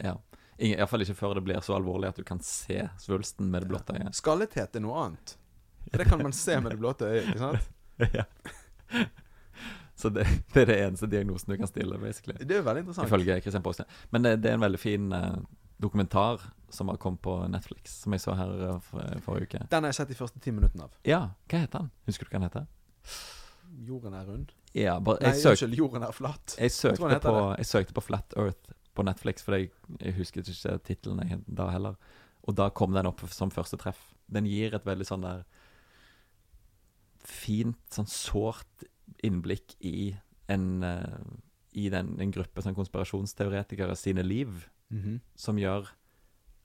Ja. 0.00 0.16
Iallfall 0.58 1.04
ikke 1.04 1.14
før 1.14 1.36
det 1.38 1.44
blir 1.46 1.60
så 1.62 1.76
alvorlig 1.76 2.08
at 2.08 2.16
du 2.18 2.24
kan 2.26 2.40
se 2.42 2.88
svulsten 2.98 3.46
med 3.52 3.62
det 3.62 3.68
blotte 3.70 3.94
øyet. 3.94 4.16
Skallethet 4.18 4.74
er 4.74 4.82
noe 4.82 5.04
annet. 5.04 5.36
Det 5.92 6.08
kan 6.08 6.22
man 6.22 6.34
se 6.36 6.60
med 6.60 6.74
det 6.74 6.78
blåte 6.80 7.08
øyet, 7.08 7.28
ikke 7.28 7.38
sant? 7.38 7.70
ja. 8.18 8.24
Så 9.98 10.08
det, 10.14 10.26
det 10.52 10.62
er 10.62 10.68
det 10.70 10.76
eneste 10.86 11.08
diagnosen 11.10 11.50
du 11.52 11.56
kan 11.58 11.70
stille, 11.70 11.98
basically. 11.98 12.36
Det 12.38 12.60
er 12.60 12.66
veldig 12.66 12.84
interessant. 12.84 13.08
Ifølge 13.10 13.40
Christian 13.40 13.64
Posten. 13.64 13.88
Men 14.14 14.22
det, 14.22 14.36
det 14.44 14.52
er 14.52 14.60
en 14.60 14.62
veldig 14.62 14.78
fin 14.78 15.08
eh, 15.12 15.40
dokumentar 15.82 16.44
som 16.70 16.92
har 16.92 17.00
kommet 17.02 17.22
på 17.24 17.34
Netflix, 17.50 17.96
som 18.04 18.14
jeg 18.14 18.22
så 18.22 18.36
her 18.38 18.52
eh, 18.68 18.78
for, 18.90 19.18
forrige 19.24 19.48
uke. 19.50 19.64
Den 19.72 19.82
har 19.82 19.90
jeg 19.90 19.98
sett 19.98 20.12
de 20.12 20.18
første 20.18 20.42
ti 20.44 20.54
minuttene 20.54 20.86
av. 20.86 20.94
Ja, 21.08 21.20
hva 21.50 21.64
heter 21.64 21.82
den? 21.82 21.90
Husker 22.06 22.28
du 22.28 22.30
hva 22.30 22.38
den 22.38 22.46
heter? 22.46 22.68
Jorden 23.88 24.14
er 24.14 24.30
rund. 24.30 24.54
Ja, 24.76 24.98
bare, 25.02 25.22
Nei, 25.24 25.34
søk, 25.34 25.56
unnskyld, 25.56 25.76
jorden 25.80 26.06
er 26.06 26.14
flat. 26.14 26.54
jeg, 26.58 26.72
søkte 26.72 27.10
jeg 27.10 27.22
på, 27.24 27.36
jeg 27.58 27.66
søkte 27.66 27.96
på 27.96 28.04
Flat 28.04 28.38
Earth 28.38 28.74
på 28.94 29.04
Netflix, 29.06 29.42
for 29.42 29.56
jeg, 29.56 29.70
jeg 30.02 30.14
husker 30.18 30.46
ikke 30.46 30.78
tittelen 30.86 31.42
da 31.46 31.70
heller. 31.72 31.98
Og 32.46 32.56
da 32.58 32.68
kom 32.70 32.94
den 32.94 33.08
opp 33.08 33.22
som 33.32 33.50
første 33.50 33.78
treff. 33.80 34.00
Den 34.30 34.46
gir 34.46 34.76
et 34.76 34.86
veldig 34.86 35.06
sånn 35.08 35.26
der 35.26 35.42
fint, 37.28 37.78
sånn 37.92 38.08
sårt 38.10 38.86
innblikk 39.24 39.74
i 39.84 40.14
en 40.48 40.82
eh, 40.86 41.20
i 41.78 41.88
den, 41.92 42.14
en 42.20 42.30
gruppe 42.34 42.62
sånn 42.64 42.74
konspirasjonsteoretikere 42.74 43.94
sine 43.96 44.24
liv, 44.24 44.64
Mhm. 44.90 45.18
som 45.36 45.58
gjør 45.60 45.86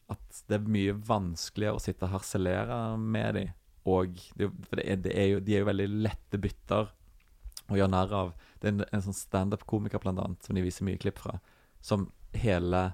at 0.10 0.44
det 0.48 0.56
er 0.56 0.70
mye 0.72 0.94
vanskeligere 0.96 1.76
å 1.76 1.82
sitte 1.84 2.04
og 2.08 2.14
harselere 2.16 2.98
med 2.98 3.36
dem. 3.36 3.50
Og 3.86 4.16
det, 4.38 4.48
for 4.70 4.80
det 4.80 4.86
er, 4.88 4.96
det 5.04 5.14
er 5.18 5.28
jo, 5.34 5.40
de 5.44 5.56
er 5.56 5.60
jo 5.60 5.68
veldig 5.68 5.88
lette 6.06 6.40
bytter 6.40 6.88
å 7.70 7.76
gjøre 7.78 7.92
narr 7.92 8.14
av. 8.16 8.34
Det 8.62 8.70
er 8.70 8.74
en, 8.78 8.86
en 8.94 9.02
sånn 9.02 9.18
standup-komiker, 9.18 10.00
blant 10.00 10.20
annet, 10.24 10.42
som 10.48 10.56
de 10.56 10.64
viser 10.64 10.86
mye 10.88 10.98
klipp 10.98 11.20
fra, 11.20 11.40
som 11.82 12.08
hele 12.34 12.94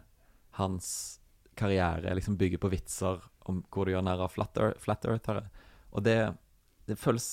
hans 0.58 1.20
karriere 1.56 2.16
liksom 2.18 2.38
bygger 2.40 2.58
på 2.64 2.72
vitser 2.74 3.22
om 3.46 3.62
hvor 3.70 3.86
du 3.86 3.92
gjør 3.94 4.04
narr 4.04 4.26
av 4.26 4.34
flat, 4.34 4.58
earth, 4.58 4.80
flat 4.82 5.06
earthere. 5.06 5.46
Og 5.94 6.04
det, 6.04 6.18
det 6.90 6.98
føles 7.00 7.26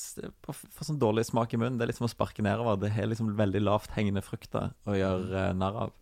på 0.44 0.54
sånn 0.84 1.00
dårlig 1.00 1.26
smak 1.28 1.54
i 1.54 1.60
munnen. 1.60 1.78
Det 1.80 1.86
er 1.86 1.90
liksom 1.92 2.08
å 2.08 2.12
sparke 2.12 2.44
nedover. 2.44 2.78
Det 2.80 2.92
er 2.92 3.08
liksom 3.10 3.32
veldig 3.38 3.62
lavt 3.64 3.94
hengende 3.96 4.24
frukter 4.24 4.74
å 4.86 4.96
gjøre 4.96 5.46
eh, 5.46 5.54
narr 5.56 5.80
av. 5.86 5.94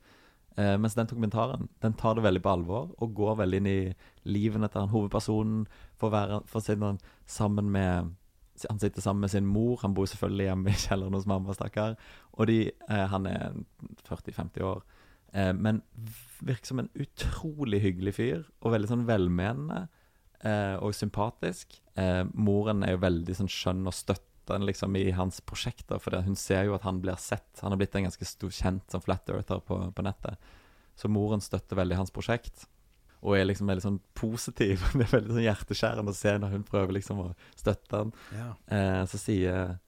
Eh, 0.57 0.75
mens 0.79 0.95
den 0.95 1.09
dokumentaren 1.11 1.69
den 1.83 1.97
tar 1.99 2.15
det 2.15 2.23
veldig 2.23 2.43
på 2.45 2.51
alvor 2.53 2.93
og 3.03 3.15
går 3.19 3.41
veldig 3.41 3.59
inn 3.59 3.71
i 3.71 3.79
livene 4.31 4.69
til 4.71 4.85
han 4.85 4.93
hovedpersonen. 4.93 5.65
For 6.01 6.15
være 6.15 6.43
for 6.51 6.61
å 6.61 6.65
si 6.65 6.75
det 6.75 6.85
sånn, 6.85 7.01
sammen 7.27 7.73
med 7.75 8.13
Han 8.71 8.79
sitter 8.79 9.03
sammen 9.03 9.25
med 9.25 9.33
sin 9.33 9.49
mor. 9.51 9.81
Han 9.83 9.97
bor 9.97 10.07
selvfølgelig 10.07 10.45
hjemme 10.47 10.71
i 10.71 10.79
kjelleren 10.79 11.17
hos 11.17 11.27
mamma, 11.27 11.57
stakkar. 11.57 11.97
Og 12.39 12.47
de, 12.47 12.59
eh, 12.71 13.07
han 13.11 13.27
er 13.27 13.57
40-50 14.07 14.63
år. 14.63 14.85
Eh, 15.35 15.51
men 15.53 15.81
virker 16.39 16.71
som 16.71 16.79
en 16.79 16.91
utrolig 16.95 17.81
hyggelig 17.83 18.15
fyr, 18.15 18.45
og 18.63 18.77
veldig 18.77 18.93
sånn 18.93 19.07
velmenende 19.09 19.89
eh, 20.47 20.77
og 20.79 20.95
sympatisk. 20.97 21.79
Eh, 22.01 22.23
moren 22.35 22.85
er 22.85 22.95
jo 22.95 23.03
veldig 23.05 23.37
sånn 23.41 23.51
skjønn 23.51 23.85
og 23.89 23.97
støttende 23.97 24.69
liksom, 24.69 24.97
i 25.01 25.09
hans 25.17 25.41
prosjekter, 25.47 26.01
for 26.03 26.17
hun 26.27 26.37
ser 26.39 26.69
jo 26.69 26.77
at 26.77 26.85
han 26.87 27.01
blir 27.03 27.19
sett. 27.21 27.49
Han 27.63 27.75
har 27.75 27.81
blitt 27.81 27.97
en 27.97 28.09
ganske 28.09 28.29
stor 28.29 28.53
kjent 28.53 28.85
som 28.93 29.05
flat 29.05 29.29
earther 29.33 29.63
på, 29.65 29.81
på 29.95 30.07
nettet. 30.07 30.53
Så 30.95 31.11
moren 31.11 31.43
støtter 31.43 31.81
veldig 31.81 31.99
hans 31.99 32.15
prosjekt, 32.15 32.69
og 33.25 33.39
er 33.39 33.49
liksom 33.49 33.71
veldig 33.71 33.87
sånn 33.87 34.03
positiv. 34.19 34.85
Det 34.99 35.07
er 35.09 35.17
veldig 35.17 35.39
sånn 35.39 35.49
hjerteskjærende 35.49 36.13
å 36.13 36.19
se 36.19 36.37
når 36.39 36.59
hun 36.59 36.69
prøver 36.69 36.99
liksom 36.99 37.25
å 37.25 37.31
støtte 37.57 38.03
han. 38.03 38.15
Ja. 38.37 38.53
Eh, 38.69 39.01
så 39.11 39.21
sier 39.21 39.81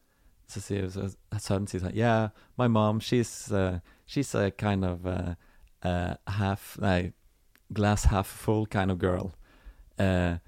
så 0.47 0.61
sier 0.63 0.87
så, 0.95 1.09
sønnen 1.43 1.67
sier 1.67 1.83
sånn 1.83 1.97
Yeah, 1.97 2.29
my 2.55 2.69
mom, 2.71 3.01
she's 3.03 3.51
uh, 3.51 3.81
She's 4.07 4.33
a 4.35 4.53
kind 4.53 4.85
of 4.85 5.07
uh, 5.07 5.35
uh, 5.83 6.15
half 6.27 6.79
Nei, 6.79 7.13
glass 7.73 8.05
half 8.05 8.27
full 8.27 8.67
kind 8.67 8.91
of 8.91 8.99
girl. 8.99 9.35
Uh, 9.99 10.39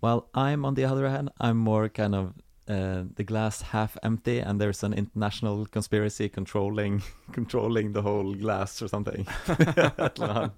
while 0.00 0.28
I'm 0.34 0.64
on 0.64 0.74
the 0.74 0.84
other 0.84 1.08
hand, 1.08 1.30
I'm 1.40 1.56
more 1.56 1.88
kind 1.88 2.14
of 2.14 2.34
uh, 2.68 3.04
the 3.14 3.24
glass 3.24 3.62
half 3.62 3.96
empty, 4.02 4.40
and 4.40 4.60
there's 4.60 4.82
an 4.82 4.92
international 4.92 5.66
conspiracy 5.66 6.28
controlling 6.28 7.02
controlling 7.32 7.92
the 7.92 8.02
whole 8.02 8.34
glass 8.34 8.82
or 8.82 8.88
something. 8.88 9.26
Annet. 10.20 10.52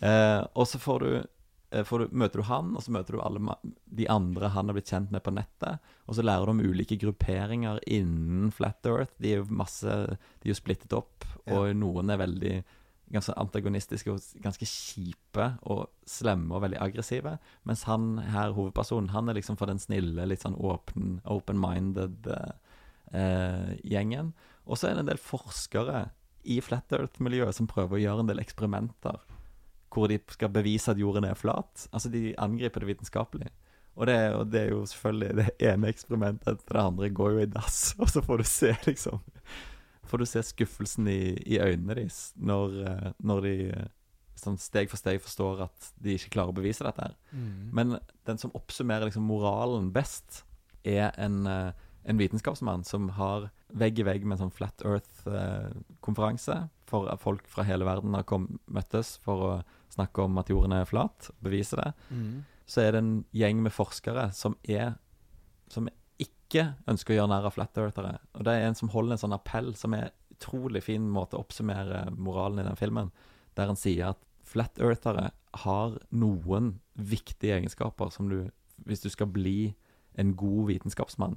Eh, 0.00 0.46
og 0.52 0.68
så 0.68 0.78
får 0.78 1.00
du, 1.00 1.24
eh, 1.70 1.84
får 1.84 1.98
du, 1.98 2.08
møter 2.10 2.42
du 2.42 2.44
han, 2.44 2.74
og 2.76 2.82
så 2.82 2.92
møter 2.92 3.16
du 3.16 3.22
alle 3.22 3.54
de 3.84 4.08
andre 4.10 4.50
han 4.52 4.68
har 4.68 4.76
blitt 4.76 4.90
kjent 4.92 5.14
med 5.14 5.22
på 5.24 5.32
nettet. 5.32 5.80
Og 6.04 6.18
så 6.18 6.24
lærer 6.26 6.44
du 6.44 6.52
om 6.52 6.60
ulike 6.60 6.98
grupperinger 7.00 7.80
innen 7.86 8.52
Flat 8.52 8.84
Earth. 8.86 9.14
De 9.16 9.32
er 9.32 9.40
jo 9.40 9.48
masse 9.48 9.88
De 9.88 10.44
er 10.44 10.52
jo 10.52 10.58
splittet 10.58 10.92
opp, 10.92 11.24
og 11.48 11.70
noen 11.78 12.12
er 12.12 12.20
veldig 12.20 12.56
ganske 13.12 13.34
antagonistiske 13.38 14.12
og 14.12 14.22
ganske 14.42 14.66
kjipe 14.68 15.50
og 15.70 15.86
slemme 16.08 16.54
og 16.56 16.64
veldig 16.64 16.80
aggressive. 16.82 17.36
Mens 17.68 17.84
han 17.88 18.18
her, 18.32 18.54
hovedpersonen, 18.56 19.12
han 19.14 19.28
er 19.28 19.38
liksom 19.38 19.58
for 19.60 19.70
den 19.70 19.82
snille, 19.82 20.26
litt 20.28 20.44
sånn 20.44 20.56
åpen, 20.56 21.18
open-minded 21.28 22.30
eh, 22.32 22.54
eh, 23.12 23.74
gjengen. 23.84 24.32
Og 24.64 24.80
så 24.80 24.88
er 24.88 24.96
det 24.96 25.04
en 25.04 25.12
del 25.12 25.20
forskere 25.20 26.08
i 26.44 26.60
Flat 26.64 26.92
Earth-miljøet 26.92 27.56
som 27.56 27.68
prøver 27.68 27.98
å 27.98 28.02
gjøre 28.02 28.24
en 28.24 28.32
del 28.32 28.42
eksperimenter 28.42 29.20
hvor 29.94 30.10
de 30.10 30.18
skal 30.32 30.50
bevise 30.50 30.90
at 30.90 30.98
jorden 30.98 31.26
er 31.28 31.38
flat. 31.38 31.86
Altså, 31.94 32.10
de 32.10 32.32
angriper 32.42 32.82
det 32.82 32.88
vitenskapelig. 32.88 33.52
Og 33.94 34.08
det, 34.10 34.16
og 34.34 34.48
det 34.50 34.60
er 34.60 34.72
jo 34.72 34.80
selvfølgelig 34.90 35.36
det 35.38 35.68
ene 35.68 35.90
eksperimentet 35.92 36.48
etter 36.50 36.76
det 36.76 36.82
andre 36.82 37.10
går 37.14 37.36
jo 37.36 37.44
i 37.44 37.50
dass, 37.50 37.78
og 38.02 38.10
så 38.10 38.24
får 38.24 38.42
du 38.42 38.48
se 38.48 38.72
liksom 38.88 39.22
Får 40.10 40.22
du 40.22 40.26
se 40.28 40.42
skuffelsen 40.44 41.08
i, 41.10 41.34
i 41.46 41.60
øynene 41.62 41.96
deres 41.96 42.32
når, 42.36 42.80
eh, 42.88 43.12
når 43.24 43.46
de 43.46 43.54
eh, 43.72 43.92
sånn 44.38 44.58
steg 44.60 44.90
for 44.90 45.00
steg 45.00 45.22
forstår 45.22 45.64
at 45.68 45.90
de 46.02 46.16
ikke 46.18 46.34
klarer 46.36 46.52
å 46.52 46.58
bevise 46.58 46.84
dette. 46.86 47.08
her. 47.08 47.16
Mm. 47.32 47.70
Men 47.76 47.96
den 48.28 48.40
som 48.40 48.52
oppsummerer 48.56 49.08
liksom 49.08 49.26
moralen 49.28 49.90
best, 49.94 50.42
er 50.84 51.14
en, 51.16 51.46
eh, 51.46 51.72
en 52.04 52.20
vitenskapsmann 52.20 52.84
som 52.84 53.08
har 53.16 53.50
vegg 53.72 53.98
i 53.98 54.04
vegg 54.06 54.24
med 54.24 54.36
en 54.36 54.44
sånn 54.44 54.54
Flat 54.54 54.84
Earth-konferanse, 54.84 56.68
for 56.86 57.08
at 57.08 57.22
folk 57.22 57.46
fra 57.48 57.64
hele 57.64 57.86
verden 57.88 58.14
har 58.14 58.26
kom, 58.28 58.58
møttes 58.68 59.16
for 59.24 59.46
å 59.46 59.52
snakke 59.94 60.26
om 60.26 60.36
at 60.38 60.50
jorden 60.52 60.74
er 60.76 60.84
flat, 60.88 61.30
bevise 61.42 61.78
det. 61.80 61.92
Mm. 62.10 62.44
Så 62.66 62.82
er 62.84 62.92
det 62.92 63.00
en 63.02 63.14
gjeng 63.32 63.62
med 63.64 63.72
forskere 63.72 64.30
som 64.36 64.56
er 64.64 64.96
Som 65.72 65.88
ikke 66.22 66.66
ønsker 66.90 67.14
å 67.14 67.18
gjøre 67.18 67.32
narr 67.32 67.48
av 67.48 67.56
flat 67.56 67.80
earthere. 67.80 68.18
Og 68.36 68.46
det 68.46 68.54
er 68.54 68.68
en 68.68 68.78
som 68.78 68.90
holder 68.92 69.16
en 69.16 69.22
sånn 69.24 69.36
appell 69.36 69.72
som 69.78 69.96
er 69.96 70.12
utrolig 70.34 70.84
fin 70.86 71.06
måte 71.10 71.38
å 71.38 71.44
oppsummere 71.44 72.08
moralen 72.14 72.62
i 72.62 72.68
den 72.68 72.78
filmen, 72.78 73.10
der 73.54 73.70
han 73.70 73.78
sier 73.78 74.12
at 74.12 74.22
flat 74.44 74.78
earthere 74.82 75.30
har 75.64 75.96
noen 76.10 76.76
viktige 76.94 77.58
egenskaper 77.58 78.10
som 78.14 78.28
du 78.28 78.50
Hvis 78.84 79.04
du 79.04 79.08
skal 79.08 79.28
bli 79.30 79.76
en 80.18 80.32
god 80.34 80.66
vitenskapsmann, 80.66 81.36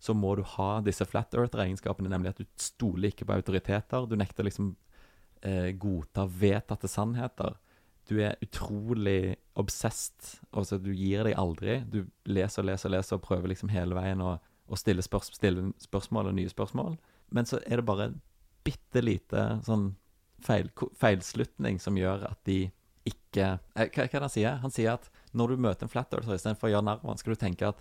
så 0.00 0.14
må 0.16 0.34
du 0.34 0.42
ha 0.56 0.80
disse 0.80 1.04
flat 1.04 1.34
earther-egenskapene, 1.36 2.08
nemlig 2.08 2.32
at 2.32 2.40
du 2.40 2.46
stoler 2.56 3.12
ikke 3.12 3.26
på 3.28 3.36
autoriteter. 3.36 4.06
Du 4.08 4.16
nekter 4.16 4.46
liksom 4.48 4.72
eh, 5.44 5.70
godta 5.76 6.24
vedtatte 6.26 6.88
sannheter. 6.88 7.58
Du 8.10 8.16
er 8.20 8.38
utrolig 8.42 9.36
obsessed. 9.58 10.40
Altså, 10.50 10.78
du 10.82 10.90
gir 10.94 11.24
deg 11.28 11.38
aldri. 11.38 11.80
Du 11.86 12.04
leser 12.26 12.64
og 12.64 12.70
leser 12.70 12.90
og 12.90 12.96
leser 12.96 13.18
og 13.18 13.24
prøver 13.26 13.52
liksom 13.52 13.72
hele 13.72 13.96
veien 13.98 14.22
å, 14.24 14.36
å 14.42 14.78
stille, 14.78 15.04
spørs 15.04 15.32
stille 15.36 15.70
spørsmål 15.82 16.32
og 16.32 16.38
nye 16.38 16.52
spørsmål. 16.52 16.96
Men 17.32 17.48
så 17.48 17.60
er 17.66 17.80
det 17.80 17.88
bare 17.88 18.12
bitte 18.66 19.02
lite 19.02 19.46
sånn 19.66 19.92
feil, 20.42 20.70
feilslutning 20.98 21.80
som 21.82 21.98
gjør 21.98 22.26
at 22.30 22.40
de 22.48 22.64
ikke 23.08 23.56
eh, 23.74 23.88
Hva, 23.90 24.04
hva 24.04 24.04
er 24.04 24.12
det 24.12 24.26
han 24.26 24.32
sier? 24.32 24.60
Han 24.62 24.74
sier 24.74 24.94
at 24.94 25.08
når 25.34 25.54
du 25.54 25.64
møter 25.64 25.86
en 25.86 25.90
flat 25.90 26.12
earther 26.14 26.36
istedenfor 26.36 26.68
å 26.68 26.72
gjøre 26.74 26.86
narr 26.86 27.00
av 27.02 27.10
han, 27.10 27.18
skal 27.18 27.34
du 27.34 27.40
tenke 27.40 27.70
at 27.72 27.80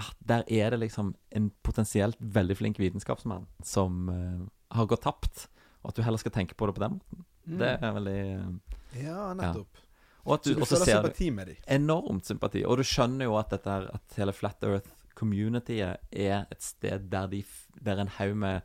ah, 0.00 0.10
der 0.28 0.44
er 0.48 0.74
det 0.74 0.82
liksom 0.82 1.14
en 1.36 1.48
potensielt 1.64 2.20
veldig 2.20 2.58
flink 2.58 2.80
vitenskapsmann 2.82 3.46
som 3.64 4.08
eh, 4.12 4.42
har 4.76 4.88
gått 4.90 5.04
tapt, 5.06 5.46
og 5.82 5.92
at 5.92 5.98
du 5.98 6.04
heller 6.04 6.20
skal 6.20 6.34
tenke 6.34 6.56
på 6.56 6.68
det 6.68 6.76
på 6.76 6.84
den 6.84 6.98
måten. 6.98 7.24
Det 7.62 7.72
er 7.74 7.96
veldig 7.96 8.18
eh, 8.20 8.78
Ja, 8.98 9.32
nettopp. 9.38 9.80
Og 10.24 10.34
at 10.36 10.44
Så 10.44 10.52
du, 10.54 10.60
du 10.60 10.66
føler 10.66 10.84
ser 10.86 11.00
sympati 11.00 11.30
med 11.34 11.46
dem. 11.50 11.56
enormt 11.66 12.26
sympati. 12.28 12.64
Og 12.64 12.76
du 12.78 12.84
skjønner 12.86 13.26
jo 13.26 13.36
at 13.40 13.50
dette 13.50 13.74
at 13.96 14.16
hele 14.18 14.32
Flat 14.36 14.62
Earth-communityet 14.62 16.12
er 16.12 16.46
et 16.52 16.62
sted 16.62 17.08
der, 17.10 17.26
de, 17.32 17.42
der 17.82 17.98
en 18.04 18.12
haug 18.18 18.36
med 18.36 18.60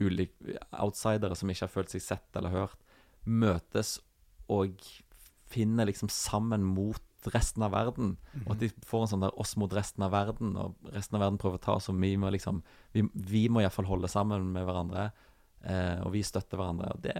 ulike 0.00 0.56
outsidere 0.72 1.36
som 1.36 1.50
ikke 1.52 1.66
har 1.66 1.72
følt 1.74 1.92
seg 1.92 2.02
sett 2.02 2.38
eller 2.40 2.50
hørt, 2.54 2.78
møtes 3.28 3.98
og 4.50 4.80
finner 5.52 5.84
liksom 5.86 6.08
sammen 6.10 6.64
mot 6.64 7.02
resten 7.34 7.62
av 7.62 7.74
verden. 7.76 8.14
Og 8.46 8.54
at 8.56 8.62
de 8.64 8.70
får 8.88 9.04
en 9.04 9.10
sånn 9.12 9.26
der 9.26 9.36
oss 9.38 9.52
mot 9.60 9.72
resten 9.76 10.02
av 10.02 10.10
verden, 10.14 10.56
og 10.58 10.88
resten 10.96 11.18
av 11.18 11.22
verden 11.26 11.38
prøver 11.38 11.60
å 11.60 11.62
ta 11.68 11.76
oss, 11.76 11.90
og 11.92 12.00
vi 12.02 12.16
må 12.18 12.32
liksom 12.34 12.62
Vi, 12.96 13.04
vi 13.14 13.44
må 13.52 13.60
iallfall 13.62 13.86
holde 13.86 14.08
sammen 14.10 14.48
med 14.52 14.64
hverandre, 14.66 15.10
eh, 15.64 16.00
og 16.02 16.10
vi 16.16 16.24
støtter 16.26 16.56
hverandre. 16.58 16.90
Og 16.96 17.04
det 17.04 17.14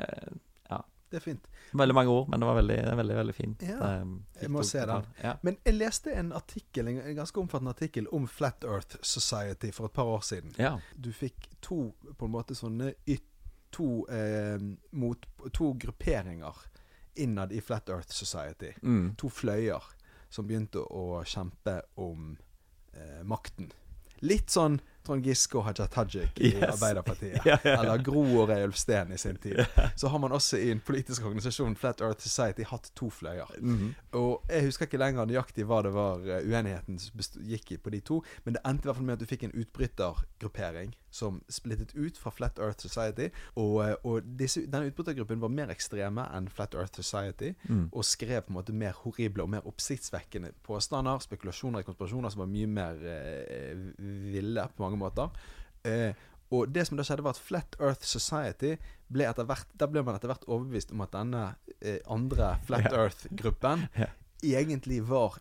Det 1.12 1.18
er 1.18 1.24
fint. 1.26 1.48
veldig 1.76 1.94
mange 1.94 2.10
ord, 2.10 2.28
men 2.32 2.40
det 2.40 2.46
var 2.48 2.56
veldig, 2.56 2.76
veldig, 2.96 3.16
veldig 3.16 3.34
fint. 3.36 3.62
Ja, 3.68 3.78
eh, 3.90 4.12
jeg 4.40 4.52
må 4.54 4.62
se 4.64 4.80
den. 4.88 5.10
Ja. 5.20 5.34
Men 5.44 5.58
jeg 5.64 5.76
leste 5.76 6.14
en 6.16 6.32
artikkel, 6.32 6.88
en 6.88 7.00
ganske 7.18 7.40
omfattende 7.40 7.74
artikkel 7.76 8.08
om 8.16 8.24
Flat 8.28 8.64
Earth 8.64 8.96
Society 9.04 9.68
for 9.76 9.90
et 9.90 9.92
par 9.92 10.08
år 10.08 10.24
siden. 10.24 10.54
ja. 10.58 10.78
Du 10.96 11.12
fikk 11.12 11.50
to 11.60 11.92
på 12.16 12.24
en 12.24 12.32
måte 12.32 12.56
sånne 12.56 12.94
to, 13.72 14.06
eh, 14.08 14.60
mot, 14.90 15.26
to 15.52 15.72
grupperinger 15.72 16.54
innad 17.14 17.52
i 17.52 17.60
Flat 17.60 17.88
Earth 17.88 18.12
Society. 18.12 18.72
Mm. 18.82 19.14
To 19.16 19.28
fløyer 19.28 19.82
som 20.28 20.46
begynte 20.46 20.80
å 20.80 21.22
kjempe 21.24 21.80
om 22.00 22.36
eh, 22.92 23.22
makten. 23.24 23.72
Litt 24.20 24.52
sånn 24.52 24.80
Trond 25.06 25.24
Giske 25.26 25.58
og 25.58 25.64
Haja 25.66 25.86
Tajik 25.90 26.38
i 26.40 26.52
Yes. 26.54 26.62
Arbeiderpartiet. 26.76 27.40
Ja, 27.48 27.56
ja. 27.64 27.76
Eller 27.82 28.02
Gro 28.02 28.22
og 28.42 28.48
Reiulf 28.48 28.76
Steen 28.76 29.12
i 29.12 29.18
sin 29.18 29.36
tid. 29.36 29.58
Så 30.00 30.08
har 30.08 30.18
man 30.22 30.32
også 30.32 30.56
i 30.62 30.70
en 30.70 30.80
politisk 30.80 31.24
organisasjon, 31.24 31.76
Flat 31.76 32.00
Earth 32.00 32.22
Society, 32.22 32.62
hatt 32.70 32.90
to 32.96 33.10
fløyer. 33.10 33.50
Mhm. 33.60 33.94
Og 34.12 34.42
jeg 34.50 34.64
husker 34.68 34.86
ikke 34.86 35.00
lenger 35.02 35.26
nøyaktig 35.26 35.64
hva 35.66 35.82
det 35.82 35.92
var 35.94 36.22
eh, 36.26 36.46
uenigheten 36.46 36.98
gikk 37.48 37.72
i 37.72 37.76
på 37.82 37.90
de 37.90 38.00
to, 38.00 38.22
men 38.44 38.54
det 38.54 38.62
endte 38.66 38.86
i 38.86 38.90
hvert 38.90 38.96
fall 39.00 39.06
med 39.08 39.18
at 39.18 39.20
du 39.24 39.26
fikk 39.30 39.44
en 39.48 39.56
utbrytergruppering 39.62 40.92
som 41.12 41.42
splittet 41.52 41.90
ut 41.94 42.16
fra 42.16 42.30
Flat 42.32 42.58
Earth 42.58 42.80
Society. 42.80 43.26
Og, 43.60 43.82
eh, 43.84 43.94
og 44.08 44.22
disse, 44.38 44.62
denne 44.66 44.88
utbrytergruppen 44.88 45.40
var 45.42 45.50
mer 45.52 45.68
ekstreme 45.74 46.24
enn 46.36 46.48
Flat 46.48 46.74
Earth 46.74 46.96
Society, 46.96 47.52
Mm. 47.68 47.88
og 47.92 48.04
skrev 48.04 48.42
på 48.42 48.50
en 48.50 48.54
måte 48.56 48.72
mer 48.72 48.92
horrible 49.04 49.42
og 49.42 49.50
mer 49.50 49.66
oppsiktsvekkende 49.68 50.52
påstander, 50.64 51.18
spekulasjoner 51.20 51.80
i 51.80 51.82
konspirasjoner 51.86 52.30
som 52.32 52.40
var 52.40 52.46
mye 52.50 52.66
mer 52.66 52.96
eh, 53.04 53.74
ville 54.32 54.64
på 54.76 54.82
mange 54.82 54.91
måter. 55.00 55.30
Eh, 55.84 56.12
Og 56.52 56.68
det 56.68 56.84
som 56.86 56.96
da 56.98 57.02
skjedde, 57.02 57.22
var 57.24 57.30
at 57.32 57.40
Flat 57.40 57.76
Earth 57.80 58.04
Society 58.04 58.74
ble 59.08 59.24
etter 59.24 59.44
hvert 59.48 59.66
Da 59.78 59.86
ble 59.88 60.02
man 60.04 60.14
etter 60.18 60.28
hvert 60.28 60.44
overbevist 60.46 60.92
om 60.92 61.00
at 61.00 61.12
denne 61.16 61.54
eh, 61.80 61.98
andre 62.12 62.58
Flat 62.66 62.90
Ja. 62.92 62.98
Earth-gruppen 63.06 63.86
Ja. 64.02 64.06
egentlig 64.42 65.00
var 65.08 65.38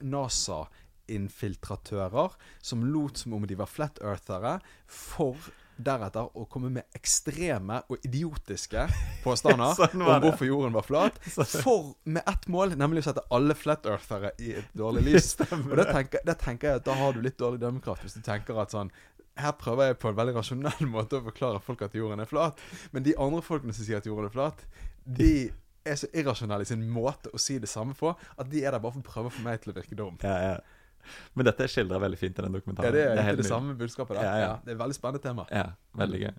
NASA-infiltratører 1.12 2.32
som 2.62 2.84
lot 2.94 3.18
som 3.18 3.34
om 3.34 3.48
de 3.48 3.56
var 3.56 3.66
flat 3.68 4.00
earthere, 4.02 4.60
for 4.88 5.36
deretter 5.82 6.28
å 6.38 6.44
komme 6.46 6.70
med 6.70 6.84
ekstreme 6.94 7.80
og 7.90 7.98
idiotiske 8.06 8.84
påstander 9.26 9.74
Sånn 9.74 10.04
om 10.06 10.22
hvorfor 10.22 10.46
jorden 10.46 10.74
var 10.76 10.86
flat. 10.86 11.18
For 11.64 11.96
med 12.06 12.22
ett 12.30 12.46
mål, 12.54 12.76
nemlig 12.78 13.02
å 13.02 13.08
sette 13.10 13.24
alle 13.34 13.56
flat 13.58 13.86
earthere 13.90 14.30
i 14.38 14.52
et 14.60 14.70
dårlig 14.78 15.02
lys. 15.08 15.32
Og 15.42 15.74
da 15.80 15.88
tenker, 15.90 16.22
da 16.28 16.36
tenker 16.38 16.68
jeg 16.70 16.76
at 16.84 16.86
da 16.86 16.94
har 17.02 17.14
du 17.18 17.22
litt 17.26 17.40
dårlig 17.42 17.60
dømmekraft, 17.64 18.04
hvis 18.06 18.14
du 18.20 18.22
tenker 18.22 18.60
at 18.62 18.70
sånn 18.76 18.92
her 19.40 19.56
prøver 19.60 19.92
jeg 19.92 19.98
på 20.02 20.12
en 20.12 20.18
veldig 20.18 20.36
rasjonell 20.36 20.88
måte 20.96 21.20
å 21.20 21.26
forklare 21.30 21.62
folk 21.64 21.82
at 21.86 21.96
jorden 21.96 22.24
er 22.24 22.30
flat. 22.30 22.60
Men 22.92 23.06
de 23.08 23.16
andre 23.20 23.42
folkene 23.46 23.76
som 23.76 23.88
sier 23.88 24.02
at 24.02 24.10
jorden 24.10 24.28
er 24.30 24.34
flat, 24.34 24.66
de 25.06 25.52
er 25.88 25.98
så 25.98 26.10
irrasjonelle 26.14 26.66
i 26.66 26.70
sin 26.70 26.84
måte 26.94 27.32
å 27.34 27.40
si 27.42 27.58
det 27.62 27.70
samme 27.72 27.96
på, 27.98 28.12
at 28.12 28.52
de 28.52 28.62
er 28.62 28.76
der 28.76 28.84
bare 28.84 28.98
for 28.98 29.02
å 29.02 29.08
prøve 29.08 29.32
å 29.32 29.34
få 29.34 29.46
meg 29.46 29.64
til 29.64 29.74
å 29.74 29.78
virke 29.80 29.98
dum. 29.98 30.20
Ja, 30.22 30.38
ja. 30.52 31.10
Men 31.34 31.48
dette 31.48 31.66
er 31.66 31.72
skildra 31.72 31.98
veldig 32.04 32.20
fint 32.20 32.38
i 32.38 32.46
den 32.46 32.54
dokumentaren. 32.54 32.92
Ja, 32.92 32.94
det 32.94 33.06
er 33.08 33.18
det 33.18 33.26
helt 33.26 33.42
det 33.42 33.50
samme 33.50 33.74
budskapet. 33.80 34.20
da 34.20 34.26
Ja, 34.26 34.34
ja. 34.38 34.54
Det 34.62 34.76
er 34.76 34.78
et 34.78 34.82
veldig 34.84 34.98
spennende 35.00 35.24
tema. 35.24 35.48
Ja, 35.50 35.72
veldig 35.98 36.22
gøy. 36.28 36.34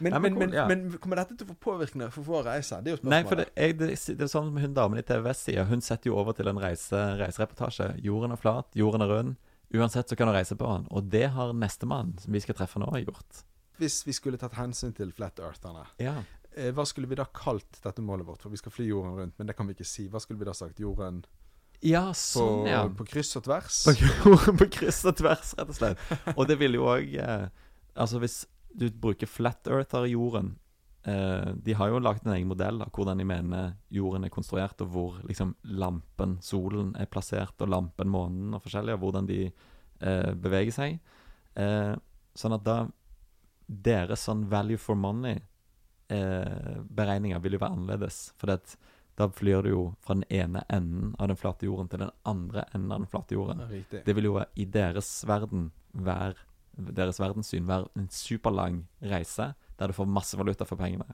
Men, 0.00 0.14
Nei, 0.16 0.20
men 0.24 0.38
men, 0.40 0.54
ja. 0.56 0.64
men 0.66 0.80
kommer 0.98 1.20
dette 1.20 1.36
til 1.38 1.46
å 1.46 1.52
få 1.52 1.56
påvirkende 1.70 2.08
for 2.10 2.26
vår 2.26 2.48
reise? 2.48 2.80
Det 2.82 2.90
er 2.90 2.96
jo 2.96 2.98
spørsmålet. 2.98 3.14
Nei, 3.14 3.28
for 3.28 3.38
det, 3.38 3.46
jeg, 3.54 3.76
det, 3.78 3.90
det 4.18 4.26
er 4.26 4.32
sånn 4.32 4.48
som 4.48 4.58
hun 4.58 4.74
damen 4.74 4.98
i 4.98 5.04
TVS 5.06 5.44
sier. 5.46 5.68
Hun 5.70 5.84
setter 5.84 6.10
jo 6.10 6.16
over 6.18 6.34
til 6.34 6.50
en 6.50 6.58
reise, 6.58 7.02
reisereportasje. 7.20 7.92
Jorden 8.02 8.34
er 8.34 8.40
flat, 8.40 8.66
jorden 8.74 9.06
er 9.06 9.12
rund. 9.12 9.36
Uansett 9.74 10.08
så 10.10 10.16
kan 10.18 10.26
du 10.28 10.34
reise 10.34 10.56
på 10.58 10.66
den. 10.66 10.86
Og 10.90 11.04
det 11.12 11.28
har 11.30 11.52
nestemann, 11.54 12.16
som 12.18 12.32
vi 12.34 12.40
skal 12.42 12.56
treffe 12.58 12.80
nå, 12.82 12.88
gjort. 13.04 13.44
Hvis 13.78 14.00
vi 14.06 14.12
skulle 14.16 14.36
tatt 14.40 14.56
hensyn 14.58 14.92
til 14.96 15.12
flat 15.16 15.38
eartherne, 15.40 15.86
Ja. 16.02 16.16
eh, 16.56 16.72
hva 16.74 16.84
skulle 16.86 17.06
vi 17.08 17.14
da 17.16 17.24
kalt 17.24 17.78
dette 17.84 18.02
målet 18.02 18.26
vårt? 18.26 18.42
For 18.42 18.50
vi 18.50 18.56
skal 18.60 18.72
fly 18.74 18.86
jorden 18.90 19.14
rundt, 19.16 19.38
men 19.38 19.46
det 19.46 19.56
kan 19.56 19.66
vi 19.66 19.74
ikke 19.74 19.86
si. 19.86 20.08
Hva 20.08 20.20
skulle 20.20 20.38
vi 20.38 20.44
da 20.44 20.52
sagt? 20.52 20.78
Jorden 20.80 21.24
Ja, 21.82 22.08
på, 22.10 22.14
sånn, 22.18 22.66
ja. 22.68 22.82
på 22.88 23.06
kryss 23.08 23.36
og 23.36 23.44
tvers? 23.46 23.84
På, 24.22 24.34
på 24.58 24.66
kryss 24.70 25.04
og 25.08 25.16
tvers, 25.16 25.54
rett 25.56 25.68
og 25.70 25.78
slett. 25.78 25.98
Og 26.36 26.46
det 26.50 26.58
vil 26.60 26.74
jo 26.76 26.84
òg 26.90 27.14
eh, 27.16 27.48
Altså, 27.96 28.18
hvis 28.20 28.42
du 28.74 28.88
bruker 28.90 29.26
flat 29.26 29.66
earther 29.66 30.04
i 30.06 30.12
jorden 30.12 30.58
eh, 31.04 31.54
De 31.54 31.74
har 31.74 31.88
jo 31.88 31.98
laget 31.98 32.26
en 32.26 32.32
egen 32.34 32.48
modell 32.50 32.82
av 32.82 32.90
hvordan 32.94 33.18
de 33.18 33.24
mener 33.24 33.72
jorden 33.90 34.24
er 34.24 34.30
konstruert, 34.34 34.80
og 34.84 34.88
hvor 34.94 35.12
liksom 35.28 35.54
lampen, 35.64 36.38
solen, 36.42 36.96
er 36.96 37.06
plassert, 37.06 37.60
og 37.60 37.68
lampen, 37.68 38.08
månen 38.10 38.54
og 38.54 38.62
forskjellig, 38.64 38.94
og 38.94 39.00
hvordan 39.04 39.26
de 39.30 39.40
eh, 39.46 40.32
beveger 40.34 40.72
seg. 40.76 40.98
Eh, 41.56 41.94
sånn 42.34 42.52
at 42.58 42.64
da 42.66 42.88
Deres 43.70 44.24
sånn 44.26 44.50
value 44.50 44.78
for 44.82 44.96
money-beregninger 44.98 47.38
vil 47.38 47.54
jo 47.54 47.62
være 47.62 47.76
annerledes. 47.76 48.34
For 48.34 48.50
det, 48.50 48.74
da 49.14 49.30
flyr 49.30 49.62
du 49.62 49.70
jo 49.70 49.94
fra 50.02 50.14
den 50.18 50.26
ene 50.32 50.64
enden 50.72 51.14
av 51.18 51.28
den 51.30 51.36
flate 51.38 51.66
jorden 51.68 51.88
til 51.92 52.00
den 52.02 52.10
andre 52.26 52.64
enden 52.74 52.92
av 52.92 52.98
den 53.02 53.10
flate 53.12 53.34
jorden. 53.36 53.58
Det, 53.68 54.02
Det 54.06 54.14
vil 54.16 54.28
jo 54.30 54.34
i 54.54 54.64
deres 54.64 55.24
verden 55.28 55.70
være 55.92 56.34
Deres 56.80 57.20
verdenssyn 57.20 57.66
være 57.68 57.88
en 57.98 58.08
superlang 58.08 58.88
reise 59.02 59.54
der 59.80 59.90
du 59.90 59.96
får 59.96 60.08
masse 60.08 60.38
valuta 60.38 60.68
for 60.68 60.80
pengene. 60.80 61.08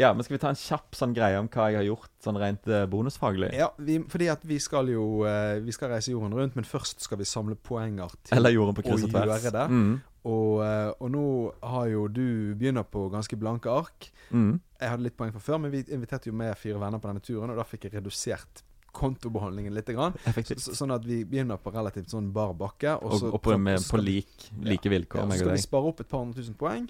Ja, 0.00 0.14
men 0.14 0.24
skal 0.24 0.34
vi 0.34 0.40
ta 0.40 0.48
en 0.48 0.56
kjapp 0.56 0.96
sånn 0.96 1.12
greie 1.16 1.36
om 1.36 1.48
hva 1.52 1.66
jeg 1.68 1.76
har 1.82 1.86
gjort 1.90 2.12
sånn 2.24 2.38
rent 2.40 2.68
eh, 2.72 2.86
bonusfaglig? 2.88 3.50
Ja, 3.58 3.68
vi, 3.76 3.98
fordi 4.08 4.30
at 4.32 4.46
vi 4.48 4.56
skal 4.62 4.88
jo 4.88 5.26
eh, 5.28 5.58
Vi 5.60 5.74
skal 5.76 5.92
reise 5.92 6.14
jorden 6.14 6.32
rundt, 6.36 6.56
men 6.56 6.64
først 6.64 7.04
skal 7.04 7.20
vi 7.20 7.28
samle 7.28 7.58
poenger 7.60 8.14
til 8.24 8.38
Eller 8.38 8.54
jorden 8.54 8.78
på 8.78 8.86
kryss 8.86 9.04
og 9.04 9.12
tvers. 9.12 9.28
gjøre 9.28 9.52
det. 9.58 9.66
Mm. 9.68 9.92
Og, 10.30 10.54
eh, 10.64 10.88
og 10.96 11.12
nå 11.12 11.26
har 11.74 11.92
jo 11.92 12.06
du 12.08 12.24
begynner 12.56 12.88
på 12.88 13.06
ganske 13.12 13.36
blanke 13.40 13.72
ark. 13.72 14.08
Mm. 14.32 14.54
Jeg 14.80 14.94
hadde 14.94 15.04
litt 15.04 15.18
poeng 15.20 15.36
fra 15.36 15.44
før, 15.44 15.60
men 15.66 15.74
vi 15.74 15.84
inviterte 15.92 16.32
jo 16.32 16.36
med 16.36 16.56
fire 16.56 16.80
venner 16.80 17.02
på 17.02 17.12
denne 17.12 17.24
turen, 17.24 17.52
og 17.52 17.60
da 17.60 17.68
fikk 17.68 17.88
jeg 17.88 17.98
redusert 17.98 18.64
kontobeholdningen 18.96 19.74
litt. 19.74 19.90
Grann. 19.90 20.14
Så, 20.44 20.74
sånn 20.76 20.92
at 20.94 21.04
vi 21.06 21.22
begynner 21.28 21.58
på 21.60 21.72
relativt 21.74 22.10
sånn 22.12 22.32
bar 22.32 22.52
bakke. 22.58 22.96
Og, 23.02 23.18
så- 23.20 23.32
og 23.34 23.40
på, 23.42 23.56
med, 23.58 23.80
på 23.90 24.00
lik, 24.00 24.50
like 24.62 24.86
ja, 24.88 24.94
vilkår, 24.96 25.26
så 25.30 25.38
skal 25.42 25.54
vi 25.56 25.62
spare 25.64 25.90
opp 25.92 26.00
et 26.04 26.08
par 26.10 26.24
hundre 26.24 26.42
tusen 26.42 26.54
poeng 26.58 26.88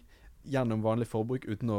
gjennom 0.50 0.80
vanlig 0.80 1.04
forbruk, 1.10 1.44
uten 1.52 1.68
å, 1.68 1.78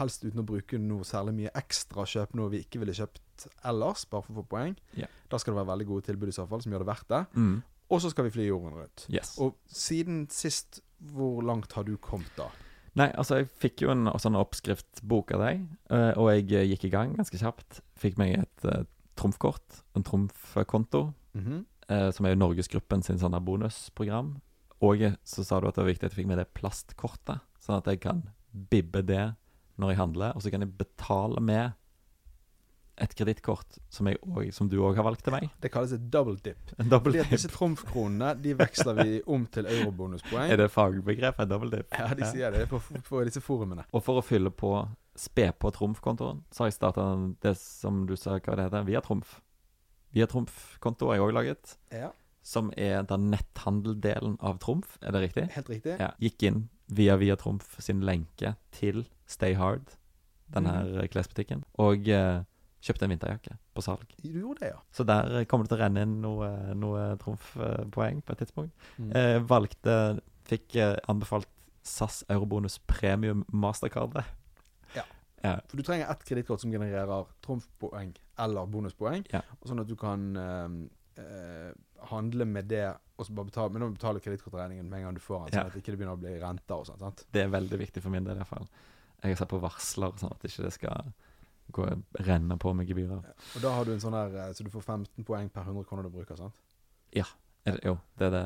helst 0.00 0.24
uten 0.24 0.40
å 0.42 0.46
bruke 0.46 0.78
noe 0.82 1.04
særlig 1.06 1.36
mye 1.36 1.52
ekstra. 1.54 2.02
Kjøpe 2.08 2.34
noe 2.34 2.50
vi 2.50 2.62
ikke 2.64 2.80
ville 2.82 2.94
kjøpt 2.98 3.46
ellers, 3.70 4.02
bare 4.10 4.26
for 4.26 4.34
å 4.34 4.40
få 4.40 4.48
poeng. 4.56 4.74
Yeah. 4.98 5.10
Da 5.30 5.38
skal 5.38 5.54
det 5.54 5.60
være 5.60 5.70
veldig 5.70 5.86
gode 5.92 6.06
tilbud 6.08 6.32
i 6.32 6.34
så 6.34 6.46
fall, 6.50 6.64
som 6.64 6.74
gjør 6.74 6.82
det 6.82 6.90
verdt 6.90 7.08
det. 7.14 7.22
Mm. 7.38 7.54
Og 7.92 8.00
så 8.02 8.10
skal 8.10 8.26
vi 8.26 8.32
fly 8.34 8.48
jorden 8.48 8.74
rundt. 8.74 9.06
Yes. 9.12 9.36
Og 9.42 9.54
siden 9.70 10.24
sist, 10.34 10.80
hvor 11.12 11.42
langt 11.46 11.72
har 11.78 11.86
du 11.86 11.94
kommet 12.02 12.32
da? 12.38 12.48
Nei, 12.98 13.06
altså 13.16 13.38
jeg 13.40 13.48
fikk 13.62 13.86
jo 13.86 13.92
en 13.94 14.10
sånn 14.20 14.36
oppskriftbok 14.36 15.30
av 15.36 15.44
deg, 15.46 15.62
eh, 15.94 16.10
og 16.20 16.28
jeg 16.34 16.50
eh, 16.52 16.66
gikk 16.74 16.88
i 16.90 16.92
gang 16.92 17.14
ganske 17.16 17.38
kjapt. 17.40 17.80
Fikk 17.96 18.18
meg 18.20 18.34
et 18.42 18.66
uh, 18.68 18.82
trumfkort, 19.16 19.82
en 19.96 20.02
trumfkonto, 20.02 21.12
Mhm. 21.34 21.64
eh, 21.88 22.10
som 22.10 22.26
er 22.26 22.34
jo 22.34 22.40
Norgesgruppen 22.46 23.02
sin 23.02 23.18
sånn 23.18 23.36
bonusprogram. 23.44 24.40
Og 24.80 24.98
så 25.24 25.44
sa 25.44 25.60
du 25.60 25.68
at 25.68 25.74
det 25.76 25.84
var 25.84 25.92
viktig 25.92 26.04
at 26.04 26.12
jeg 26.14 26.24
fikk 26.24 26.28
med 26.28 26.38
det 26.38 26.52
plastkortet, 26.54 27.40
sånn 27.60 27.78
at 27.78 27.84
jeg 27.86 28.00
kan 28.00 28.22
bibbe 28.52 29.02
det 29.06 29.34
når 29.78 29.88
jeg 29.90 29.96
handler, 29.96 30.34
og 30.36 30.42
så 30.42 30.50
kan 30.50 30.60
jeg 30.60 30.76
betale 30.76 31.40
med 31.40 31.72
et 32.98 33.14
kredittkort 33.16 33.78
som, 33.88 34.06
som 34.52 34.68
du 34.68 34.76
òg 34.84 34.96
har 34.96 35.04
valgt 35.06 35.24
til 35.24 35.32
meg. 35.32 35.48
Det 35.64 35.70
kalles 35.72 35.94
et 35.96 36.10
double 36.12 36.36
dip. 36.44 36.58
En 36.78 36.90
double 36.92 37.10
Fordi 37.14 37.22
at 37.24 37.30
disse 37.32 37.48
trumfkronene 37.48 38.34
de 38.42 38.52
veksler 38.54 38.98
vi 39.00 39.22
om 39.26 39.46
til 39.46 39.64
eurobonuspoeng. 39.66 40.50
Er 40.52 40.56
det 40.60 40.70
fagbegrepet 40.70 41.48
double 41.48 41.70
dip? 41.72 41.88
Ja, 41.98 42.12
de 42.14 42.28
sier 42.28 42.52
det 42.52 42.66
på, 42.68 42.82
på 43.08 43.24
disse 43.24 43.40
forumene. 43.42 43.86
Og 43.96 44.04
for 44.04 44.20
å 44.20 44.24
fylle 44.24 44.50
på 44.52 44.74
Spe 45.16 45.50
på 45.52 45.70
trumfkontoen, 45.76 46.42
så 46.50 46.64
har 46.64 46.70
jeg 46.70 46.78
starta 46.78 47.04
det 47.44 47.56
som 47.60 48.06
du 48.08 48.14
sa 48.16 48.38
hva 48.38 48.56
det 48.56 48.64
heter, 48.70 48.84
via 48.88 49.00
trumf. 49.04 49.40
Via 50.12 50.26
trumfkonto 50.26 51.08
har 51.10 51.18
jeg 51.18 51.26
òg 51.26 51.32
laget, 51.36 51.76
Ja, 51.92 52.10
som 52.42 52.70
er 52.76 53.02
den 53.06 53.30
netthandeldelen 53.30 54.38
av 54.40 54.58
Trumf. 54.58 54.96
Er 55.02 55.12
det 55.12 55.20
riktig? 55.28 55.44
helt 55.54 55.68
riktig. 55.70 55.98
Ja. 56.00 56.10
Gikk 56.20 56.42
inn 56.42 56.68
via 56.88 57.16
Via 57.16 57.36
Trumf 57.36 57.76
sin 57.80 58.00
lenke 58.02 58.56
til 58.72 59.04
Stay 59.26 59.54
Hard, 59.54 59.94
den 60.52 60.66
her 60.66 60.84
Mhm. 60.84 60.98
eh, 60.98 61.08
klesbutikken, 61.08 61.62
og 61.78 62.08
eh, 62.08 62.42
kjøpte 62.82 63.02
en 63.04 63.10
vinterjakke 63.10 63.56
på 63.74 63.82
salg. 63.82 64.04
Du 64.22 64.28
gjorde 64.40 64.58
det, 64.60 64.68
ja. 64.72 64.80
Så 64.92 65.04
der 65.06 65.40
eh, 65.40 65.44
kommer 65.44 65.64
det 65.64 65.70
til 65.70 65.78
å 65.78 65.84
renne 65.84 66.02
inn 66.02 66.20
noe, 66.20 66.74
noe 66.74 67.16
Trumf-poeng 67.18 68.22
på 68.24 68.32
et 68.32 68.38
tidspunkt. 68.38 68.72
Mm. 68.98 69.12
Eh, 69.14 69.38
valgte 69.40 70.20
Fikk 70.44 70.74
eh, 70.76 70.96
anbefalt 71.08 71.46
SAS 71.84 72.24
Eurobonus 72.28 72.78
Premium 72.86 73.44
Mastercard. 73.52 74.24
Ja. 75.42 75.56
ja. 75.56 75.60
For 75.68 75.76
du 75.76 75.82
trenger 75.86 76.10
ett 76.12 76.24
kredittkort 76.28 76.60
som 76.62 76.70
genererer 76.72 77.26
trumfpoeng 77.44 78.12
eller 78.38 78.66
bonuspoeng, 78.66 79.24
Ja. 79.32 79.42
og 79.60 79.68
sånn 79.68 79.80
at 79.82 79.88
du 79.90 79.96
kan 79.96 80.36
eh, 80.36 81.22
eh, 81.22 81.72
handle 82.12 82.44
med 82.48 82.68
det 82.70 82.86
og 83.18 83.26
så 83.26 83.34
bare 83.36 83.50
betale, 83.50 83.70
men 83.70 83.80
da 83.82 83.86
må 83.86 83.92
du 83.94 83.98
betale 84.00 84.20
kredittkortregningen 84.24 84.88
med 84.88 84.98
en 84.98 85.04
gang 85.06 85.14
du 85.14 85.20
får 85.22 85.44
den, 85.44 85.52
sånn 85.58 85.66
at 85.68 85.74
det 85.76 85.82
ikke 85.84 85.96
begynner 85.98 86.16
å 86.16 86.22
bli 86.22 86.32
renter 86.42 86.74
og 86.74 86.86
sånt. 86.88 86.98
sant? 87.04 87.26
Det 87.30 87.44
er 87.44 87.52
veldig 87.52 87.78
viktig 87.78 88.02
for 88.02 88.10
min 88.10 88.24
del, 88.26 88.40
iallfall. 88.40 88.66
Jeg 89.22 89.36
har 89.36 89.38
sett 89.44 89.52
på 89.52 89.60
varsler, 89.62 90.16
sånn 90.18 90.32
at 90.34 90.42
ikke 90.48 90.64
det 90.66 90.72
skal 90.74 91.12
gå, 91.70 91.86
renne 92.26 92.56
på 92.58 92.72
med 92.74 92.88
gebyrer. 92.90 93.22
Og 93.54 93.62
da 93.62 93.70
har 93.76 93.86
du 93.86 93.92
en 93.92 94.02
sånn 94.02 94.16
der, 94.16 94.34
eh, 94.48 94.52
så 94.56 94.64
du 94.66 94.70
får 94.72 94.82
15 94.82 95.24
poeng 95.28 95.48
per 95.52 95.62
100 95.68 95.84
kroner 95.86 96.02
du 96.08 96.10
bruker, 96.10 96.36
sant? 96.36 96.54
Det, 97.12 97.76
jo, 97.84 97.98
det 98.18 98.26
er 98.26 98.34
det. 98.34 98.44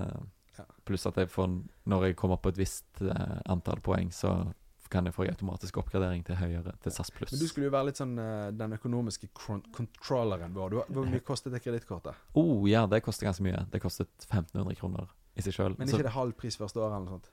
Ja. 0.58 0.64
Pluss 0.84 1.06
at 1.08 1.16
jeg 1.16 1.30
får, 1.32 1.48
når 1.88 2.04
jeg 2.10 2.16
kommer 2.16 2.36
opp 2.36 2.42
på 2.44 2.52
et 2.52 2.58
visst 2.60 3.00
eh, 3.00 3.40
antall 3.48 3.80
poeng, 3.80 4.10
så 4.12 4.52
kan 4.92 5.04
jeg 5.08 5.14
få 5.14 5.24
automatisk 5.28 5.76
oppgradering 5.82 6.24
til 6.26 6.36
høyere, 6.38 6.72
til 6.82 6.92
SAS 6.92 7.10
pluss. 7.10 7.32
Men 7.32 7.40
du 7.40 7.46
skulle 7.48 7.68
jo 7.68 7.74
være 7.74 7.88
litt 7.90 8.00
sånn 8.00 8.14
eh, 8.18 8.50
den 8.56 8.76
økonomiske 8.76 9.28
kontrolleren 9.34 9.72
controlleren 9.76 10.54
vår. 10.56 10.76
Hvor 10.92 11.08
mye 11.10 11.20
kostet 11.26 11.52
det 11.56 11.62
kredittkortet? 11.64 12.14
Oh, 12.34 12.66
ja, 12.70 12.86
det 12.86 13.02
koster 13.04 13.26
ganske 13.28 13.44
mye. 13.46 13.64
Det 13.72 13.80
kostet 13.82 14.10
1500 14.30 14.74
kroner 14.80 15.08
i 15.36 15.42
seg 15.44 15.52
sjøl. 15.56 15.74
Men 15.78 15.88
ikke 15.88 16.06
det 16.08 16.14
halv 16.16 16.32
pris 16.38 16.56
første 16.56 16.80
året 16.80 16.94
eller 16.96 17.06
noe 17.06 17.18
sånt? 17.18 17.30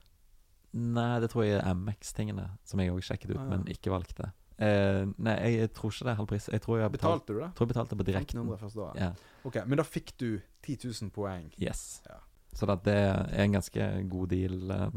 Nei, 0.74 1.20
det 1.22 1.30
tror 1.30 1.46
jeg 1.46 1.60
er 1.62 1.76
MX-tingene, 1.78 2.48
som 2.66 2.80
jeg 2.82 2.90
òg 2.92 3.04
sjekket 3.06 3.30
ut, 3.36 3.38
Ah, 3.38 3.44
ja. 3.44 3.50
men 3.52 3.68
ikke 3.70 3.92
valgte. 3.94 4.32
Eh, 4.58 5.06
nei, 5.22 5.36
jeg 5.54 5.72
tror 5.74 5.92
ikke 5.94 6.06
det 6.08 6.12
er 6.14 6.18
halv 6.20 6.28
pris. 6.30 6.48
Jeg 6.50 6.62
tror 6.62 6.78
jeg 6.80 6.86
har 6.88 6.94
betalt, 6.94 7.26
Betalte 7.26 7.34
du 7.34 7.40
det? 7.44 7.50
tror 7.56 7.66
jeg 7.68 7.74
betalte 7.74 7.98
på 8.00 8.06
direkten. 8.08 8.40
1500 8.42 8.62
første 8.64 8.80
året? 8.82 9.02
Ja, 9.02 9.12
Ok, 9.46 9.56
Men 9.68 9.78
da 9.78 9.84
fikk 9.84 10.14
du 10.18 10.42
10 10.64 10.78
000 11.04 11.12
poeng. 11.12 11.52
yes. 11.62 12.02
Ja. 12.10 12.18
Så 12.54 12.66
det 12.84 12.94
er 12.94 13.44
en 13.44 13.52
ganske 13.52 14.10
god 14.10 14.28
deal 14.30 14.72
eh, 14.72 14.90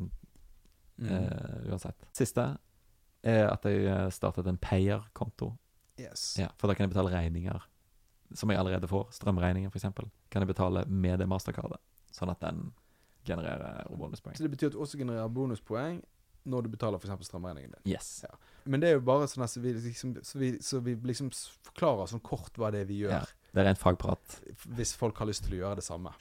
Mm. 0.97 1.13
Uh, 1.13 1.71
uansett. 1.73 2.09
Siste 2.17 2.47
er 3.27 3.49
at 3.51 3.65
jeg 3.67 3.87
eh, 3.91 4.09
startet 4.15 4.47
en 4.47 4.59
payer-konto. 4.61 5.51
Yes. 5.99 6.37
Ja, 6.39 6.51
for 6.61 6.71
da 6.71 6.77
kan 6.77 6.87
jeg 6.87 6.93
betale 6.93 7.11
regninger 7.11 7.65
som 8.35 8.51
jeg 8.51 8.61
allerede 8.61 8.89
får. 8.91 9.09
Strømregningen, 9.17 9.71
f.eks. 9.73 9.89
Kan 10.31 10.45
jeg 10.45 10.51
betale 10.51 10.85
med 10.87 11.19
det 11.23 11.29
mastercardet, 11.31 11.81
sånn 12.15 12.31
at 12.31 12.43
den 12.45 12.69
genererer 13.27 13.89
bonuspoeng. 13.91 14.37
Så 14.39 14.47
det 14.47 14.53
betyr 14.53 14.71
at 14.71 14.77
du 14.77 14.83
også 14.85 15.01
genererer 15.01 15.33
bonuspoeng 15.33 15.99
når 16.47 16.67
du 16.67 16.71
betaler 16.77 17.03
f.eks. 17.03 17.27
strømregningen 17.27 17.75
din. 17.75 17.95
Yes. 17.97 18.25
Men 18.65 18.83
det 18.83 18.93
er 18.93 19.01
jo 19.01 19.07
bare 19.07 19.27
sånn 19.31 19.43
at 19.47 19.51
så 19.51 19.63
vi 19.63 19.73
liksom, 19.75 20.15
så 20.23 20.39
vi, 20.39 20.53
så 20.63 20.79
vi 20.85 20.95
liksom 21.09 21.33
forklarer 21.67 22.13
sånn 22.13 22.23
kort 22.27 22.55
hva 22.61 22.71
det 22.75 22.85
er 22.85 22.91
vi 22.91 23.01
gjør. 23.03 23.17
Ja. 23.17 23.51
Det 23.51 23.63
er 23.63 23.71
rent 23.71 23.81
fagprat. 23.81 24.39
Hvis 24.77 24.95
folk 24.99 25.19
har 25.19 25.31
lyst 25.31 25.47
til 25.47 25.57
å 25.57 25.63
gjøre 25.65 25.81
det 25.81 25.87
samme. 25.87 26.13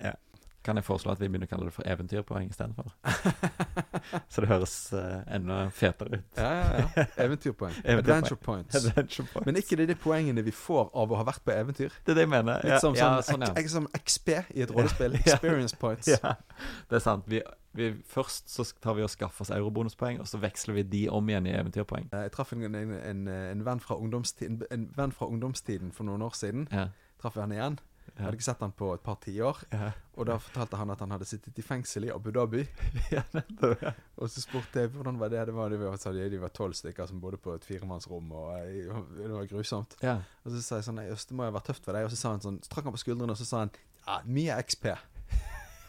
Kan 0.66 0.80
jeg 0.80 0.86
foreslå 0.88 1.14
at 1.14 1.20
vi 1.22 1.28
begynner 1.30 1.46
å 1.46 1.52
kalle 1.52 1.68
det 1.70 1.74
for 1.76 1.86
eventyrpoeng 1.86 2.48
istedenfor? 2.50 2.88
Så 4.34 4.42
det 4.42 4.50
høres 4.50 4.74
uh, 4.98 5.22
enda 5.36 5.58
fetere 5.74 6.18
ut. 6.20 6.40
Ja, 6.40 6.50
ja, 6.58 6.86
ja. 6.96 7.04
Eventyrpoeng. 7.26 7.76
Adventure 7.86 8.38
points. 8.42 8.76
Adventure 8.80 9.28
points. 9.32 9.46
Men 9.46 9.60
ikke 9.62 9.78
det 9.78 9.86
er 9.86 9.92
de 9.94 9.98
poengene 10.02 10.44
vi 10.46 10.54
får 10.56 10.90
av 10.98 11.14
å 11.14 11.20
ha 11.20 11.28
vært 11.28 11.44
på 11.46 11.54
eventyr? 11.54 11.94
det 12.06 12.16
er 12.16 12.20
det 12.20 12.26
jeg 12.26 12.32
mener. 12.34 12.66
Litt 12.66 12.82
som, 12.82 12.98
ja, 12.98 13.12
sånn, 13.22 13.22
ja, 13.22 13.28
sånn, 13.30 13.46
ja. 13.46 13.52
ek- 13.62 13.72
som 13.76 13.88
XP 14.02 14.34
i 14.58 14.66
et 14.66 14.74
rollespill. 14.74 15.20
Experience 15.22 15.78
points. 15.80 16.10
Det 16.10 17.00
er 17.00 17.06
sant. 17.06 17.30
Vi, 17.30 17.42
vi, 17.78 17.92
først 18.10 18.50
så 18.54 18.66
tar 18.82 18.98
vi 18.98 19.06
og 19.06 19.12
skaffer 19.14 19.46
oss 19.46 19.54
eurobonuspoeng, 19.54 20.22
og 20.24 20.30
så 20.30 20.42
veksler 20.42 20.80
vi 20.82 20.88
de 20.98 21.04
om 21.14 21.30
igjen 21.30 21.50
i 21.50 21.56
eventyrpoeng. 21.60 22.10
Eh, 22.12 22.26
Jeg 22.28 22.34
traff 22.36 22.54
en, 22.58 22.66
en, 22.72 22.94
en, 23.00 23.26
en, 23.30 23.66
venn 23.70 23.82
fra 23.84 23.98
ungdomstiden, 24.02 24.64
en 24.74 24.90
venn 24.98 25.14
fra 25.14 25.30
ungdomstiden 25.30 25.94
for 25.94 26.10
noen 26.10 26.26
år 26.26 26.34
siden. 26.42 26.66
Traff 27.22 27.38
jeg 27.38 27.46
han 27.46 27.54
igjen. 27.58 27.78
Jeg 28.16 28.24
hadde 28.24 28.38
ikke 28.38 28.46
sett 28.48 28.62
han 28.64 28.74
på 28.78 28.90
et 28.96 29.02
par 29.04 29.18
tiår. 29.24 29.62
Ja. 29.74 29.90
Og 30.16 30.28
da 30.30 30.38
fortalte 30.40 30.78
han 30.80 30.94
at 30.94 31.02
han 31.04 31.12
hadde 31.12 31.28
sittet 31.28 31.58
i 31.60 31.64
fengsel 31.66 32.08
i 32.08 32.12
Abu 32.14 32.30
Dhabi. 32.36 32.62
ja, 33.16 33.26
nettopp, 33.36 33.82
ja. 33.84 33.92
Og 34.22 34.32
så 34.32 34.44
spurte 34.44 34.86
jeg 34.86 34.94
hvordan 34.94 35.20
var 35.20 35.34
det 35.34 35.42
det 35.50 35.56
var. 35.58 35.74
De 35.74 35.80
var, 35.82 35.98
de, 36.16 36.40
var 36.40 36.54
tolv 36.56 36.78
stykker 36.78 37.10
som 37.10 37.20
bodde 37.24 37.42
på 37.44 37.58
et 37.58 37.68
firemannsrom, 37.68 38.32
og 38.32 38.54
eh, 38.62 38.88
det 39.20 39.34
var 39.34 39.50
grusomt. 39.52 39.98
ja. 40.04 40.20
Og 40.46 40.54
så 40.54 40.62
sa 40.62 40.80
jeg 40.80 40.88
sånn 40.88 41.00
Nei, 41.02 41.10
det 41.10 41.36
må 41.36 41.50
jo 41.50 41.58
være 41.58 41.68
tøft 41.72 41.84
for 41.88 41.98
deg. 41.98 42.08
Og 42.08 42.14
så 42.14 42.22
sa 42.22 42.32
han 42.36 42.46
sånn, 42.46 42.62
strakk 42.64 42.86
trakk 42.86 42.90
han 42.92 42.96
på 42.96 43.04
skuldrene, 43.04 43.36
og 43.36 43.42
så 43.42 43.50
sa 43.50 43.66
han 43.66 43.76
ja, 44.06 44.22
mye 44.30 44.58
XP. 44.64 44.92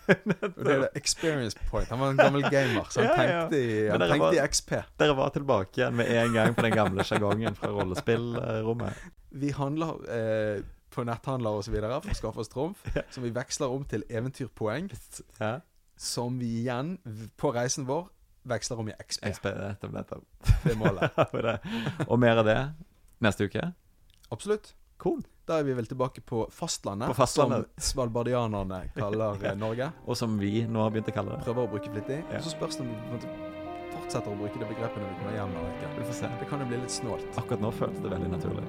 og 0.09 0.59
det 0.65 0.73
er 0.73 0.83
det 0.87 0.91
experience 0.99 1.59
point. 1.71 1.89
Han 1.91 2.01
var 2.01 2.15
en 2.15 2.21
gammel 2.21 2.47
gamer, 2.47 2.87
så 2.91 3.05
han 3.05 3.17
tenkte, 3.21 3.61
i, 3.61 3.89
han 3.91 4.01
tenkte 4.03 4.23
var- 4.23 4.39
i 4.39 4.43
XP. 4.47 4.73
Dere 5.03 5.17
var 5.19 5.35
tilbake 5.35 5.81
igjen 5.83 5.99
med 5.99 6.11
en 6.11 6.33
gang 6.35 6.57
på 6.57 6.67
den 6.67 6.75
gamle 6.79 7.07
sjargongen 7.07 7.59
fra 7.59 7.71
rollespillrommet. 7.75 9.07
Vi 9.37 9.51
handler 9.53 9.99
eh, 10.09 10.65
på 10.97 11.05
netthandler 11.07 11.61
videre 11.71 12.01
for 12.03 12.13
å 12.15 12.19
skaffe 12.19 12.43
oss 12.43 12.51
trumf, 12.53 12.83
som 13.15 13.27
vi 13.27 13.31
veksler 13.37 13.73
om 13.77 13.85
til 13.89 14.05
eventyrpoeng, 14.09 14.89
Ja. 15.45 15.59
som 16.01 16.39
vi 16.41 16.49
igjen, 16.63 16.97
på 17.41 17.53
reisen 17.57 17.87
vår, 17.89 18.09
veksler 18.47 18.81
om 18.83 18.89
i 18.89 18.97
XP. 19.03 19.25
XP. 19.37 19.47
Det 19.83 20.73
er 20.73 20.77
målet. 20.81 21.17
Og 22.11 22.19
mer 22.23 22.41
av 22.43 22.47
det 22.49 22.59
neste 23.25 23.49
uke. 23.49 23.71
Absolutt. 24.31 24.73
Cool. 25.03 25.21
Da 25.47 25.59
er 25.61 25.67
vi 25.69 25.75
vel 25.79 25.87
tilbake 25.87 26.23
på 26.27 26.45
fastlandet, 26.51 27.11
På 27.13 27.15
fastlandet. 27.21 27.67
som 27.77 27.91
svalbardianerne 27.93 28.79
kaller 28.97 29.43
eh, 29.45 29.55
Norge. 29.59 29.91
Og 30.07 30.17
som 30.19 30.39
vi 30.41 30.63
nå 30.67 30.81
har 30.83 30.95
begynt 30.95 31.11
å 31.13 31.15
kalle 31.15 31.37
det. 31.37 31.45
Prøver 31.47 31.67
å 31.67 31.71
bruke 31.75 31.93
flittig. 31.93 32.17
Ja. 32.33 32.41
Og 32.41 32.47
så 32.47 32.55
spørs 32.55 32.79
det 32.81 32.87
om 32.87 32.95
vi 33.13 33.21
fortsetter 33.93 34.33
å 34.33 34.39
bruke 34.41 34.59
det 34.63 34.71
begrepet 34.73 34.99
når 35.03 35.11
vi 35.13 35.19
kommer 35.21 35.37
hjem 35.37 35.55
eller 35.61 35.75
ikke. 35.77 36.31
Det 36.41 36.49
kan 36.51 36.65
jo 36.65 36.71
bli 36.73 36.81
litt 36.83 36.95
snålt. 36.97 37.29
Akkurat 37.43 37.63
nå 37.67 37.71
føltes 37.77 38.03
det 38.03 38.15
veldig 38.15 38.33
naturlig. 38.33 38.65